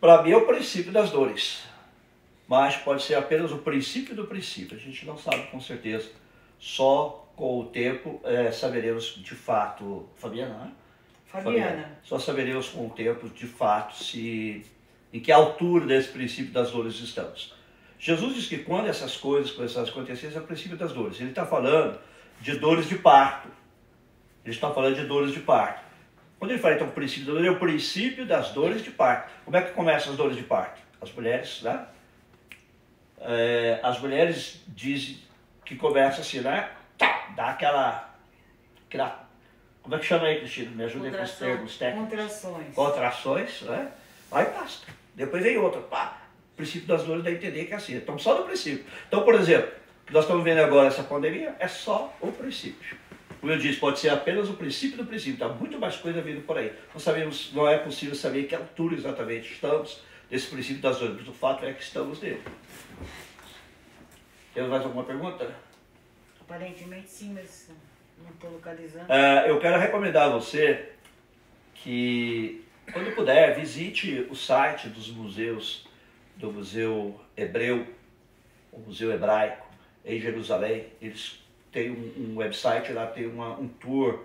Para 0.00 0.22
mim 0.22 0.32
é 0.32 0.36
o 0.36 0.46
princípio 0.46 0.92
das 0.92 1.10
dores 1.10 1.70
mas 2.50 2.76
pode 2.76 3.04
ser 3.04 3.14
apenas 3.14 3.52
o 3.52 3.58
princípio 3.58 4.12
do 4.12 4.26
princípio. 4.26 4.76
A 4.76 4.80
gente 4.80 5.06
não 5.06 5.16
sabe 5.16 5.46
com 5.52 5.60
certeza. 5.60 6.10
Só 6.58 7.30
com 7.36 7.60
o 7.60 7.66
tempo 7.66 8.20
é, 8.24 8.50
saberemos 8.50 9.14
de 9.22 9.36
fato. 9.36 10.08
Fabiana, 10.16 10.54
né? 10.54 10.72
Fabiana. 11.26 11.58
Fabiana. 11.58 11.98
Só 12.02 12.18
saberemos 12.18 12.68
com 12.70 12.88
o 12.88 12.90
tempo 12.90 13.28
de 13.28 13.46
fato 13.46 13.94
se 13.94 14.66
em 15.12 15.20
que 15.20 15.30
altura 15.30 15.86
desse 15.86 16.08
princípio 16.08 16.52
das 16.52 16.72
dores 16.72 16.94
estamos. 16.94 17.54
Jesus 18.00 18.34
diz 18.34 18.46
que 18.46 18.58
quando 18.58 18.88
essas 18.88 19.16
coisas 19.16 19.52
começaram 19.52 19.86
a 19.86 19.90
acontecer, 19.90 20.32
é 20.34 20.38
o 20.38 20.42
princípio 20.42 20.76
das 20.76 20.92
dores. 20.92 21.20
Ele 21.20 21.28
está 21.28 21.44
falando 21.44 22.00
de 22.40 22.56
dores 22.58 22.88
de 22.88 22.96
parto. 22.96 23.48
Ele 24.42 24.54
está 24.54 24.72
falando 24.72 24.96
de 24.96 25.04
dores 25.04 25.32
de 25.32 25.40
parto. 25.40 25.84
Quando 26.38 26.52
ele 26.52 26.60
fala 26.60 26.74
então 26.74 26.88
o 26.88 26.92
princípio 26.92 27.26
da 27.26 27.32
dor, 27.34 27.44
é 27.44 27.50
o 27.50 27.58
princípio 27.58 28.26
das 28.26 28.52
dores 28.52 28.82
de 28.82 28.90
parto. 28.90 29.30
Como 29.44 29.54
é 29.54 29.60
que 29.60 29.72
começam 29.72 30.12
as 30.12 30.16
dores 30.16 30.34
de 30.34 30.42
parto? 30.42 30.80
As 30.98 31.12
mulheres, 31.12 31.60
né? 31.60 31.86
é, 33.20 33.78
as 33.82 34.00
mulheres 34.00 34.62
dizem 34.68 35.18
que 35.64 35.76
começa 35.76 36.22
assim, 36.22 36.40
né? 36.40 36.70
Tá, 36.96 37.28
dá 37.36 37.50
aquela, 37.50 38.14
aquela. 38.88 39.28
Como 39.82 39.94
é 39.94 39.98
que 39.98 40.06
chama 40.06 40.26
aí, 40.26 40.38
Cristina? 40.38 40.70
Me 40.70 40.84
ajuda 40.84 41.10
com 41.10 41.22
os 41.22 41.32
termos 41.32 41.76
técnicos. 41.78 42.10
Contrações. 42.10 42.74
Contrações, 42.74 43.62
né? 43.62 43.92
Aí 44.32 44.46
basta. 44.46 44.86
Depois 45.14 45.42
vem 45.42 45.58
outra. 45.58 45.80
Pá, 45.82 46.16
princípio 46.60 46.86
das 46.86 47.04
dores 47.04 47.24
dá 47.24 47.30
a 47.30 47.32
entender 47.32 47.64
que 47.64 47.72
é 47.72 47.76
assim. 47.76 47.96
Então, 47.96 48.18
só 48.18 48.38
no 48.38 48.44
princípio. 48.44 48.84
Então, 49.08 49.22
por 49.22 49.34
exemplo, 49.34 49.70
nós 50.10 50.24
estamos 50.24 50.44
vendo 50.44 50.58
agora, 50.58 50.88
essa 50.88 51.02
pandemia, 51.02 51.56
é 51.58 51.66
só 51.66 52.14
o 52.20 52.30
princípio. 52.30 52.96
Como 53.40 53.50
eu 53.50 53.58
disse, 53.58 53.80
pode 53.80 53.98
ser 53.98 54.10
apenas 54.10 54.50
o 54.50 54.54
princípio 54.54 54.98
do 54.98 55.06
princípio. 55.06 55.34
Está 55.34 55.48
muito 55.48 55.78
mais 55.78 55.96
coisa 55.96 56.20
vindo 56.20 56.42
por 56.42 56.58
aí. 56.58 56.72
Não 56.92 57.00
sabemos, 57.00 57.52
não 57.54 57.66
é 57.66 57.78
possível 57.78 58.14
saber 58.14 58.44
que 58.44 58.54
altura 58.54 58.94
exatamente 58.94 59.52
estamos 59.52 60.02
desse 60.28 60.48
princípio 60.48 60.82
das 60.82 60.98
dores. 60.98 61.26
O 61.26 61.32
fato 61.32 61.64
é 61.64 61.72
que 61.72 61.82
estamos 61.82 62.20
nele. 62.20 62.42
Tem 64.52 64.66
mais 64.68 64.82
alguma 64.82 65.04
pergunta? 65.04 65.54
Aparentemente 66.40 67.08
sim, 67.08 67.32
mas 67.32 67.70
não 68.22 68.30
estou 68.30 68.50
localizando. 68.50 69.06
Uh, 69.06 69.48
eu 69.48 69.58
quero 69.58 69.78
recomendar 69.78 70.28
a 70.28 70.32
você 70.32 70.90
que, 71.74 72.62
quando 72.92 73.14
puder, 73.14 73.58
visite 73.58 74.26
o 74.28 74.34
site 74.34 74.88
dos 74.88 75.08
museus, 75.08 75.88
do 76.36 76.52
Museu 76.52 77.18
Hebreu, 77.36 77.86
o 78.72 78.78
Museu 78.80 79.12
Hebraico, 79.12 79.66
em 80.04 80.20
Jerusalém. 80.20 80.86
Eles 81.00 81.42
têm 81.72 81.90
um, 81.90 82.32
um 82.32 82.36
website 82.38 82.92
lá, 82.92 83.06
tem 83.06 83.26
uma, 83.26 83.58
um 83.58 83.68
tour 83.68 84.20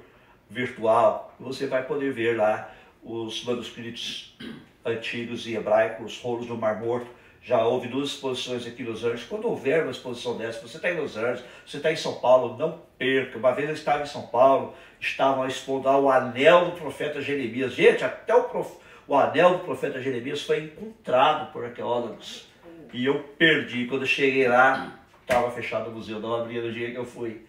virtual. 0.50 1.36
Você 1.40 1.68
vai 1.68 1.84
poder 1.86 2.14
ver 2.14 2.38
lá 2.38 2.74
os 3.04 3.44
manuscritos 3.44 4.38
antigos 4.84 5.48
e 5.48 5.56
hebraicos, 5.56 6.14
os 6.14 6.22
rolos 6.22 6.48
do 6.48 6.56
Mar 6.56 6.80
Morto 6.80 7.10
já 7.46 7.64
houve 7.64 7.88
duas 7.88 8.10
exposições 8.10 8.66
aqui 8.66 8.82
em 8.82 8.88
Los 8.88 9.04
Angeles. 9.04 9.26
Quando 9.26 9.48
houver 9.48 9.84
uma 9.84 9.92
exposição 9.92 10.36
dessa, 10.36 10.68
você 10.68 10.78
está 10.78 10.90
em 10.90 11.00
Los 11.00 11.16
Angeles, 11.16 11.44
você 11.64 11.78
está 11.78 11.92
em 11.92 11.96
São 11.96 12.16
Paulo, 12.16 12.58
não 12.58 12.82
perca. 12.98 13.38
Uma 13.38 13.52
vez 13.52 13.70
eu 13.70 13.76
estava 13.76 14.02
em 14.02 14.08
São 14.08 14.24
Paulo, 14.24 14.74
estavam 15.00 15.48
expondo 15.48 15.88
o 15.88 16.10
anel 16.10 16.66
do 16.66 16.72
profeta 16.72 17.22
Jeremias. 17.22 17.74
Gente, 17.74 18.04
até 18.04 18.34
o, 18.34 18.46
prof... 18.46 18.76
o 19.08 19.16
anel 19.16 19.58
do 19.58 19.60
profeta 19.60 20.02
Jeremias 20.02 20.42
foi 20.42 20.64
encontrado 20.64 21.52
por 21.52 21.64
arqueólogos. 21.64 22.48
E 22.94 23.06
eu 23.06 23.20
perdi. 23.38 23.86
Quando 23.86 24.02
eu 24.02 24.08
cheguei 24.08 24.48
lá, 24.48 25.00
estava 25.22 25.52
fechado 25.52 25.90
o 25.90 25.94
museu, 25.94 26.20
não 26.20 26.36
abria 26.36 26.62
no 26.62 26.72
dia 26.72 26.92
que 26.92 26.98
eu 26.98 27.06
fui. 27.06 27.42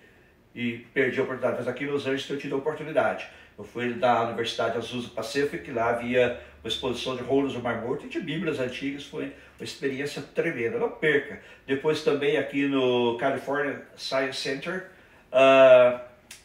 E 0.54 0.78
perdi 0.92 1.20
a 1.20 1.22
oportunidade. 1.22 1.58
Mas 1.58 1.68
aqui 1.68 1.84
em 1.84 1.88
Los 1.88 2.02
Angeles 2.02 2.28
eu 2.28 2.38
tive 2.38 2.54
a 2.54 2.56
oportunidade. 2.56 3.26
Eu 3.58 3.64
fui 3.64 3.94
da 3.94 4.24
Universidade 4.24 4.76
Azusa 4.76 5.08
Pacific, 5.08 5.70
lá 5.70 5.90
havia 5.90 6.38
uma 6.62 6.68
exposição 6.68 7.16
de 7.16 7.22
rolos 7.22 7.54
do 7.54 7.60
Mar 7.60 7.80
Morto 7.80 8.04
e 8.04 8.08
de 8.08 8.20
Bíblias 8.20 8.58
antigas. 8.58 9.04
Foi 9.04 9.32
uma 9.58 9.64
experiência 9.64 10.22
tremenda, 10.34 10.78
não 10.78 10.90
perca. 10.90 11.40
Depois 11.66 12.02
também 12.02 12.36
aqui 12.36 12.66
no 12.66 13.16
California 13.18 13.82
Science 13.96 14.40
Center 14.40 14.88
uh, 15.32 16.00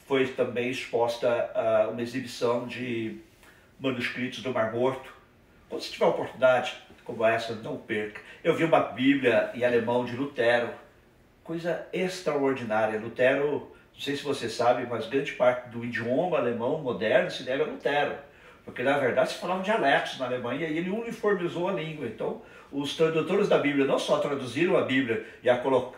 foi 0.07 0.28
também 0.28 0.70
exposta 0.70 1.28
uh, 1.53 1.91
uma 1.91 2.01
exibição 2.01 2.66
de 2.66 3.20
manuscritos 3.82 4.43
do 4.43 4.53
Mar 4.53 4.71
Morto. 4.71 5.11
Quando 5.67 5.82
você 5.82 5.91
tiver 5.91 6.05
oportunidade 6.05 6.73
como 7.03 7.25
essa, 7.25 7.55
não 7.55 7.77
perca. 7.77 8.21
Eu 8.43 8.55
vi 8.55 8.63
uma 8.63 8.79
Bíblia 8.79 9.49
em 9.55 9.65
alemão 9.65 10.05
de 10.05 10.15
Lutero, 10.15 10.69
coisa 11.43 11.88
extraordinária. 11.91 12.99
Lutero, 12.99 13.71
não 13.93 13.99
sei 13.99 14.15
se 14.15 14.23
você 14.23 14.47
sabe, 14.47 14.86
mas 14.88 15.07
grande 15.07 15.32
parte 15.32 15.69
do 15.69 15.84
idioma 15.84 16.38
alemão 16.38 16.77
moderno 16.79 17.32
se 17.32 17.41
deve 17.41 17.63
a 17.63 17.65
Lutero. 17.65 18.15
Porque 18.63 18.84
na 18.84 18.99
verdade 18.99 19.32
se 19.32 19.39
falavam 19.39 19.63
dialetos 19.63 20.19
na 20.19 20.27
Alemanha 20.27 20.67
e 20.67 20.77
ele 20.77 20.91
uniformizou 20.91 21.67
a 21.67 21.73
língua. 21.73 22.05
Então, 22.05 22.43
os 22.71 22.95
tradutores 22.95 23.49
da 23.49 23.57
Bíblia 23.57 23.86
não 23.86 23.97
só 23.97 24.19
traduziram 24.19 24.77
a 24.77 24.84
Bíblia 24.84 25.25
e 25.41 25.49
a 25.49 25.57
colo 25.57 25.95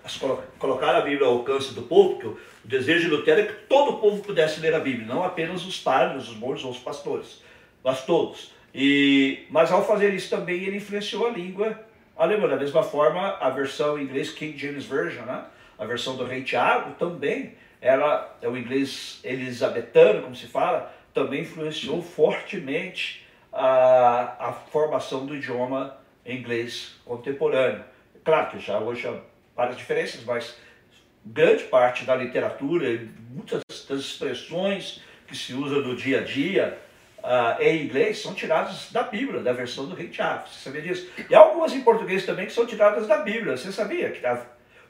colocaram 0.57 0.99
a 0.99 1.01
Bíblia 1.01 1.27
ao 1.27 1.33
alcance 1.33 1.73
do 1.73 1.81
povo, 1.81 2.13
porque 2.13 2.27
o 2.27 2.39
desejo 2.63 3.09
de 3.09 3.15
Lutero 3.15 3.41
é 3.41 3.45
que 3.45 3.53
todo 3.67 3.91
o 3.91 3.99
povo 3.99 4.23
pudesse 4.23 4.61
ler 4.61 4.73
a 4.73 4.79
Bíblia, 4.79 5.05
não 5.05 5.23
apenas 5.23 5.65
os 5.65 5.77
padres, 5.77 6.29
os 6.29 6.37
mortos 6.37 6.63
ou 6.63 6.71
os 6.71 6.79
pastores, 6.79 7.43
mas 7.83 8.05
todos. 8.05 8.53
E, 8.73 9.45
mas 9.49 9.71
ao 9.71 9.85
fazer 9.85 10.13
isso 10.13 10.29
também 10.29 10.63
ele 10.63 10.77
influenciou 10.77 11.27
a 11.27 11.31
língua 11.31 11.79
alemã. 12.15 12.47
Da 12.47 12.55
mesma 12.55 12.81
forma, 12.81 13.37
a 13.39 13.49
versão 13.49 13.99
em 13.99 14.03
inglês 14.03 14.31
King 14.31 14.57
James 14.57 14.85
Version, 14.85 15.23
né? 15.23 15.45
a 15.77 15.85
versão 15.85 16.15
do 16.15 16.25
rei 16.25 16.43
Tiago 16.43 16.95
também, 16.95 17.55
ela 17.81 18.37
é 18.41 18.47
o 18.47 18.57
inglês 18.57 19.19
elisabetano, 19.23 20.21
como 20.21 20.35
se 20.35 20.47
fala, 20.47 20.93
também 21.13 21.41
influenciou 21.41 22.01
fortemente 22.01 23.25
a, 23.51 24.47
a 24.47 24.53
formação 24.53 25.25
do 25.25 25.35
idioma 25.35 25.97
inglês 26.25 26.95
contemporâneo. 27.05 27.83
Claro 28.23 28.51
que 28.51 28.59
já 28.59 28.79
hoje 28.79 29.07
há 29.07 29.19
várias 29.55 29.77
diferenças, 29.77 30.23
mas 30.23 30.57
grande 31.25 31.63
parte 31.65 32.05
da 32.05 32.15
literatura, 32.15 32.87
muitas 33.29 33.61
das 33.87 33.99
expressões 33.99 35.01
que 35.27 35.35
se 35.35 35.53
usam 35.53 35.81
no 35.81 35.95
dia 35.95 36.21
a 36.21 36.23
dia 36.23 36.79
uh, 37.23 37.61
em 37.61 37.85
inglês 37.85 38.21
são 38.21 38.33
tiradas 38.33 38.91
da 38.91 39.03
Bíblia, 39.03 39.41
da 39.41 39.53
versão 39.53 39.85
do 39.85 39.95
Rei 39.95 40.09
Tiago. 40.09 40.47
Você 40.47 40.69
sabia 40.69 40.81
disso? 40.81 41.09
E 41.29 41.33
algumas 41.33 41.73
em 41.73 41.81
português 41.81 42.25
também 42.25 42.45
que 42.45 42.53
são 42.53 42.65
tiradas 42.65 43.07
da 43.07 43.17
Bíblia. 43.17 43.57
Você 43.57 43.71
sabia 43.71 44.11
que, 44.11 44.21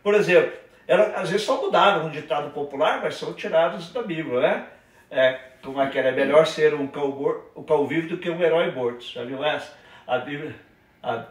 por 0.01 0.13
exemplo, 0.15 0.51
ela, 0.87 1.03
às 1.15 1.29
vezes 1.29 1.45
só 1.45 1.61
mudaram 1.61 2.07
um 2.07 2.09
ditado 2.09 2.51
popular, 2.51 2.99
mas 3.01 3.15
são 3.15 3.33
tirados 3.33 3.93
da 3.93 4.01
Bíblia, 4.01 4.41
né? 4.41 4.65
É, 5.09 5.39
como 5.61 5.81
é 5.81 5.87
que 5.89 5.97
era? 5.97 6.09
É 6.09 6.11
melhor 6.11 6.45
ser 6.47 6.73
um 6.73 6.87
cão, 6.87 7.43
um 7.55 7.63
cão 7.63 7.87
vivo 7.87 8.09
do 8.09 8.17
que 8.17 8.29
um 8.29 8.41
herói 8.41 8.71
morto. 8.71 9.05
Já 9.05 9.23
viu 9.23 9.43
essa? 9.43 9.71
A 10.07 10.17
Bíblia 10.17 10.53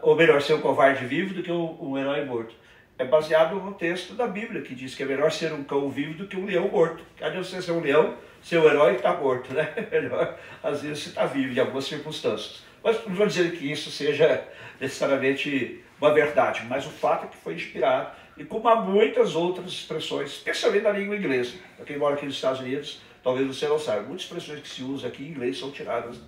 ou 0.01 0.15
melhor, 0.15 0.41
ser 0.41 0.53
um 0.53 0.61
covarde 0.61 1.05
vivo 1.05 1.33
do 1.33 1.41
que 1.41 1.51
um, 1.51 1.77
um 1.81 1.97
herói 1.97 2.23
morto. 2.25 2.53
É 2.97 3.05
baseado 3.05 3.55
no 3.55 3.73
texto 3.73 4.13
da 4.13 4.27
Bíblia, 4.27 4.61
que 4.61 4.75
diz 4.75 4.93
que 4.93 5.03
é 5.03 5.05
melhor 5.05 5.31
ser 5.31 5.51
um 5.51 5.63
cão 5.63 5.89
vivo 5.89 6.13
do 6.13 6.27
que 6.27 6.37
um 6.37 6.45
leão 6.45 6.67
morto. 6.67 7.03
Cadê 7.17 7.37
você 7.37 7.61
ser 7.61 7.71
um 7.71 7.79
leão, 7.79 8.15
seu 8.41 8.63
herói 8.65 8.95
está 8.95 9.13
morto, 9.15 9.53
né? 9.53 9.73
Melhor, 9.91 10.37
às 10.61 10.81
vezes, 10.81 11.03
você 11.03 11.09
está 11.09 11.25
vivo 11.25 11.53
em 11.53 11.59
algumas 11.59 11.85
circunstâncias. 11.85 12.63
Mas 12.83 13.03
não 13.05 13.15
vou 13.15 13.25
dizer 13.25 13.51
que 13.53 13.71
isso 13.71 13.89
seja 13.89 14.45
necessariamente 14.79 15.83
uma 15.99 16.13
verdade, 16.13 16.63
mas 16.67 16.85
o 16.85 16.89
fato 16.89 17.25
é 17.25 17.27
que 17.29 17.37
foi 17.37 17.53
inspirado, 17.53 18.11
e 18.35 18.43
como 18.43 18.67
há 18.67 18.75
muitas 18.75 19.35
outras 19.35 19.71
expressões, 19.71 20.31
especialmente 20.31 20.83
na 20.83 20.91
língua 20.91 21.15
inglesa. 21.15 21.53
Para 21.77 21.85
quem 21.85 21.97
mora 21.97 22.15
aqui 22.15 22.25
nos 22.25 22.35
Estados 22.35 22.59
Unidos, 22.59 23.01
talvez 23.23 23.47
você 23.47 23.67
não 23.67 23.79
saiba, 23.79 24.03
muitas 24.03 24.25
expressões 24.25 24.59
que 24.59 24.67
se 24.67 24.83
usam 24.83 25.09
aqui 25.09 25.23
em 25.23 25.29
inglês 25.29 25.57
são 25.57 25.71
tiradas 25.71 26.19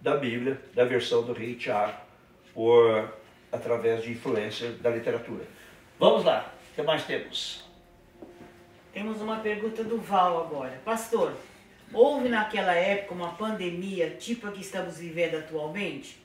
da 0.00 0.16
Bíblia, 0.16 0.60
da 0.74 0.84
versão 0.84 1.22
do 1.22 1.32
rei 1.32 1.54
Tiago 1.54 1.98
por 2.52 3.12
através 3.50 4.02
de 4.02 4.12
influência 4.12 4.70
da 4.80 4.90
literatura. 4.90 5.44
Vamos 5.98 6.24
lá, 6.24 6.52
o 6.72 6.74
que 6.74 6.82
mais 6.82 7.04
temos? 7.04 7.64
Temos 8.92 9.20
uma 9.20 9.38
pergunta 9.38 9.84
do 9.84 9.98
Val 9.98 10.40
agora. 10.44 10.80
Pastor, 10.84 11.32
houve 11.92 12.28
naquela 12.28 12.74
época 12.74 13.14
uma 13.14 13.32
pandemia 13.34 14.10
tipo 14.10 14.46
a 14.46 14.52
que 14.52 14.60
estamos 14.60 14.98
vivendo 14.98 15.36
atualmente? 15.36 16.18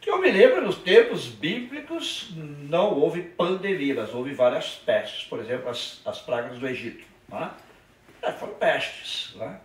Que 0.00 0.10
eu 0.10 0.20
me 0.20 0.30
lembro, 0.30 0.60
nos 0.60 0.76
tempos 0.78 1.26
bíblicos 1.28 2.30
não 2.36 2.92
houve 2.92 3.22
pandemia, 3.22 3.94
mas 3.94 4.12
houve 4.12 4.34
várias 4.34 4.74
pestes. 4.74 5.24
Por 5.24 5.38
exemplo, 5.38 5.70
as, 5.70 6.02
as 6.04 6.20
pragas 6.20 6.58
do 6.58 6.68
Egito. 6.68 7.04
Tá? 7.30 7.56
É, 8.20 8.32
foram 8.32 8.54
pestes. 8.54 9.34
Né? 9.36 9.60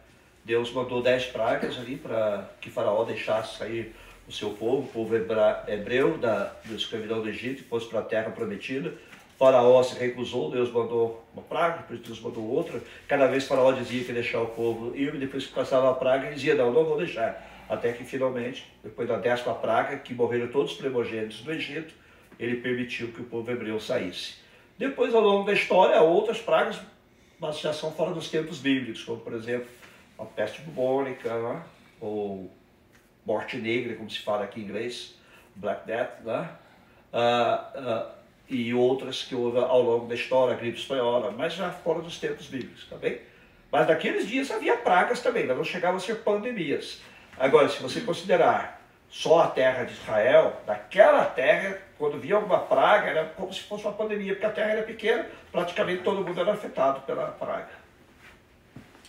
Deus 0.45 0.71
mandou 0.71 1.01
dez 1.01 1.25
pragas 1.25 1.77
ali 1.77 1.97
para 1.97 2.49
que 2.61 2.69
Faraó 2.69 3.03
deixasse 3.03 3.57
sair 3.57 3.93
o 4.29 4.31
seu 4.31 4.51
povo, 4.51 4.83
o 4.83 4.87
povo 4.87 5.15
hebreu 5.15 6.17
da, 6.19 6.53
da 6.63 6.75
escravidão 6.75 7.19
do 7.19 7.27
Egito, 7.27 7.61
e 7.61 7.65
fosse 7.65 7.87
para 7.87 7.99
a 7.99 8.03
terra 8.03 8.29
prometida. 8.29 8.93
Faraó 9.39 9.81
se 9.81 9.97
recusou, 9.97 10.51
Deus 10.51 10.71
mandou 10.71 11.25
uma 11.33 11.41
praga, 11.41 11.79
depois 11.79 11.99
Deus 12.01 12.21
mandou 12.21 12.45
outra. 12.45 12.79
Cada 13.07 13.25
vez 13.25 13.47
Faraó 13.47 13.71
dizia 13.71 14.03
que 14.03 14.09
ia 14.09 14.13
deixar 14.13 14.41
o 14.41 14.47
povo 14.47 14.95
ir, 14.95 15.15
e 15.15 15.17
depois 15.17 15.47
que 15.47 15.53
passava 15.53 15.89
a 15.89 15.93
praga, 15.95 16.27
ele 16.27 16.35
dizia, 16.35 16.53
não, 16.53 16.71
não 16.71 16.85
vou 16.85 16.97
deixar. 16.97 17.43
Até 17.67 17.91
que 17.91 18.03
finalmente, 18.03 18.71
depois 18.83 19.07
da 19.07 19.17
décima 19.17 19.55
praga, 19.55 19.97
que 19.97 20.13
morreram 20.13 20.47
todos 20.49 20.73
os 20.73 20.77
primogênitos 20.77 21.41
do 21.41 21.51
Egito, 21.51 21.95
ele 22.39 22.57
permitiu 22.57 23.07
que 23.07 23.21
o 23.21 23.25
povo 23.25 23.49
hebreu 23.49 23.79
saísse. 23.79 24.35
Depois, 24.77 25.15
ao 25.15 25.21
longo 25.21 25.45
da 25.45 25.53
história, 25.53 25.99
outras 26.01 26.39
pragas, 26.39 26.79
mas 27.39 27.59
já 27.59 27.73
são 27.73 27.91
fora 27.91 28.13
dos 28.13 28.29
tempos 28.29 28.59
bíblicos, 28.59 29.03
como 29.03 29.21
por 29.21 29.33
exemplo 29.33 29.67
a 30.19 30.25
peste 30.25 30.61
bubônica, 30.61 31.33
né? 31.41 31.63
ou 31.99 32.51
morte 33.29 33.57
negra, 33.57 33.95
como 33.95 34.09
se 34.09 34.19
fala 34.19 34.45
aqui 34.45 34.59
em 34.59 34.63
inglês, 34.63 35.15
Black 35.55 35.85
Death, 35.85 36.21
né? 36.25 36.49
Uh, 37.13 37.79
uh, 37.79 38.11
e 38.49 38.73
outras 38.73 39.21
que 39.21 39.35
houve 39.35 39.59
ao 39.59 39.81
longo 39.83 40.07
da 40.07 40.15
história, 40.15 40.55
a 40.55 40.57
gripe 40.57 40.79
espanhola, 40.79 41.31
mas 41.31 41.53
já 41.53 41.69
fora 41.69 42.01
dos 42.01 42.17
tempos 42.17 42.47
bíblicos, 42.47 42.87
tá 42.89 42.97
bem? 42.97 43.19
Mas 43.71 43.87
naqueles 43.87 44.27
dias 44.27 44.49
havia 44.49 44.75
pragas 44.77 45.21
também, 45.21 45.45
mas 45.45 45.55
não 45.55 45.63
chegavam 45.63 45.97
a 45.97 45.99
ser 45.99 46.15
pandemias. 46.23 47.01
Agora, 47.37 47.69
se 47.69 47.79
você 47.81 48.01
considerar 48.01 48.81
só 49.07 49.41
a 49.41 49.47
terra 49.47 49.83
de 49.83 49.93
Israel, 49.93 50.59
daquela 50.65 51.25
terra, 51.25 51.79
quando 51.99 52.19
via 52.19 52.35
alguma 52.35 52.59
praga, 52.59 53.09
era 53.09 53.25
como 53.25 53.53
se 53.53 53.61
fosse 53.61 53.83
uma 53.83 53.93
pandemia, 53.93 54.33
porque 54.33 54.47
a 54.47 54.51
terra 54.51 54.71
era 54.71 54.83
pequena, 54.83 55.27
praticamente 55.51 56.01
todo 56.01 56.25
mundo 56.25 56.39
era 56.41 56.53
afetado 56.53 57.01
pela 57.01 57.27
praga. 57.27 57.69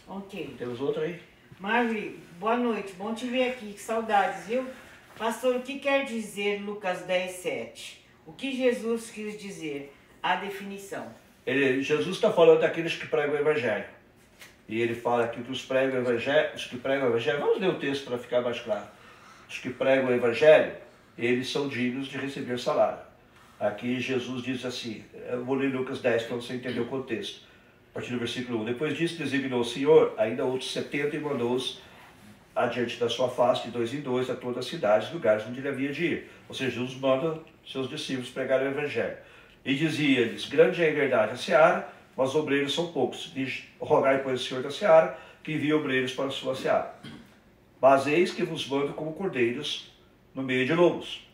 Ok. 0.06 0.56
Temos 0.58 0.80
outra 0.80 1.04
aí? 1.04 1.20
Marli, 1.58 2.22
boa 2.40 2.56
noite, 2.56 2.94
bom 2.94 3.14
te 3.14 3.26
ver 3.26 3.50
aqui, 3.50 3.74
que 3.74 3.80
saudades, 3.80 4.46
viu? 4.46 4.66
Pastor, 5.18 5.56
o 5.56 5.60
que 5.60 5.78
quer 5.78 6.06
dizer 6.06 6.62
Lucas 6.62 7.02
10, 7.02 7.30
7? 7.32 8.02
O 8.24 8.32
que 8.32 8.56
Jesus 8.56 9.10
quis 9.10 9.38
dizer? 9.38 9.94
A 10.22 10.36
definição. 10.36 11.06
Ele, 11.46 11.82
Jesus 11.82 12.16
está 12.16 12.32
falando 12.32 12.60
daqueles 12.60 12.96
que 12.96 13.06
pregam 13.06 13.34
o 13.34 13.38
Evangelho. 13.38 13.84
E 14.66 14.80
ele 14.80 14.94
fala 14.94 15.26
aqui 15.26 15.42
que 15.42 15.52
os, 15.52 15.62
pregam 15.62 16.00
evangelho, 16.00 16.54
os 16.54 16.64
que 16.64 16.78
pregam 16.78 17.08
o 17.08 17.10
Evangelho, 17.10 17.40
vamos 17.40 17.60
ler 17.60 17.68
o 17.68 17.78
texto 17.78 18.06
para 18.06 18.16
ficar 18.16 18.40
mais 18.40 18.58
claro. 18.58 18.86
Os 19.46 19.58
que 19.58 19.68
pregam 19.68 20.08
o 20.08 20.14
Evangelho, 20.14 20.72
eles 21.18 21.50
são 21.50 21.68
dignos 21.68 22.08
de 22.08 22.16
receber 22.16 22.58
salário. 22.58 23.00
Aqui 23.58 24.00
Jesus 24.00 24.42
diz 24.42 24.64
assim, 24.64 25.04
eu 25.28 25.44
vou 25.44 25.56
ler 25.56 25.74
Lucas 25.74 26.00
10 26.00 26.22
para 26.22 26.36
você 26.36 26.54
entender 26.54 26.80
o 26.80 26.86
contexto 26.86 27.42
a 27.90 27.94
partir 27.94 28.12
do 28.12 28.18
versículo 28.18 28.62
1. 28.62 28.64
Depois 28.64 28.96
disso, 28.96 29.18
designou 29.18 29.60
o 29.60 29.64
Senhor 29.64 30.14
ainda 30.16 30.42
outros 30.42 30.72
setenta 30.72 31.14
e 31.14 31.20
mandou-os 31.20 31.89
adiante 32.54 32.98
da 32.98 33.08
sua 33.08 33.28
face, 33.28 33.66
de 33.66 33.70
dois 33.70 33.92
em 33.94 34.00
dois, 34.00 34.28
a 34.28 34.34
todas 34.34 34.58
as 34.58 34.66
cidades, 34.66 35.12
lugares 35.12 35.46
onde 35.46 35.60
ele 35.60 35.68
havia 35.68 35.92
de 35.92 36.04
ir. 36.04 36.30
Ou 36.48 36.54
seja, 36.54 36.70
Jesus 36.70 36.94
manda 36.96 37.40
seus 37.66 37.88
discípulos 37.88 38.30
pregar 38.30 38.60
o 38.60 38.66
Evangelho. 38.66 39.16
E 39.64 39.74
dizia-lhes: 39.74 40.46
Grande 40.46 40.82
é 40.82 40.90
a 40.90 40.94
verdade 40.94 41.32
a 41.32 41.36
seara, 41.36 41.88
mas 42.16 42.34
obreiros 42.34 42.74
são 42.74 42.92
poucos. 42.92 43.30
Diz, 43.34 43.64
rogai, 43.78 44.22
pois, 44.22 44.40
o 44.40 44.44
Senhor 44.44 44.62
da 44.62 44.70
seara, 44.70 45.18
que 45.42 45.52
envie 45.52 45.72
obreiros 45.72 46.12
para 46.12 46.26
a 46.26 46.30
sua 46.30 46.54
seara. 46.54 46.94
Mas 47.80 48.06
eis 48.06 48.32
que 48.32 48.42
vos 48.42 48.66
mando 48.68 48.92
como 48.92 49.12
cordeiros 49.12 49.90
no 50.34 50.42
meio 50.42 50.66
de 50.66 50.74
lobos. 50.74 51.26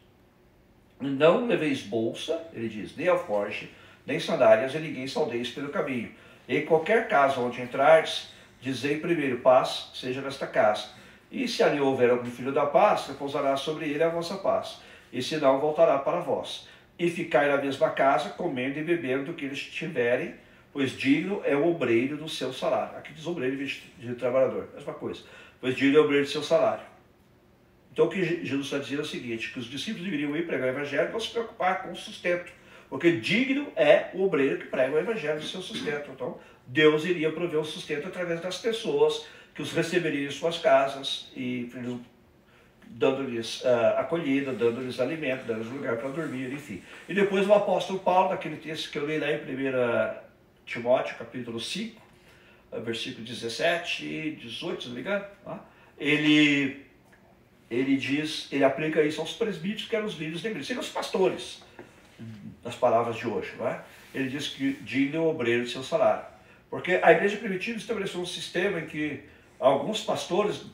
Não 1.01 1.47
leveis 1.47 1.83
bolsa, 1.83 2.41
ele 2.55 2.69
diz, 2.69 2.97
nem 2.97 3.09
alforje, 3.09 3.71
nem 4.07 4.19
sandálias, 4.19 4.75
e 4.75 4.79
ninguém 4.79 5.07
saudeis 5.07 5.51
pelo 5.51 5.69
caminho 5.69 6.11
em 6.49 6.65
qualquer 6.65 7.09
casa 7.09 7.41
onde 7.41 7.61
entrares, 7.61 8.29
dizei 8.61 8.99
primeiro, 8.99 9.39
paz 9.39 9.91
seja 9.95 10.21
nesta 10.21 10.47
casa. 10.47 10.89
E 11.31 11.49
se 11.49 11.63
ali 11.63 11.81
houver 11.81 12.11
algum 12.11 12.31
filho 12.31 12.53
da 12.53 12.67
paz, 12.67 13.07
repousará 13.09 13.57
sobre 13.57 13.87
ele 13.87 14.03
a 14.03 14.09
vossa 14.09 14.37
paz. 14.37 14.81
E 15.13 15.23
se 15.23 15.37
não, 15.37 15.59
voltará 15.59 15.99
para 15.99 16.21
vós. 16.21 16.69
E 16.99 17.11
ficai 17.11 17.49
na 17.49 17.57
mesma 17.57 17.91
casa, 17.91 18.31
comendo 18.31 18.79
e 18.79 18.83
bebendo 18.83 19.27
do 19.27 19.35
que 19.35 19.45
eles 19.45 19.61
tiverem, 19.61 20.35
pois 20.73 20.93
digno 20.93 21.43
é 21.45 21.57
o 21.57 21.67
obreiro 21.67 22.17
do 22.17 22.29
seu 22.29 22.53
salário. 22.53 22.97
Aqui 22.99 23.13
diz 23.13 23.27
obreiro 23.27 23.57
de 23.57 24.15
trabalhador, 24.15 24.69
mesma 24.75 24.95
coisa. 24.95 25.23
Pois 25.61 25.75
digno 25.77 25.99
é 25.99 26.01
o 26.01 26.05
obreiro 26.05 26.25
do 26.25 26.31
seu 26.31 26.43
salário. 26.43 26.85
Então 27.93 28.07
o 28.07 28.09
que 28.09 28.45
Jesus 28.45 28.67
está 28.67 28.79
dizendo 28.79 29.01
é 29.01 29.05
o 29.05 29.07
seguinte, 29.07 29.53
que 29.53 29.59
os 29.59 29.67
discípulos 29.67 30.05
deveriam 30.05 30.37
ir 30.37 30.47
pregar 30.47 30.69
o 30.69 30.71
evangelho 30.71 31.09
e 31.09 31.13
não 31.13 31.21
se 31.21 31.31
preocupar 31.31 31.83
com 31.83 31.93
o 31.93 31.97
sustento 31.97 32.53
porque 32.89 33.13
digno 33.13 33.69
é 33.75 34.11
o 34.15 34.23
obreiro 34.25 34.59
que 34.59 34.67
prega 34.67 34.95
o 34.95 34.99
evangelho 34.99 35.41
do 35.41 35.47
seu 35.47 35.61
sustento. 35.61 36.11
Então, 36.11 36.39
Deus 36.67 37.05
iria 37.05 37.33
prover 37.33 37.61
o 37.61 37.65
sustento 37.65 38.07
através 38.09 38.41
das 38.41 38.59
pessoas 38.59 39.27
que 39.57 39.63
os 39.63 39.73
receberiam 39.73 40.29
em 40.29 40.31
suas 40.31 40.59
casas 40.59 41.29
e 41.35 41.73
dando-lhes 42.87 43.63
uh, 43.63 43.97
acolhida, 43.97 44.53
dando-lhes 44.53 45.01
alimento, 45.01 45.47
dando-lhes 45.47 45.73
lugar 45.73 45.97
para 45.97 46.11
dormir, 46.11 46.53
enfim. 46.53 46.83
E 47.09 47.15
depois 47.15 47.49
o 47.49 47.55
apóstolo 47.55 47.99
Paulo, 47.99 48.31
naquele 48.31 48.57
texto 48.57 48.91
que 48.91 48.99
eu 48.99 49.07
li 49.07 49.19
lá 49.19 49.33
em 49.33 49.39
1 49.39 50.15
Timóteo, 50.67 51.17
capítulo 51.17 51.59
5, 51.59 52.01
ah, 52.71 52.79
versículo 52.81 53.25
17 53.25 54.05
e 54.05 54.31
18, 54.33 54.83
se 54.83 54.89
não 54.89 54.95
me 54.95 55.01
engano, 55.01 55.25
tá? 55.43 55.65
ele, 55.99 56.85
ele 57.71 57.97
diz, 57.97 58.49
ele 58.53 58.63
aplica 58.63 59.03
isso 59.03 59.23
aos 59.23 59.33
presbíteros, 59.33 59.89
que 59.89 59.97
eram 59.97 60.07
os 60.07 60.19
líderes 60.19 60.43
da 60.43 60.51
igreja, 60.51 60.67
seriam 60.67 60.83
os 60.83 60.91
pastores 60.91 61.63
nas 62.63 62.75
palavras 62.75 63.17
de 63.17 63.27
hoje, 63.27 63.55
não 63.59 63.67
é? 63.67 63.81
Ele 64.15 64.29
diz 64.29 64.49
que 64.49 64.75
digne 64.83 65.17
o 65.17 65.25
obreiro 65.25 65.65
de 65.65 65.71
seu 65.71 65.83
salário. 65.83 66.27
Porque 66.69 67.01
a 67.03 67.13
igreja 67.13 67.37
primitiva 67.37 67.79
estabeleceu 67.79 68.21
um 68.21 68.27
sistema 68.27 68.81
em 68.81 68.87
que 68.87 69.23
alguns 69.59 70.03
pastores, 70.03 70.65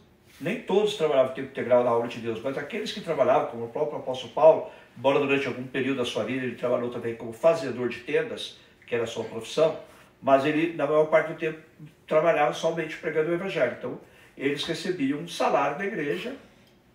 nem 0.41 0.61
todos 0.61 0.97
trabalhavam 0.97 1.35
tempo 1.35 1.51
integral 1.51 1.85
na 1.85 1.93
obra 1.93 2.09
de 2.09 2.19
Deus, 2.19 2.41
mas 2.43 2.59
aqueles 2.59 2.93
que 2.93 3.01
trabalhavam, 3.01 3.49
como 3.49 3.65
o 3.65 3.69
próprio 3.69 3.99
apóstolo 3.99 4.33
Paulo, 4.33 4.71
embora 4.97 5.19
durante 5.19 5.47
algum 5.47 5.65
período 5.65 5.99
da 5.99 6.05
sua 6.05 6.25
vida 6.25 6.45
ele 6.45 6.57
trabalhou 6.57 6.91
também 6.91 7.15
como 7.15 7.33
fazedor 7.33 7.89
de 7.89 8.01
tendas, 8.01 8.59
que 8.87 8.95
era 8.95 9.05
a 9.05 9.07
sua 9.07 9.25
profissão, 9.25 9.79
mas 10.21 10.45
ele, 10.45 10.75
na 10.75 10.87
maior 10.87 11.07
parte 11.07 11.33
do 11.33 11.39
tempo, 11.39 11.59
trabalhava 12.07 12.53
somente 12.53 12.97
pregando 12.97 13.31
o 13.31 13.35
evangelho. 13.35 13.77
Então, 13.79 14.01
eles 14.37 14.65
recebiam 14.65 15.19
um 15.19 15.29
salário 15.29 15.79
da 15.79 15.85
igreja, 15.85 16.35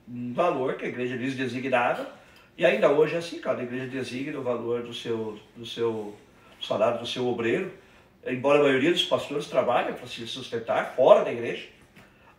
um 0.07 0.33
valor 0.33 0.75
que 0.75 0.85
a 0.85 0.87
igreja 0.87 1.15
lhes 1.15 1.35
designava, 1.35 2.07
e 2.57 2.65
ainda 2.65 2.89
hoje 2.89 3.15
é 3.15 3.17
assim, 3.17 3.39
cada 3.39 3.61
igreja 3.61 3.85
designa 3.87 4.39
o 4.39 4.43
valor 4.43 4.81
do 4.81 4.93
seu, 4.93 5.37
do 5.55 5.65
seu 5.65 6.15
salário 6.61 6.99
do 6.99 7.05
seu 7.05 7.27
obreiro, 7.27 7.71
embora 8.25 8.59
a 8.59 8.63
maioria 8.63 8.91
dos 8.91 9.03
pastores 9.03 9.47
trabalhem 9.47 9.93
para 9.93 10.07
se 10.07 10.25
sustentar 10.25 10.95
fora 10.95 11.23
da 11.23 11.31
igreja, 11.31 11.67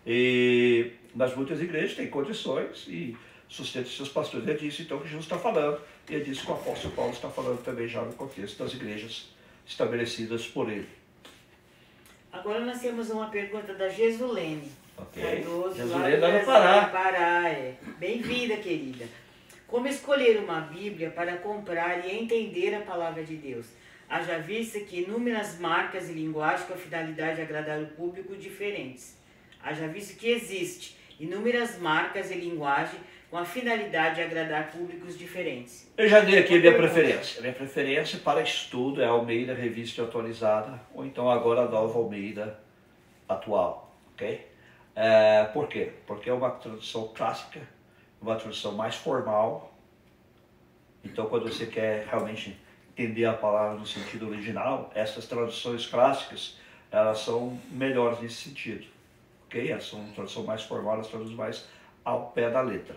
e, 0.07 0.93
mas 1.15 1.35
muitas 1.35 1.61
igrejas 1.61 1.95
têm 1.95 2.09
condições 2.09 2.87
e 2.89 3.17
sustentam 3.49 3.91
seus 3.91 4.09
pastores. 4.09 4.47
É 4.49 4.55
disso 4.55 4.83
então 4.83 4.99
que 4.99 5.07
Jesus 5.07 5.25
está 5.25 5.39
falando, 5.39 5.81
e 6.09 6.17
é 6.17 6.21
disso 6.21 6.45
que 6.45 6.51
o 6.51 6.55
apóstolo 6.55 6.95
Paulo 6.95 7.13
está 7.13 7.29
falando 7.29 7.63
também 7.63 7.89
já 7.89 8.03
no 8.03 8.13
contexto 8.13 8.63
das 8.63 8.73
igrejas 8.75 9.31
estabelecidas 9.67 10.47
por 10.47 10.71
ele. 10.71 10.89
Agora 12.33 12.61
nós 12.61 12.81
temos 12.81 13.11
uma 13.11 13.29
pergunta 13.29 13.75
da 13.75 13.89
Jesulene. 13.89 14.71
Ok. 14.97 15.23
Cardoso, 15.23 15.77
Jesulene 15.77 16.17
lá 16.17 16.39
no 16.39 16.45
Pará. 16.45 16.89
Pará, 16.89 17.49
é. 17.49 17.77
Bem-vinda, 17.99 18.57
querida. 18.57 19.07
Como 19.67 19.87
escolher 19.87 20.39
uma 20.39 20.61
Bíblia 20.61 21.11
para 21.11 21.37
comprar 21.37 22.07
e 22.07 22.19
entender 22.19 22.75
a 22.75 22.81
palavra 22.81 23.23
de 23.23 23.37
Deus? 23.37 23.67
Haja 24.09 24.39
vista 24.39 24.81
que 24.81 25.03
inúmeras 25.03 25.59
marcas 25.59 26.09
e 26.09 26.13
linguagem 26.13 26.67
com 26.67 26.73
a 26.73 26.77
finalidade 26.77 27.37
de 27.37 27.43
agradar 27.43 27.79
o 27.83 27.87
público 27.89 28.35
diferentes. 28.35 29.18
Haja 29.63 29.89
visto 29.89 30.19
que 30.19 30.29
existe 30.29 30.97
inúmeras 31.19 31.79
marcas 31.79 32.31
e 32.31 32.35
linguagem 32.35 33.01
com 33.31 33.37
a 33.37 33.45
finalidade 33.45 34.17
de 34.17 34.23
agradar 34.23 34.71
públicos 34.71 35.19
diferentes. 35.19 35.91
Eu 35.97 36.09
já 36.09 36.21
dei 36.21 36.39
aqui 36.39 36.57
a 36.57 36.61
minha 36.61 36.77
preferência. 36.77 37.39
A 37.39 37.43
minha 37.43 37.53
preferência 37.53 38.19
para 38.21 38.41
estudo 38.41 39.03
é 39.03 39.05
a 39.05 39.11
Almeida 39.11 39.53
Revista 39.53 40.03
Atualizada, 40.03 40.81
ou 40.95 41.05
então 41.05 41.31
agora 41.31 41.63
a 41.63 41.69
nova 41.69 41.99
Almeida 41.99 42.59
Atual, 43.29 43.95
ok? 44.15 44.47
É, 44.95 45.45
por 45.53 45.69
quê? 45.69 45.93
Porque 46.07 46.31
é 46.31 46.33
uma 46.33 46.51
tradução 46.51 47.09
clássica, 47.15 47.61
uma 48.21 48.37
tradução 48.37 48.73
mais 48.73 48.95
formal. 48.95 49.75
Então, 51.05 51.27
quando 51.27 51.53
você 51.53 51.67
quer 51.67 52.07
realmente 52.07 52.59
entender 52.93 53.27
a 53.27 53.35
palavra 53.35 53.79
no 53.79 53.87
sentido 53.87 54.29
original, 54.29 54.91
essas 54.95 55.27
traduções 55.27 55.87
clássicas, 55.87 56.59
elas 56.91 57.21
são 57.21 57.61
melhores 57.71 58.21
nesse 58.21 58.49
sentido, 58.49 58.87
ok? 59.49 59.71
Elas 59.71 59.89
são 59.89 60.05
tradução 60.15 60.45
mais 60.45 60.63
formal, 60.63 60.95
elas 60.95 61.09
traduzem 61.09 61.35
mais 61.35 61.67
ao 62.05 62.31
pé 62.31 62.51
da 62.51 62.61
letra. 62.61 62.97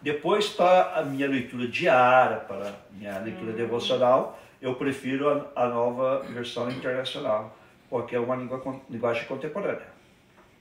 Depois, 0.00 0.48
para 0.48 0.94
a 0.94 1.02
minha 1.02 1.26
leitura 1.26 1.66
diária, 1.66 2.36
para 2.36 2.68
a 2.68 2.74
minha 2.92 3.18
leitura 3.18 3.52
devocional, 3.52 4.38
eu 4.60 4.74
prefiro 4.74 5.28
a, 5.28 5.64
a 5.64 5.68
nova 5.68 6.20
versão 6.20 6.70
internacional, 6.70 7.56
porque 7.90 8.14
é 8.14 8.20
uma 8.20 8.36
língua, 8.36 8.80
linguagem 8.88 9.24
contemporânea. 9.24 9.96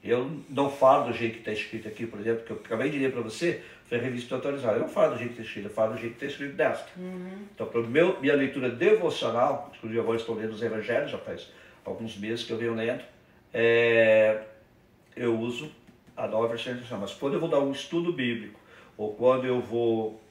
Eu 0.04 0.40
não 0.50 0.70
falo 0.70 1.12
do 1.12 1.14
jeito 1.14 1.34
que 1.34 1.40
está 1.40 1.52
escrito 1.52 1.88
aqui, 1.88 2.06
por 2.06 2.20
exemplo, 2.20 2.44
que 2.44 2.52
eu 2.52 2.62
acabei 2.64 2.90
de 2.92 3.00
ler 3.00 3.12
para 3.12 3.22
você, 3.22 3.64
foi 3.88 3.98
a 3.98 4.02
revista 4.02 4.36
atualizada. 4.36 4.76
Eu 4.76 4.82
não 4.82 4.88
falo 4.88 5.14
do 5.14 5.18
jeito 5.18 5.34
que 5.34 5.42
está 5.42 5.48
escrito, 5.48 5.66
eu 5.66 5.74
falo 5.74 5.94
do 5.94 6.00
jeito 6.00 6.18
que 6.18 6.26
está 6.26 6.34
escrito 6.34 6.56
desta. 6.56 6.92
Então, 7.54 7.68
para 7.68 7.82
meu, 7.82 8.20
minha 8.22 8.36
leitura 8.36 8.70
devocional, 8.70 9.72
inclusive 9.76 10.00
agora 10.00 10.18
estou 10.18 10.36
lendo 10.36 10.52
os 10.54 10.62
evangelhos, 10.62 11.12
já 11.12 11.18
faz 11.18 11.52
alguns 11.84 12.18
meses 12.18 12.46
que 12.46 12.52
eu 12.52 12.58
venho 12.58 12.76
lendo, 12.76 13.04
é, 13.54 14.42
eu 15.16 15.40
uso 15.40 15.72
a 16.16 16.28
nova 16.28 16.48
versão 16.50 16.74
internacional. 16.74 17.02
Mas 17.02 17.14
quando 17.14 17.34
eu 17.34 17.40
vou 17.40 17.50
dar 17.50 17.60
um 17.60 17.72
estudo 17.72 18.12
bíblico, 18.14 18.60
ou 18.98 19.14
quando 19.14 19.46
eu 19.46 19.62
vou 19.62 20.22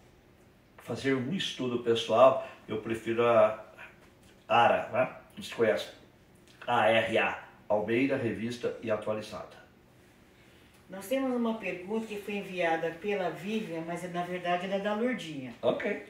fazer 0.79 1.15
um 1.15 1.33
estudo 1.33 1.79
pessoal, 1.81 2.47
eu 2.69 2.79
prefiro 2.79 3.27
a 3.27 3.65
ARA, 4.49 4.89
né? 4.93 5.17
Vocês 5.35 5.53
conhecem? 5.53 5.89
ARA, 6.67 7.39
Almeida, 7.69 8.17
Revista 8.17 8.77
e 8.83 8.91
Atualizada. 8.91 9.65
Nós 10.89 11.09
temos 11.09 11.35
uma 11.35 11.55
pergunta 11.55 12.07
que 12.07 12.21
foi 12.21 12.35
enviada 12.37 12.91
pela 13.01 13.31
Vivian, 13.31 13.83
mas 13.87 14.11
na 14.13 14.23
verdade 14.23 14.67
ela 14.67 14.77
é 14.77 14.79
da 14.79 14.95
Lourdinha. 14.95 15.55
Ok. 15.63 16.05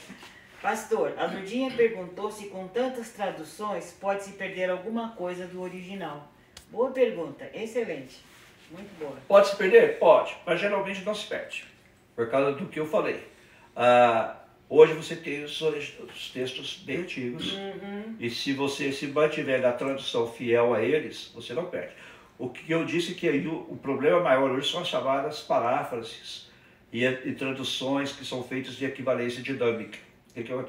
Pastor, 0.60 1.14
a 1.18 1.26
Lourdinha 1.26 1.70
perguntou 1.70 2.30
se 2.30 2.48
com 2.48 2.66
tantas 2.68 3.10
traduções 3.10 3.92
pode-se 4.00 4.32
perder 4.32 4.70
alguma 4.70 5.10
coisa 5.10 5.46
do 5.46 5.60
original. 5.60 6.32
Boa 6.74 6.90
pergunta, 6.90 7.48
excelente. 7.54 8.16
Muito 8.70 8.90
boa. 8.98 9.16
Pode 9.28 9.48
se 9.48 9.56
perder? 9.56 9.98
Pode, 10.00 10.36
mas 10.44 10.60
geralmente 10.60 11.04
não 11.04 11.14
se 11.14 11.26
perde, 11.28 11.64
por 12.16 12.28
causa 12.28 12.52
do 12.52 12.66
que 12.66 12.80
eu 12.80 12.86
falei. 12.86 13.22
Ah, 13.76 14.36
hoje 14.68 14.92
você 14.94 15.14
tem 15.14 15.44
os, 15.44 15.60
os 15.62 16.30
textos 16.32 16.82
bem 16.84 16.96
antigos, 17.02 17.52
Uhum. 17.52 18.16
e 18.18 18.28
se 18.28 18.52
você 18.52 18.90
se 18.90 19.06
mantiver 19.06 19.60
na 19.60 19.70
tradução 19.72 20.26
fiel 20.26 20.74
a 20.74 20.82
eles, 20.82 21.30
você 21.32 21.54
não 21.54 21.66
perde. 21.66 21.94
O 22.36 22.48
que 22.48 22.72
eu 22.72 22.84
disse 22.84 23.14
que 23.14 23.28
aí 23.28 23.46
o, 23.46 23.54
o 23.70 23.76
problema 23.76 24.18
maior 24.20 24.50
hoje 24.50 24.68
são 24.68 24.80
as 24.80 24.88
chamadas 24.88 25.40
paráfrases 25.42 26.50
e, 26.92 27.04
e 27.04 27.32
traduções 27.34 28.12
que 28.12 28.24
são 28.24 28.42
feitas 28.42 28.74
de 28.74 28.84
equivalência 28.84 29.40
dinâmica. 29.40 29.98
Que 30.34 30.42
que 30.42 30.52
é? 30.52 30.64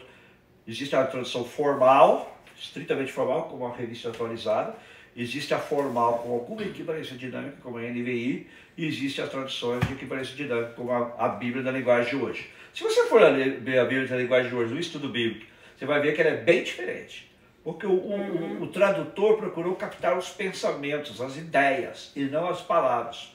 Existe 0.68 0.95
a 0.95 1.06
tradução 1.08 1.43
formal, 1.43 2.39
estritamente 2.56 3.12
formal, 3.12 3.49
como 3.49 3.66
a 3.66 3.76
revista 3.76 4.10
atualizada, 4.10 4.76
existe 5.16 5.53
a 5.53 5.59
formal 5.59 6.20
com 6.20 6.34
alguma 6.34 6.63
equivalência 6.63 7.16
dinâmica, 7.16 7.57
como 7.63 7.78
a 7.78 7.82
NVI, 7.82 8.47
e 8.78 8.86
existe 8.86 9.22
as 9.22 9.30
traduções 9.30 9.86
de 9.88 9.93
equivalência 9.93 10.36
dinâmica, 10.36 10.74
como 10.74 10.91
a, 10.91 11.13
a 11.18 11.30
Bíblia 11.30 11.63
da 11.63 11.72
linguagem 11.72 12.09
de 12.18 12.24
hoje. 12.24 12.49
Se 12.74 12.84
você 12.84 13.05
for 13.05 13.22
ler 13.22 13.80
a 13.80 13.86
Bíblia 13.86 14.07
da 14.07 14.18
linguagem 14.18 14.49
de 14.49 14.55
hoje, 14.55 14.74
no 14.74 14.80
estudo 14.80 15.07
bíblico, 15.09 15.45
você 15.78 15.86
vai 15.86 16.01
ver 16.01 16.13
que 16.16 16.22
ela 16.22 16.32
é 16.32 16.38
bem 16.38 16.63
diferente. 16.63 17.32
Porque 17.63 17.86
o, 17.88 17.91
o- 17.91 18.59
o- 18.59 18.63
o 18.63 18.68
tradutor 18.68 19.38
procurou 19.38 19.76
captar 19.76 20.18
os 20.18 20.30
pensamentos, 20.30 21.20
as 21.22 21.36
ideias, 21.38 22.11
e 22.16 22.26
não 22.26 22.47
as 22.49 22.61
palavras. 22.61 23.34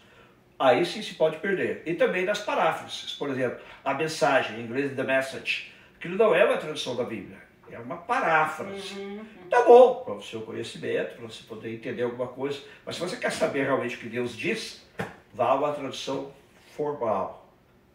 Aí 0.59 0.85
sim 0.85 1.03
se 1.03 1.15
pode 1.15 1.39
perder. 1.39 1.83
E 1.87 1.95
também 1.95 2.25
nas 2.27 2.39
paráfrases. 2.41 3.13
Por 3.15 3.31
exemplo, 3.31 3.59
a 3.85 3.95
mensagem, 3.95 4.61
em 4.61 4.65
inglês, 4.65 4.95
the 4.95 5.03
message. 5.03 5.73
Aquilo 5.99 6.17
não 6.17 6.35
é 6.35 6.45
uma 6.45 6.59
tradução 6.59 6.95
da 6.95 7.03
Bíblia. 7.05 7.39
É 7.73 7.79
uma 7.79 7.97
paráfrase. 7.97 9.21
Tá 9.49 9.63
bom, 9.65 10.03
para 10.05 10.15
o 10.15 10.23
seu 10.23 10.43
conhecimento, 10.43 11.17
para 11.17 11.27
você 11.27 11.45
poder 11.45 11.75
entender 11.75 12.03
alguma 12.03 12.29
coisa. 12.29 12.61
Mas 12.85 12.97
se 12.97 13.01
você 13.01 13.17
quer 13.17 13.33
saber 13.33 13.65
realmente 13.65 13.97
o 13.97 13.99
que 13.99 14.09
Deus 14.09 14.37
diz, 14.37 14.85
vá 15.33 15.51
a 15.51 15.55
uma 15.55 15.73
tradução 15.73 16.33
formal, 16.77 17.49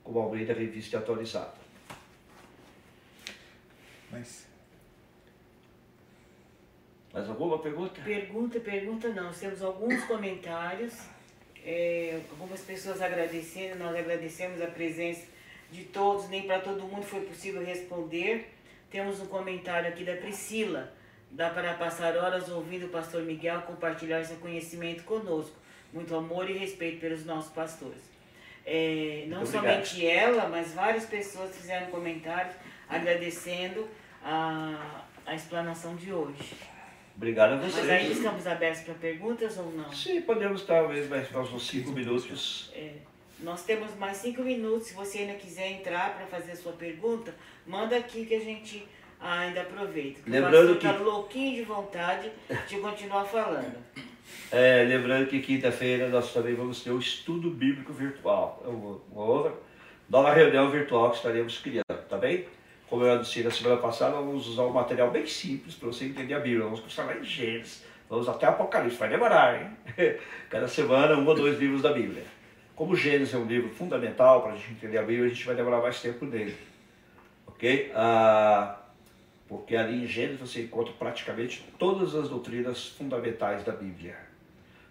como 0.03 0.19
Almeida 0.19 0.53
Revista 0.53 0.97
Atualizada. 0.97 1.53
Mas 4.11 4.45
Mais 7.15 7.29
alguma 7.29 7.57
pergunta? 7.59 8.01
Pergunta, 8.01 8.59
pergunta 8.59 9.07
não. 9.07 9.31
Temos 9.31 9.61
alguns 9.61 10.03
comentários, 10.03 10.93
é, 11.63 12.19
algumas 12.29 12.59
pessoas 12.59 13.01
agradecendo, 13.01 13.79
nós 13.79 13.95
agradecemos 13.95 14.61
a 14.61 14.67
presença 14.67 15.25
de 15.71 15.85
todos, 15.85 16.27
nem 16.27 16.45
para 16.45 16.59
todo 16.59 16.83
mundo 16.83 17.03
foi 17.03 17.21
possível 17.21 17.63
responder. 17.63 18.53
Temos 18.95 19.19
um 19.19 19.25
comentário 19.25 19.89
aqui 19.89 20.05
da 20.05 20.15
Priscila. 20.15 20.89
Dá 21.29 21.49
para 21.49 21.73
passar 21.73 22.15
horas 22.15 22.47
ouvindo 22.47 22.85
o 22.85 22.87
pastor 22.87 23.23
Miguel 23.23 23.59
compartilhar 23.63 24.23
seu 24.23 24.37
conhecimento 24.37 25.03
conosco. 25.03 25.53
Muito 25.91 26.15
amor 26.15 26.49
e 26.49 26.53
respeito 26.53 27.01
pelos 27.01 27.25
nossos 27.25 27.51
pastores. 27.51 28.01
É, 28.65 29.25
não 29.27 29.45
somente 29.45 30.07
ela, 30.07 30.47
mas 30.47 30.73
várias 30.73 31.05
pessoas 31.07 31.53
fizeram 31.57 31.87
comentários 31.87 32.55
agradecendo 32.87 33.85
a, 34.23 35.03
a 35.25 35.35
explanação 35.35 35.97
de 35.97 36.13
hoje. 36.13 36.55
Obrigado 37.17 37.51
a 37.51 37.55
Mas 37.57 37.77
ainda 37.77 37.99
vocês. 37.99 38.17
estamos 38.17 38.47
abertos 38.47 38.83
para 38.83 38.93
perguntas 38.93 39.57
ou 39.57 39.71
não? 39.73 39.91
Sim, 39.91 40.21
podemos 40.21 40.61
talvez 40.61 41.09
mais 41.09 41.29
uns 41.35 41.67
cinco 41.67 41.91
minutos. 41.91 42.71
É, 42.73 42.93
nós 43.39 43.63
temos 43.63 43.95
mais 43.95 44.17
cinco 44.17 44.41
minutos. 44.41 44.87
Se 44.87 44.93
você 44.93 45.19
ainda 45.19 45.33
quiser 45.35 45.71
entrar 45.71 46.15
para 46.15 46.25
fazer 46.27 46.53
a 46.53 46.55
sua 46.55 46.73
pergunta, 46.73 47.33
manda 47.65 47.95
aqui 47.97 48.25
que 48.25 48.35
a 48.35 48.39
gente 48.39 48.87
ainda 49.19 49.61
aproveita. 49.61 50.21
Lembrando 50.27 50.75
que- 50.75 50.87
tá 50.87 50.93
louquinho 50.97 51.55
de 51.55 51.63
vontade 51.63 52.31
de 52.67 52.77
continuar 52.79 53.25
falando. 53.25 53.75
É, 54.51 54.83
lembrando 54.87 55.27
que 55.27 55.39
quinta-feira 55.39 56.09
nós 56.09 56.33
também 56.33 56.55
vamos 56.55 56.81
ter 56.83 56.91
o 56.91 56.99
estudo 56.99 57.49
bíblico 57.49 57.93
virtual. 57.93 58.61
É 58.65 58.69
uma, 58.69 58.99
uma 59.11 59.23
outra 59.23 59.53
nova 60.09 60.33
reunião 60.33 60.69
virtual 60.69 61.09
que 61.11 61.17
estaremos 61.17 61.57
criando, 61.59 61.83
tá 62.09 62.17
bem? 62.17 62.45
Como 62.89 63.03
eu 63.03 63.13
anunciei 63.13 63.43
na 63.43 63.51
semana 63.51 63.77
passada, 63.77 64.15
vamos 64.15 64.47
usar 64.47 64.63
um 64.63 64.71
material 64.71 65.09
bem 65.11 65.25
simples 65.25 65.75
para 65.75 65.87
você 65.87 66.05
entender 66.05 66.33
a 66.35 66.39
Bíblia. 66.39 66.63
Vamos 66.63 66.79
começar 66.79 67.03
lá 67.03 67.15
em 67.17 67.23
Gênesis, 67.23 67.83
vamos 68.09 68.29
até 68.29 68.45
Apocalipse, 68.45 68.97
vai 68.97 69.09
demorar, 69.09 69.59
hein? 69.61 69.69
Cada 70.49 70.67
semana, 70.67 71.15
um 71.17 71.25
ou 71.27 71.33
dois 71.35 71.57
livros 71.59 71.81
da 71.81 71.91
Bíblia. 71.91 72.23
Como 72.75 72.93
Gênesis 72.93 73.33
é 73.33 73.37
um 73.37 73.45
livro 73.45 73.69
fundamental 73.69 74.41
para 74.41 74.51
a 74.51 74.55
gente 74.55 74.71
entender 74.73 74.97
a 74.97 75.01
Bíblia, 75.01 75.27
a 75.27 75.29
gente 75.29 75.45
vai 75.45 75.55
demorar 75.55 75.81
mais 75.81 76.01
tempo 76.01 76.25
nele. 76.25 76.57
Ok? 77.47 77.91
Ah, 77.95 78.77
porque 79.47 79.77
ali 79.77 80.03
em 80.03 80.07
Gênesis 80.07 80.41
você 80.41 80.63
encontra 80.63 80.93
praticamente 80.93 81.65
todas 81.79 82.13
as 82.13 82.27
doutrinas 82.27 82.87
fundamentais 82.89 83.63
da 83.63 83.71
Bíblia. 83.71 84.17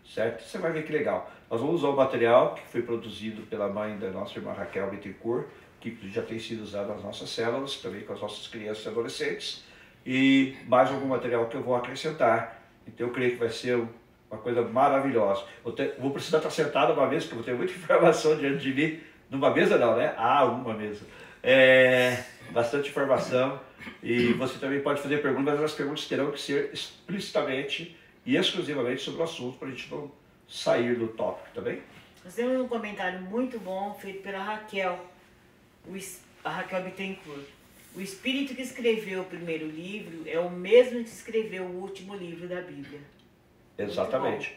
Certo? 0.03 0.43
Você 0.43 0.57
vai 0.57 0.72
ver 0.72 0.85
que 0.85 0.93
legal. 0.93 1.30
Nós 1.51 1.61
vamos 1.61 1.76
usar 1.76 1.89
o 1.89 1.97
material 1.97 2.55
que 2.55 2.66
foi 2.68 2.80
produzido 2.80 3.43
pela 3.43 3.68
mãe 3.68 3.99
da 3.99 4.11
nossa 4.11 4.39
irmã 4.39 4.53
Raquel 4.53 4.91
Bittencourt, 4.91 5.47
que 5.78 5.95
já 6.11 6.22
tem 6.22 6.39
sido 6.39 6.62
usado 6.62 6.89
nas 6.89 7.03
nossas 7.03 7.28
células, 7.28 7.76
também 7.76 8.01
com 8.01 8.14
as 8.14 8.20
nossas 8.20 8.49
crianças 8.49 8.87
e 8.87 8.89
adolescentes, 8.89 9.64
e 10.07 10.57
mais 10.66 10.91
algum 10.91 11.09
material 11.09 11.49
que 11.49 11.57
eu 11.57 11.62
vou 11.62 11.74
acrescentar. 11.76 12.62
Então 12.87 13.09
eu 13.09 13.12
creio 13.12 13.32
que 13.32 13.39
vai 13.39 13.51
ser 13.51 13.87
uma 14.35 14.43
coisa 14.43 14.62
maravilhosa. 14.62 15.45
Eu 15.64 15.72
te, 15.72 15.93
vou 15.99 16.11
precisar 16.11 16.39
estar 16.39 16.51
sentado 16.51 16.93
uma 16.93 17.09
vez, 17.09 17.24
porque 17.24 17.51
eu 17.51 17.57
vou 17.57 17.66
ter 17.66 17.72
muita 17.72 17.72
informação 17.78 18.37
diante 18.37 18.62
de 18.62 18.74
mim. 18.74 19.01
Numa 19.30 19.51
mesa 19.51 19.78
não, 19.78 19.97
né? 19.97 20.14
Ah, 20.16 20.45
uma 20.45 20.74
mesa. 20.74 21.05
É, 21.43 22.22
bastante 22.51 22.91
informação. 22.91 23.61
E 24.03 24.32
você 24.35 24.59
também 24.59 24.80
pode 24.80 25.01
fazer 25.01 25.18
perguntas, 25.18 25.55
mas 25.55 25.64
as 25.64 25.74
perguntas 25.74 26.07
terão 26.07 26.30
que 26.30 26.41
ser 26.41 26.70
explicitamente 26.72 27.97
e 28.24 28.37
exclusivamente 28.37 29.03
sobre 29.03 29.20
o 29.20 29.24
assunto, 29.24 29.59
para 29.59 29.68
a 29.68 29.70
gente 29.70 29.91
não 29.91 30.11
sair 30.49 30.97
do 30.97 31.09
tópico, 31.09 31.49
tá 31.55 31.61
bem? 31.61 31.82
Nós 32.24 32.35
temos 32.35 32.59
um 32.59 32.68
comentário 32.68 33.20
muito 33.20 33.59
bom 33.59 33.95
feito 33.95 34.22
pela 34.22 34.43
Raquel, 34.43 34.99
a 36.43 36.51
Raquel 36.51 36.85
Bittencourt. 36.85 37.45
O 37.95 38.01
espírito 38.01 38.55
que 38.55 38.62
escreveu 38.62 39.20
o 39.20 39.24
primeiro 39.24 39.66
livro 39.66 40.22
é 40.26 40.39
o 40.39 40.51
mesmo 40.51 41.05
que 41.05 41.11
escreveu 41.11 41.64
o 41.64 41.82
último 41.82 42.16
livro 42.16 42.49
da 42.49 42.61
Bíblia. 42.61 43.01
Exatamente. 43.79 44.57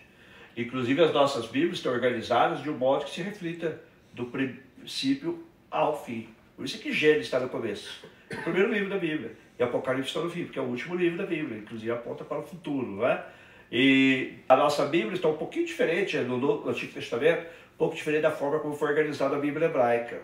Inclusive 0.55 1.01
as 1.03 1.13
nossas 1.13 1.45
Bíblias 1.45 1.77
estão 1.77 1.91
organizadas 1.93 2.63
de 2.63 2.69
um 2.69 2.77
modo 2.77 3.05
que 3.05 3.11
se 3.11 3.21
reflita 3.21 3.79
do 4.13 4.25
princípio 4.25 5.43
ao 5.69 6.03
fim. 6.03 6.29
Por 6.55 6.65
isso 6.65 6.77
é 6.77 6.79
que 6.79 6.91
Gênesis 6.91 7.25
está 7.25 7.39
no 7.39 7.49
começo. 7.49 8.05
É 8.29 8.35
o 8.35 8.43
primeiro 8.43 8.73
livro 8.73 8.89
da 8.89 8.97
Bíblia. 8.97 9.31
E 9.59 9.63
Apocalipse 9.63 10.09
está 10.09 10.21
no 10.21 10.29
fim, 10.29 10.45
porque 10.45 10.57
é 10.57 10.61
o 10.61 10.65
último 10.65 10.95
livro 10.95 11.17
da 11.17 11.25
Bíblia. 11.25 11.59
Inclusive 11.59 11.91
aponta 11.91 12.23
para 12.23 12.39
o 12.39 12.43
futuro, 12.43 12.87
não 12.87 13.07
é? 13.07 13.23
E 13.71 14.35
a 14.47 14.55
nossa 14.55 14.85
Bíblia 14.85 15.13
está 15.13 15.27
um 15.27 15.37
pouquinho 15.37 15.65
diferente 15.65 16.17
no 16.17 16.67
Antigo 16.67 16.93
Testamento, 16.93 17.41
um 17.41 17.77
pouco 17.77 17.95
diferente 17.95 18.21
da 18.21 18.31
forma 18.31 18.59
como 18.59 18.73
foi 18.75 18.89
organizada 18.89 19.35
a 19.35 19.39
Bíblia 19.39 19.67
hebraica, 19.67 20.21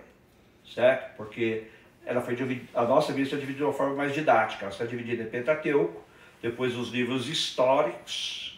certo? 0.66 1.18
Porque 1.18 1.64
ela 2.06 2.22
foi 2.22 2.36
dividida, 2.36 2.68
a 2.74 2.86
nossa 2.86 3.08
Bíblia 3.08 3.26
está 3.26 3.36
dividida 3.36 3.58
de 3.60 3.64
uma 3.66 3.74
forma 3.74 3.96
mais 3.96 4.14
didática. 4.14 4.66
Ela 4.66 4.72
está 4.72 4.86
dividida 4.86 5.24
em 5.24 5.28
Pentateuco, 5.28 6.02
depois 6.42 6.76
os 6.76 6.90
livros 6.90 7.28
históricos, 7.28 8.53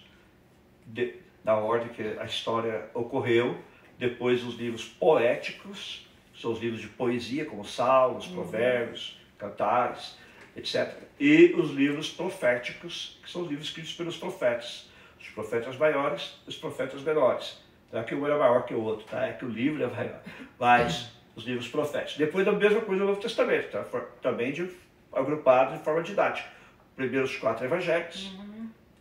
de, 0.86 1.16
na 1.44 1.56
ordem 1.56 1.90
que 1.90 2.18
a 2.20 2.26
história 2.26 2.90
ocorreu, 2.94 3.58
depois 3.98 4.44
os 4.44 4.56
livros 4.56 4.86
poéticos, 4.86 6.06
são 6.34 6.52
os 6.52 6.60
livros 6.60 6.82
de 6.82 6.88
poesia, 6.88 7.46
como 7.46 7.64
Salmos, 7.64 8.28
uhum. 8.28 8.34
Provérbios, 8.34 9.20
Cantares, 9.38 10.18
etc. 10.56 10.94
E 11.20 11.54
os 11.58 11.72
livros 11.72 12.10
proféticos, 12.10 13.20
que 13.24 13.30
são 13.30 13.44
os 13.44 13.50
livros 13.50 13.68
escritos 13.68 13.94
pelos 13.94 14.18
profetas. 14.18 14.90
Os 15.20 15.30
profetas 15.30 15.78
maiores 15.78 16.40
e 16.46 16.50
os 16.50 16.58
profetas 16.58 17.02
menores. 17.02 17.58
Não 17.92 18.02
é 18.02 18.04
que 18.04 18.14
um 18.14 18.26
era 18.26 18.38
maior 18.38 18.66
que 18.66 18.74
o 18.74 18.82
outro, 18.82 19.06
tá? 19.06 19.26
é 19.26 19.34
que 19.34 19.46
o 19.46 19.50
livro 19.50 19.84
é 19.84 19.88
maior. 19.88 20.22
Mas 20.60 21.12
os 21.36 21.46
livros 21.46 21.68
proféticos. 21.68 22.18
Depois 22.18 22.48
a 22.48 22.52
mesma 22.52 22.82
coisa 22.82 23.02
no 23.02 23.10
Novo 23.10 23.22
Testamento, 23.22 23.72
tá? 23.72 23.84
também 24.22 24.52
de, 24.52 24.70
agrupado 25.12 25.78
de 25.78 25.84
forma 25.84 26.02
didática. 26.02 26.48
Primeiro 26.96 27.26
os 27.26 27.36
quatro 27.38 27.66
evangelhos, 27.66 28.34
uhum. 28.34 28.45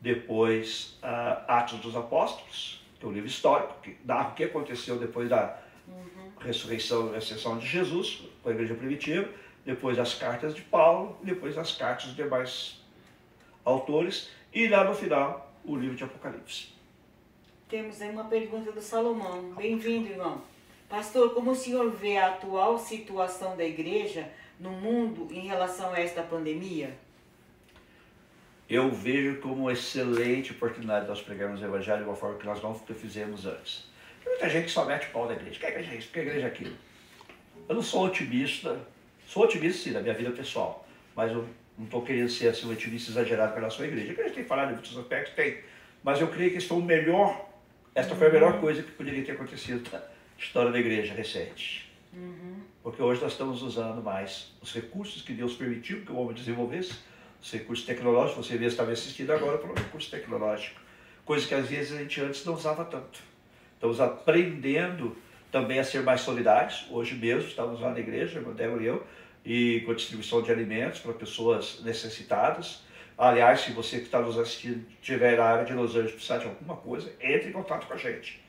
Depois 0.05 0.99
uh, 1.03 1.49
Atos 1.49 1.81
dos 1.81 1.97
Apóstolos, 1.97 2.85
que 3.01 3.07
é 3.07 3.09
um 3.09 3.13
livro 3.13 3.27
histórico, 3.27 3.75
que 3.83 3.97
narra 4.05 4.33
o 4.33 4.35
que 4.35 4.45
aconteceu 4.45 4.99
depois 4.99 5.31
da 5.31 5.59
uhum. 5.89 6.31
ressurreição 6.39 7.15
e 7.15 7.17
ascensão 7.17 7.59
de 7.59 7.67
Jesus, 7.67 8.23
com 8.43 8.51
a 8.51 8.53
igreja 8.53 8.75
primitiva, 8.75 9.27
depois 9.65 9.99
as 9.99 10.15
cartas 10.15 10.55
de 10.55 10.61
Paulo, 10.61 11.17
depois 11.23 11.57
as 11.57 11.75
cartas 11.75 12.09
dos 12.09 12.17
demais 12.17 12.85
autores, 13.65 14.29
e 14.53 14.69
lá 14.69 14.85
no 14.85 14.95
final 14.95 15.51
o 15.65 15.75
livro 15.75 15.97
de 15.97 16.05
Apocalipse. 16.05 16.69
Temos 17.67 18.03
aí 18.03 18.11
uma 18.11 18.25
pergunta 18.25 18.71
do 18.73 18.83
Salomão. 18.83 19.55
Bem-vindo, 19.55 20.11
irmão. 20.11 20.43
Pastor, 20.87 21.33
como 21.33 21.53
o 21.53 21.55
senhor 21.55 21.91
vê 21.91 22.19
a 22.19 22.29
atual 22.29 22.79
situação 22.79 23.57
da 23.57 23.65
igreja 23.65 24.31
no 24.61 24.71
mundo 24.71 25.29
em 25.33 25.47
relação 25.47 25.95
a 25.95 25.99
esta 25.99 26.23
pandemia? 26.23 26.95
Eu 28.69 28.91
vejo 28.91 29.41
como 29.41 29.63
uma 29.63 29.73
excelente 29.73 30.53
oportunidade 30.53 31.03
de 31.05 31.11
nós 31.11 31.21
pregarmos 31.21 31.61
o 31.61 31.65
evangelho 31.65 32.03
de 32.03 32.09
uma 32.09 32.17
forma 32.17 32.39
que 32.39 32.47
nós 32.47 32.63
não 32.63 32.75
fizemos 32.75 33.47
antes. 33.47 33.87
Tem 34.23 34.33
muita 34.33 34.49
gente 34.49 34.65
que 34.67 34.71
só 34.71 34.85
mete 34.85 35.09
pau 35.11 35.27
na 35.27 35.35
igreja. 35.35 35.61
Que 35.61 35.67
igreja 35.67 35.93
é 35.93 35.97
isso? 35.97 36.11
Que 36.11 36.21
igreja 36.21 36.47
é 36.47 36.49
aquilo? 36.49 36.75
Eu 37.69 37.75
não 37.75 37.83
sou 37.83 38.07
otimista 38.07 38.79
Sou 39.27 39.45
otimista 39.45 39.85
sim, 39.85 39.91
na 39.91 40.01
minha 40.01 40.15
vida 40.15 40.31
pessoal, 40.31 40.87
mas 41.17 41.33
eu 41.33 41.49
não 41.79 41.87
estou 41.87 42.03
querendo 42.03 42.29
ser 42.29 42.49
assim, 42.49 42.67
um 42.67 42.73
otimista 42.73 43.11
exagerado 43.11 43.53
com 43.53 43.59
relação 43.59 43.85
à 43.85 43.89
igreja. 43.89 44.11
A 44.11 44.13
igreja 44.13 44.35
tem 44.35 44.45
falado 44.45 44.71
em 44.71 44.73
muitos 44.75 44.97
aspectos, 44.97 45.35
tem, 45.35 45.59
mas 46.03 46.21
eu 46.21 46.29
creio 46.29 46.51
que 46.53 46.59
isso 46.59 46.69
foi 46.69 46.79
o 46.79 46.83
melhor, 46.83 47.49
esta 47.95 48.15
foi 48.15 48.29
a 48.29 48.31
melhor 48.31 48.61
coisa 48.61 48.83
que 48.83 48.93
poderia 48.93 49.25
ter 49.25 49.33
acontecido 49.33 49.89
na 49.91 50.03
história 50.39 50.71
da 50.71 50.79
igreja 50.79 51.15
recente. 51.15 51.91
Uhum. 52.13 52.61
Porque 52.83 53.03
hoje 53.03 53.21
nós 53.23 53.33
estamos 53.33 53.63
usando 53.63 54.03
mais 54.03 54.53
os 54.61 54.73
recursos 54.73 55.23
que 55.23 55.33
Deus 55.33 55.55
permitiu 55.55 56.03
que 56.03 56.13
o 56.13 56.17
homem 56.17 56.35
desenvolvesse, 56.35 56.95
os 57.45 57.53
recursos 57.53 57.85
tecnológicos, 57.85 58.47
você 58.47 58.57
estava 58.65 58.91
assistindo 58.91 59.31
agora 59.31 59.59
para 59.59 59.71
o 59.71 59.75
recurso 59.75 60.11
tecnológico, 60.11 60.81
coisa 61.27 61.47
que 61.47 61.55
às 61.55 61.69
vezes 61.69 61.93
a 61.93 61.99
gente 61.99 62.19
antes 62.23 62.43
não 62.47 62.55
usava 62.55 62.87
tanto. 62.87 63.21
Estamos 63.75 64.01
aprendendo 64.01 65.15
também 65.53 65.79
a 65.79 65.85
ser 65.85 66.03
mais 66.03 66.23
solidários. 66.23 66.87
Hoje 66.91 67.15
mesmo 67.15 67.47
estamos 67.47 67.81
lá 67.83 67.91
na 67.91 68.01
igreja, 68.01 68.41
o 68.41 68.55
Débora 68.55 68.83
e 68.83 68.87
eu, 68.87 69.07
e 69.45 69.83
com 69.85 69.93
a 69.93 69.95
distribuição 69.95 70.41
de 70.41 70.51
alimentos 70.51 71.01
para 71.01 71.13
pessoas 71.13 71.83
necessitadas. 71.85 72.83
Aliás, 73.17 73.61
se 73.61 73.73
você 73.73 73.99
que 73.99 74.05
está 74.05 74.21
nos 74.21 74.39
assistindo 74.39 74.83
tiver 75.03 75.37
na 75.37 75.45
área 75.45 75.67
de 75.67 75.75
Los 75.75 75.91
Angeles 75.91 76.13
precisar 76.13 76.39
de 76.39 76.47
alguma 76.47 76.77
coisa, 76.77 77.13
entre 77.21 77.51
em 77.51 77.53
contato 77.53 77.87
com 77.87 77.93
a 77.93 77.99
gente. 77.99 78.43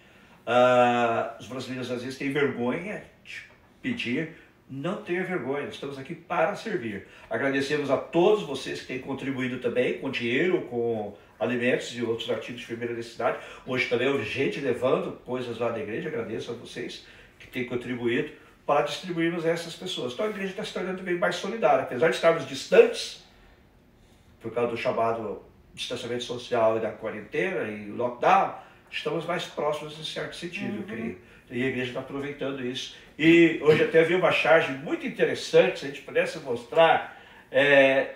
Uh, 0.48 1.38
os 1.38 1.48
brasileiros 1.48 1.92
às 1.92 2.02
vezes 2.02 2.18
têm 2.18 2.32
vergonha 2.32 3.04
de 3.26 3.44
pedir, 3.82 4.36
não 4.70 5.02
tenha 5.02 5.24
vergonha, 5.24 5.68
estamos 5.68 5.98
aqui 5.98 6.16
para 6.16 6.56
servir. 6.56 7.08
Agradecemos 7.30 7.92
a 7.92 7.98
todos 7.98 8.44
vocês 8.44 8.82
que 8.82 8.88
têm 8.88 9.00
contribuído 9.00 9.60
também 9.60 10.00
com 10.00 10.10
dinheiro, 10.10 10.62
com 10.64 11.16
alimentos 11.40 11.96
e 11.96 12.02
outros 12.02 12.30
artigos 12.30 12.62
de 12.62 12.68
primeira 12.68 12.94
necessidade. 12.94 13.38
Hoje 13.66 13.88
também 13.88 14.08
houve 14.08 14.26
gente 14.26 14.60
levando 14.60 15.20
coisas 15.24 15.60
lá 15.60 15.70
da 15.70 15.80
igreja, 15.80 16.10
agradeço 16.10 16.52
a 16.52 16.56
vocês 16.56 17.06
que 17.40 17.48
têm 17.48 17.66
contribuído 17.66 18.32
para 18.66 18.82
distribuirmos 18.82 19.46
a 19.46 19.50
essas 19.50 19.76
pessoas. 19.76 20.14
Então 20.14 20.26
a 20.26 20.30
igreja 20.30 20.50
está 20.50 20.64
se 20.64 20.74
tornando 20.74 20.98
também 20.98 21.18
mais 21.18 21.36
solidária. 21.36 21.84
Apesar 21.84 22.10
de 22.10 22.16
estarmos 22.16 22.48
distantes, 22.48 23.24
por 24.42 24.52
causa 24.52 24.72
do 24.72 24.78
chamado 24.78 25.44
distanciamento 25.74 26.24
social 26.24 26.78
e 26.78 26.80
da 26.80 26.92
quarentena 26.92 27.70
e 27.70 27.92
lockdown, 27.92 28.56
estamos 28.90 29.26
mais 29.26 29.46
próximos 29.46 30.00
em 30.00 30.04
certo 30.04 30.36
sentido, 30.36 30.74
uhum. 30.74 30.80
eu 30.80 30.84
creio. 30.84 31.18
E 31.52 31.64
a 31.64 31.68
igreja 31.68 31.90
está 31.90 32.00
aproveitando 32.00 32.66
isso. 32.66 32.96
E 33.18 33.60
hoje 33.62 33.84
até 33.84 34.04
vi 34.04 34.16
uma 34.16 34.32
charge 34.32 34.72
muito 34.72 35.06
interessante, 35.06 35.80
se 35.80 35.86
a 35.86 35.88
gente 35.88 36.02
pudesse 36.02 36.40
mostrar, 36.40 37.18
é, 37.52 38.12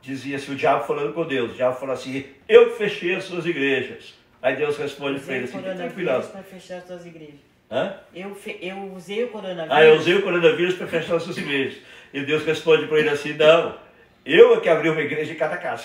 dizia 0.00 0.36
assim, 0.36 0.52
o 0.52 0.56
diabo 0.56 0.84
falando 0.84 1.12
com 1.12 1.26
Deus, 1.26 1.52
o 1.52 1.54
diabo 1.54 1.78
falou 1.78 1.94
assim, 1.94 2.24
eu 2.48 2.74
fechei 2.76 3.14
as 3.14 3.24
suas 3.24 3.44
igrejas. 3.44 4.14
Aí 4.40 4.56
Deus 4.56 4.76
responde 4.76 5.20
para 5.20 5.34
ele 5.36 5.44
assim, 5.44 5.60
tranquilo. 5.60 6.22
para 6.22 6.42
fechar 6.42 6.78
as 6.78 6.86
suas 6.86 7.06
igrejas. 7.06 7.40
Hã? 7.70 7.96
Eu, 8.14 8.34
fe... 8.34 8.58
eu 8.60 8.92
usei 8.94 9.24
o 9.24 9.28
coronavírus. 9.28 9.70
Ah, 9.70 9.84
eu 9.84 9.96
usei 9.96 10.14
o 10.14 10.22
coronavírus 10.22 10.74
para 10.76 10.86
fechar 10.86 11.16
as 11.16 11.22
suas 11.22 11.36
igrejas. 11.38 11.78
E 12.12 12.24
Deus 12.24 12.44
responde 12.44 12.86
para 12.86 12.98
ele 12.98 13.08
assim, 13.08 13.32
não, 13.34 13.78
eu 14.24 14.54
é 14.54 14.60
que 14.60 14.68
abri 14.68 14.88
uma 14.88 15.00
igreja 15.00 15.32
em 15.32 15.36
cada 15.36 15.56
casa. 15.56 15.84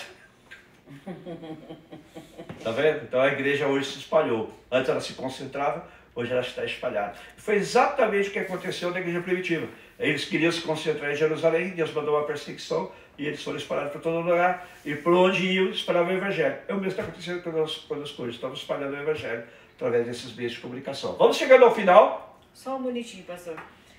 Tá 2.62 2.72
vendo? 2.72 3.04
Então 3.04 3.20
a 3.20 3.28
igreja 3.28 3.66
hoje 3.66 3.86
se 3.86 3.98
espalhou. 4.00 4.52
Antes 4.70 4.90
ela 4.90 5.00
se 5.00 5.14
concentrava, 5.14 5.88
hoje 6.20 6.32
ela 6.32 6.40
está 6.40 6.64
espalhada. 6.64 7.14
Foi 7.36 7.56
exatamente 7.56 8.28
o 8.28 8.32
que 8.32 8.38
aconteceu 8.38 8.90
na 8.90 9.00
igreja 9.00 9.20
primitiva. 9.20 9.68
Eles 9.98 10.24
queriam 10.24 10.52
se 10.52 10.60
concentrar 10.62 11.10
em 11.10 11.16
Jerusalém, 11.16 11.70
Deus 11.70 11.92
mandou 11.92 12.16
uma 12.16 12.24
perseguição 12.24 12.90
e 13.18 13.26
eles 13.26 13.42
foram 13.42 13.58
espalhados 13.58 13.92
por 13.92 14.00
todo 14.00 14.20
lugar. 14.20 14.66
E 14.84 14.94
por 14.94 15.12
onde 15.12 15.46
iam, 15.46 15.70
espalhavam 15.70 16.14
o 16.14 16.16
evangelho. 16.16 16.56
É 16.68 16.72
o 16.72 16.76
mesmo 16.76 16.82
que 16.82 16.88
está 16.88 17.02
acontecendo 17.02 17.42
com 17.42 17.62
as, 17.62 17.76
com 17.76 17.94
coisas. 17.94 18.34
Estamos 18.34 18.60
espalhando 18.60 18.94
o 18.94 19.00
evangelho 19.00 19.44
através 19.76 20.06
desses 20.06 20.34
meios 20.34 20.52
de 20.52 20.60
comunicação. 20.60 21.16
Vamos 21.16 21.36
chegando 21.36 21.64
ao 21.64 21.74
final. 21.74 22.38
Só 22.52 22.76
um 22.76 22.82
bonitinho, 22.82 23.24
pastor. 23.24 23.56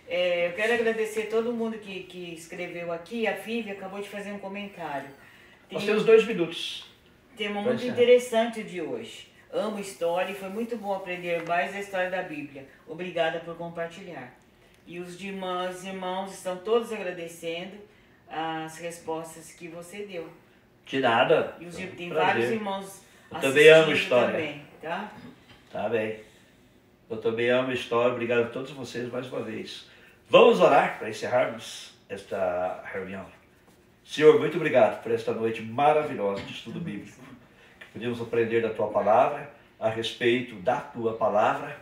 É, 0.07 0.47
eu 0.49 0.53
quero 0.53 0.73
agradecer 0.73 1.27
todo 1.27 1.53
mundo 1.53 1.77
que, 1.77 2.03
que 2.03 2.33
escreveu 2.33 2.91
aqui. 2.91 3.27
A 3.27 3.33
Vivi 3.33 3.71
acabou 3.71 4.01
de 4.01 4.09
fazer 4.09 4.31
um 4.31 4.39
comentário. 4.39 5.09
Tem, 5.69 5.77
Nós 5.77 5.85
temos 5.85 6.03
dois 6.03 6.25
minutos. 6.25 6.85
Tema 7.37 7.61
muito 7.61 7.85
interessante 7.85 8.61
de 8.61 8.81
hoje. 8.81 9.30
Amo 9.53 9.79
história 9.79 10.31
e 10.31 10.35
foi 10.35 10.49
muito 10.49 10.77
bom 10.77 10.93
aprender 10.93 11.43
mais 11.45 11.73
da 11.73 11.79
história 11.79 12.09
da 12.09 12.21
Bíblia. 12.23 12.65
Obrigada 12.87 13.39
por 13.39 13.55
compartilhar. 13.57 14.33
E 14.87 14.99
os 14.99 15.21
irmãs 15.21 15.83
e 15.83 15.89
irmãos 15.89 16.33
estão 16.33 16.57
todos 16.57 16.91
agradecendo 16.93 17.75
as 18.29 18.77
respostas 18.77 19.51
que 19.51 19.67
você 19.67 20.05
deu. 20.05 20.29
De 20.85 20.99
nada. 20.99 21.55
E 21.59 21.65
os, 21.65 21.75
tem 21.75 22.09
Prazer. 22.09 22.13
vários 22.13 22.49
irmãos 22.51 23.01
Eu 23.29 23.39
também 23.39 23.69
amo 23.69 23.91
história. 23.91 24.31
Também, 24.31 24.65
tá? 24.81 25.11
Tá 25.71 25.89
bem. 25.89 26.19
Eu 27.09 27.17
também 27.17 27.49
amo 27.49 27.73
história. 27.73 28.13
Obrigado 28.13 28.43
a 28.43 28.49
todos 28.49 28.71
vocês 28.71 29.11
mais 29.11 29.27
uma 29.27 29.41
vez. 29.41 29.85
Vamos 30.29 30.61
orar 30.61 30.97
para 30.97 31.09
encerrarmos 31.09 31.93
esta 32.07 32.83
reunião. 32.85 33.25
Senhor, 34.05 34.39
muito 34.39 34.55
obrigado 34.55 35.03
por 35.03 35.11
esta 35.11 35.33
noite 35.33 35.61
maravilhosa 35.61 36.41
de 36.43 36.53
estudo 36.53 36.79
bíblico. 36.79 37.30
Que 37.91 37.99
podemos 37.99 38.21
aprender 38.21 38.61
da 38.61 38.69
tua 38.69 38.87
palavra, 38.87 39.51
a 39.79 39.89
respeito 39.89 40.55
da 40.55 40.79
tua 40.79 41.13
palavra 41.13 41.75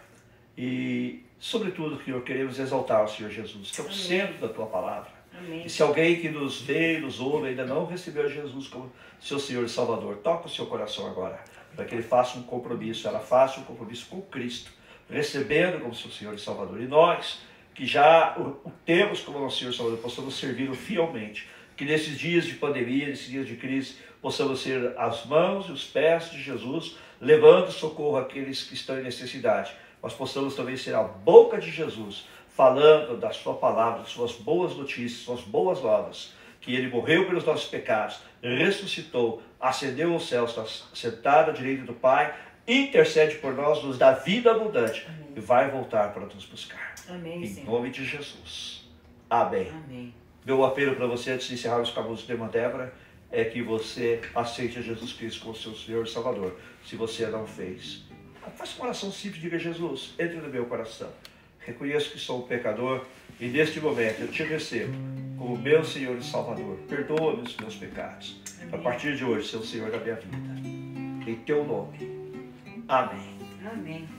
e, 0.58 1.24
sobretudo, 1.40 2.04
Senhor, 2.04 2.22
queremos 2.22 2.60
exaltar 2.60 3.04
o 3.04 3.08
Senhor 3.08 3.30
Jesus, 3.30 3.72
que 3.72 3.80
é 3.80 3.84
o 3.84 3.92
centro 3.92 4.38
da 4.40 4.50
tua 4.50 4.66
palavra. 4.66 5.10
Amém. 5.38 5.66
E 5.66 5.70
se 5.70 5.82
alguém 5.82 6.20
que 6.20 6.28
nos 6.28 6.62
vê 6.62 6.98
e 6.98 7.02
nos 7.02 7.22
ouve 7.22 7.48
ainda 7.48 7.66
não 7.66 7.86
recebeu 7.86 8.30
Jesus 8.30 8.68
como 8.68 8.92
seu 9.22 9.40
Senhor 9.40 9.64
e 9.64 9.70
Salvador, 9.70 10.18
toca 10.18 10.48
o 10.48 10.50
seu 10.50 10.66
coração 10.66 11.08
agora, 11.08 11.40
para 11.76 11.86
que 11.86 11.96
ele 11.96 12.04
faça 12.04 12.38
um 12.38 12.44
compromisso, 12.44 13.08
ela 13.08 13.20
faça 13.20 13.60
um 13.60 13.64
compromisso 13.64 14.08
com 14.10 14.22
Cristo, 14.22 14.72
recebendo 15.10 15.80
como 15.80 15.96
seu 15.96 16.12
Senhor 16.12 16.34
e 16.34 16.40
Salvador. 16.40 16.82
E 16.82 16.88
nós, 16.88 17.40
que 17.74 17.86
já 17.86 18.38
o, 18.38 18.70
temos 18.86 19.22
como 19.22 19.40
nosso 19.40 19.60
Senhor 19.60 19.72
e 19.72 19.76
Salvador, 19.76 20.00
possamos 20.02 20.38
servi-lo 20.38 20.76
fielmente. 20.76 21.48
Que 21.78 21.86
nesses 21.86 22.18
dias 22.18 22.46
de 22.46 22.56
pandemia, 22.56 23.08
nesses 23.08 23.30
dias 23.30 23.48
de 23.48 23.56
crise, 23.56 23.96
possamos 24.22 24.62
ser 24.62 24.94
as 24.98 25.26
mãos 25.26 25.68
e 25.68 25.72
os 25.72 25.84
pés 25.84 26.32
de 26.32 26.42
Jesus, 26.42 26.96
levando 27.20 27.72
socorro 27.72 28.18
àqueles 28.18 28.64
que 28.64 28.74
estão 28.74 29.00
em 29.00 29.04
necessidade. 29.04 29.72
Mas 30.02 30.14
possamos 30.14 30.56
também 30.56 30.78
ser 30.78 30.96
a 30.96 31.04
boca 31.04 31.58
de 31.58 31.70
Jesus, 31.70 32.26
falando 32.50 33.18
da 33.18 33.32
sua 33.32 33.56
palavra, 33.56 34.00
das 34.00 34.10
suas 34.10 34.34
boas 34.34 34.76
notícias, 34.76 35.22
suas 35.22 35.42
boas 35.42 35.82
novas, 35.82 36.34
que 36.62 36.76
ele 36.76 36.90
morreu 36.90 37.26
pelos 37.26 37.46
nossos 37.46 37.70
pecados, 37.70 38.20
ressuscitou, 38.42 39.42
ascendeu 39.60 40.14
aos 40.14 40.28
céus, 40.28 40.50
está 40.52 40.66
sentado 40.94 41.52
à 41.52 41.54
direita 41.54 41.84
do 41.84 41.94
Pai, 41.94 42.34
intercede 42.68 43.36
por 43.36 43.54
nós, 43.54 43.84
nos 43.84 43.98
dá 43.98 44.12
vida 44.12 44.52
abundante 44.52 45.06
Amém. 45.08 45.34
e 45.36 45.40
vai 45.40 45.70
voltar 45.72 46.14
para 46.14 46.26
nos 46.26 46.46
buscar. 46.46 46.94
Amém, 47.10 47.44
em 47.44 47.48
Senhor. 47.48 47.72
nome 47.72 47.90
de 47.90 48.06
Jesus. 48.06 48.88
Amém. 49.30 49.70
Amém. 49.70 50.14
Meu 50.46 50.64
apelo 50.64 50.96
para 50.96 51.08
você, 51.08 51.32
antes 51.32 51.48
de 51.48 51.54
encerrar 51.56 51.82
os 51.82 51.92
cabos 51.92 52.26
de 52.26 52.32
irmã 52.32 52.48
Débora, 52.48 52.94
é 53.32 53.44
que 53.44 53.62
você 53.62 54.22
aceite 54.34 54.80
a 54.80 54.82
Jesus 54.82 55.14
Cristo 55.14 55.42
como 55.42 55.56
seu 55.56 55.76
Senhor 55.76 56.06
e 56.06 56.10
Salvador, 56.10 56.56
se 56.86 56.96
você 56.96 57.28
não 57.28 57.46
fez. 57.46 58.04
Faça 58.56 58.76
uma 58.78 58.86
oração 58.86 59.12
simples, 59.12 59.42
diga 59.42 59.60
Jesus, 59.60 60.16
entre 60.18 60.38
no 60.38 60.50
meu 60.50 60.66
coração. 60.66 61.10
Reconheço 61.60 62.12
que 62.12 62.20
sou 62.20 62.44
um 62.44 62.48
pecador 62.48 63.06
e 63.40 63.48
neste 63.48 63.80
momento 63.80 64.22
eu 64.22 64.28
te 64.30 64.44
recebo 64.44 64.94
como 65.38 65.58
meu 65.58 65.84
Senhor 65.84 66.18
e 66.18 66.24
Salvador. 66.24 66.78
Perdoa-me 66.88 67.44
os 67.44 67.56
meus 67.58 67.76
pecados. 67.76 68.42
A 68.72 68.78
partir 68.78 69.16
de 69.16 69.24
hoje, 69.24 69.50
ser 69.50 69.58
o 69.58 69.64
Senhor 69.64 69.92
da 69.92 70.00
minha 70.00 70.16
vida. 70.16 70.38
Em 71.30 71.36
teu 71.46 71.64
nome. 71.64 71.98
Amém. 72.88 73.38
Amém. 73.72 74.10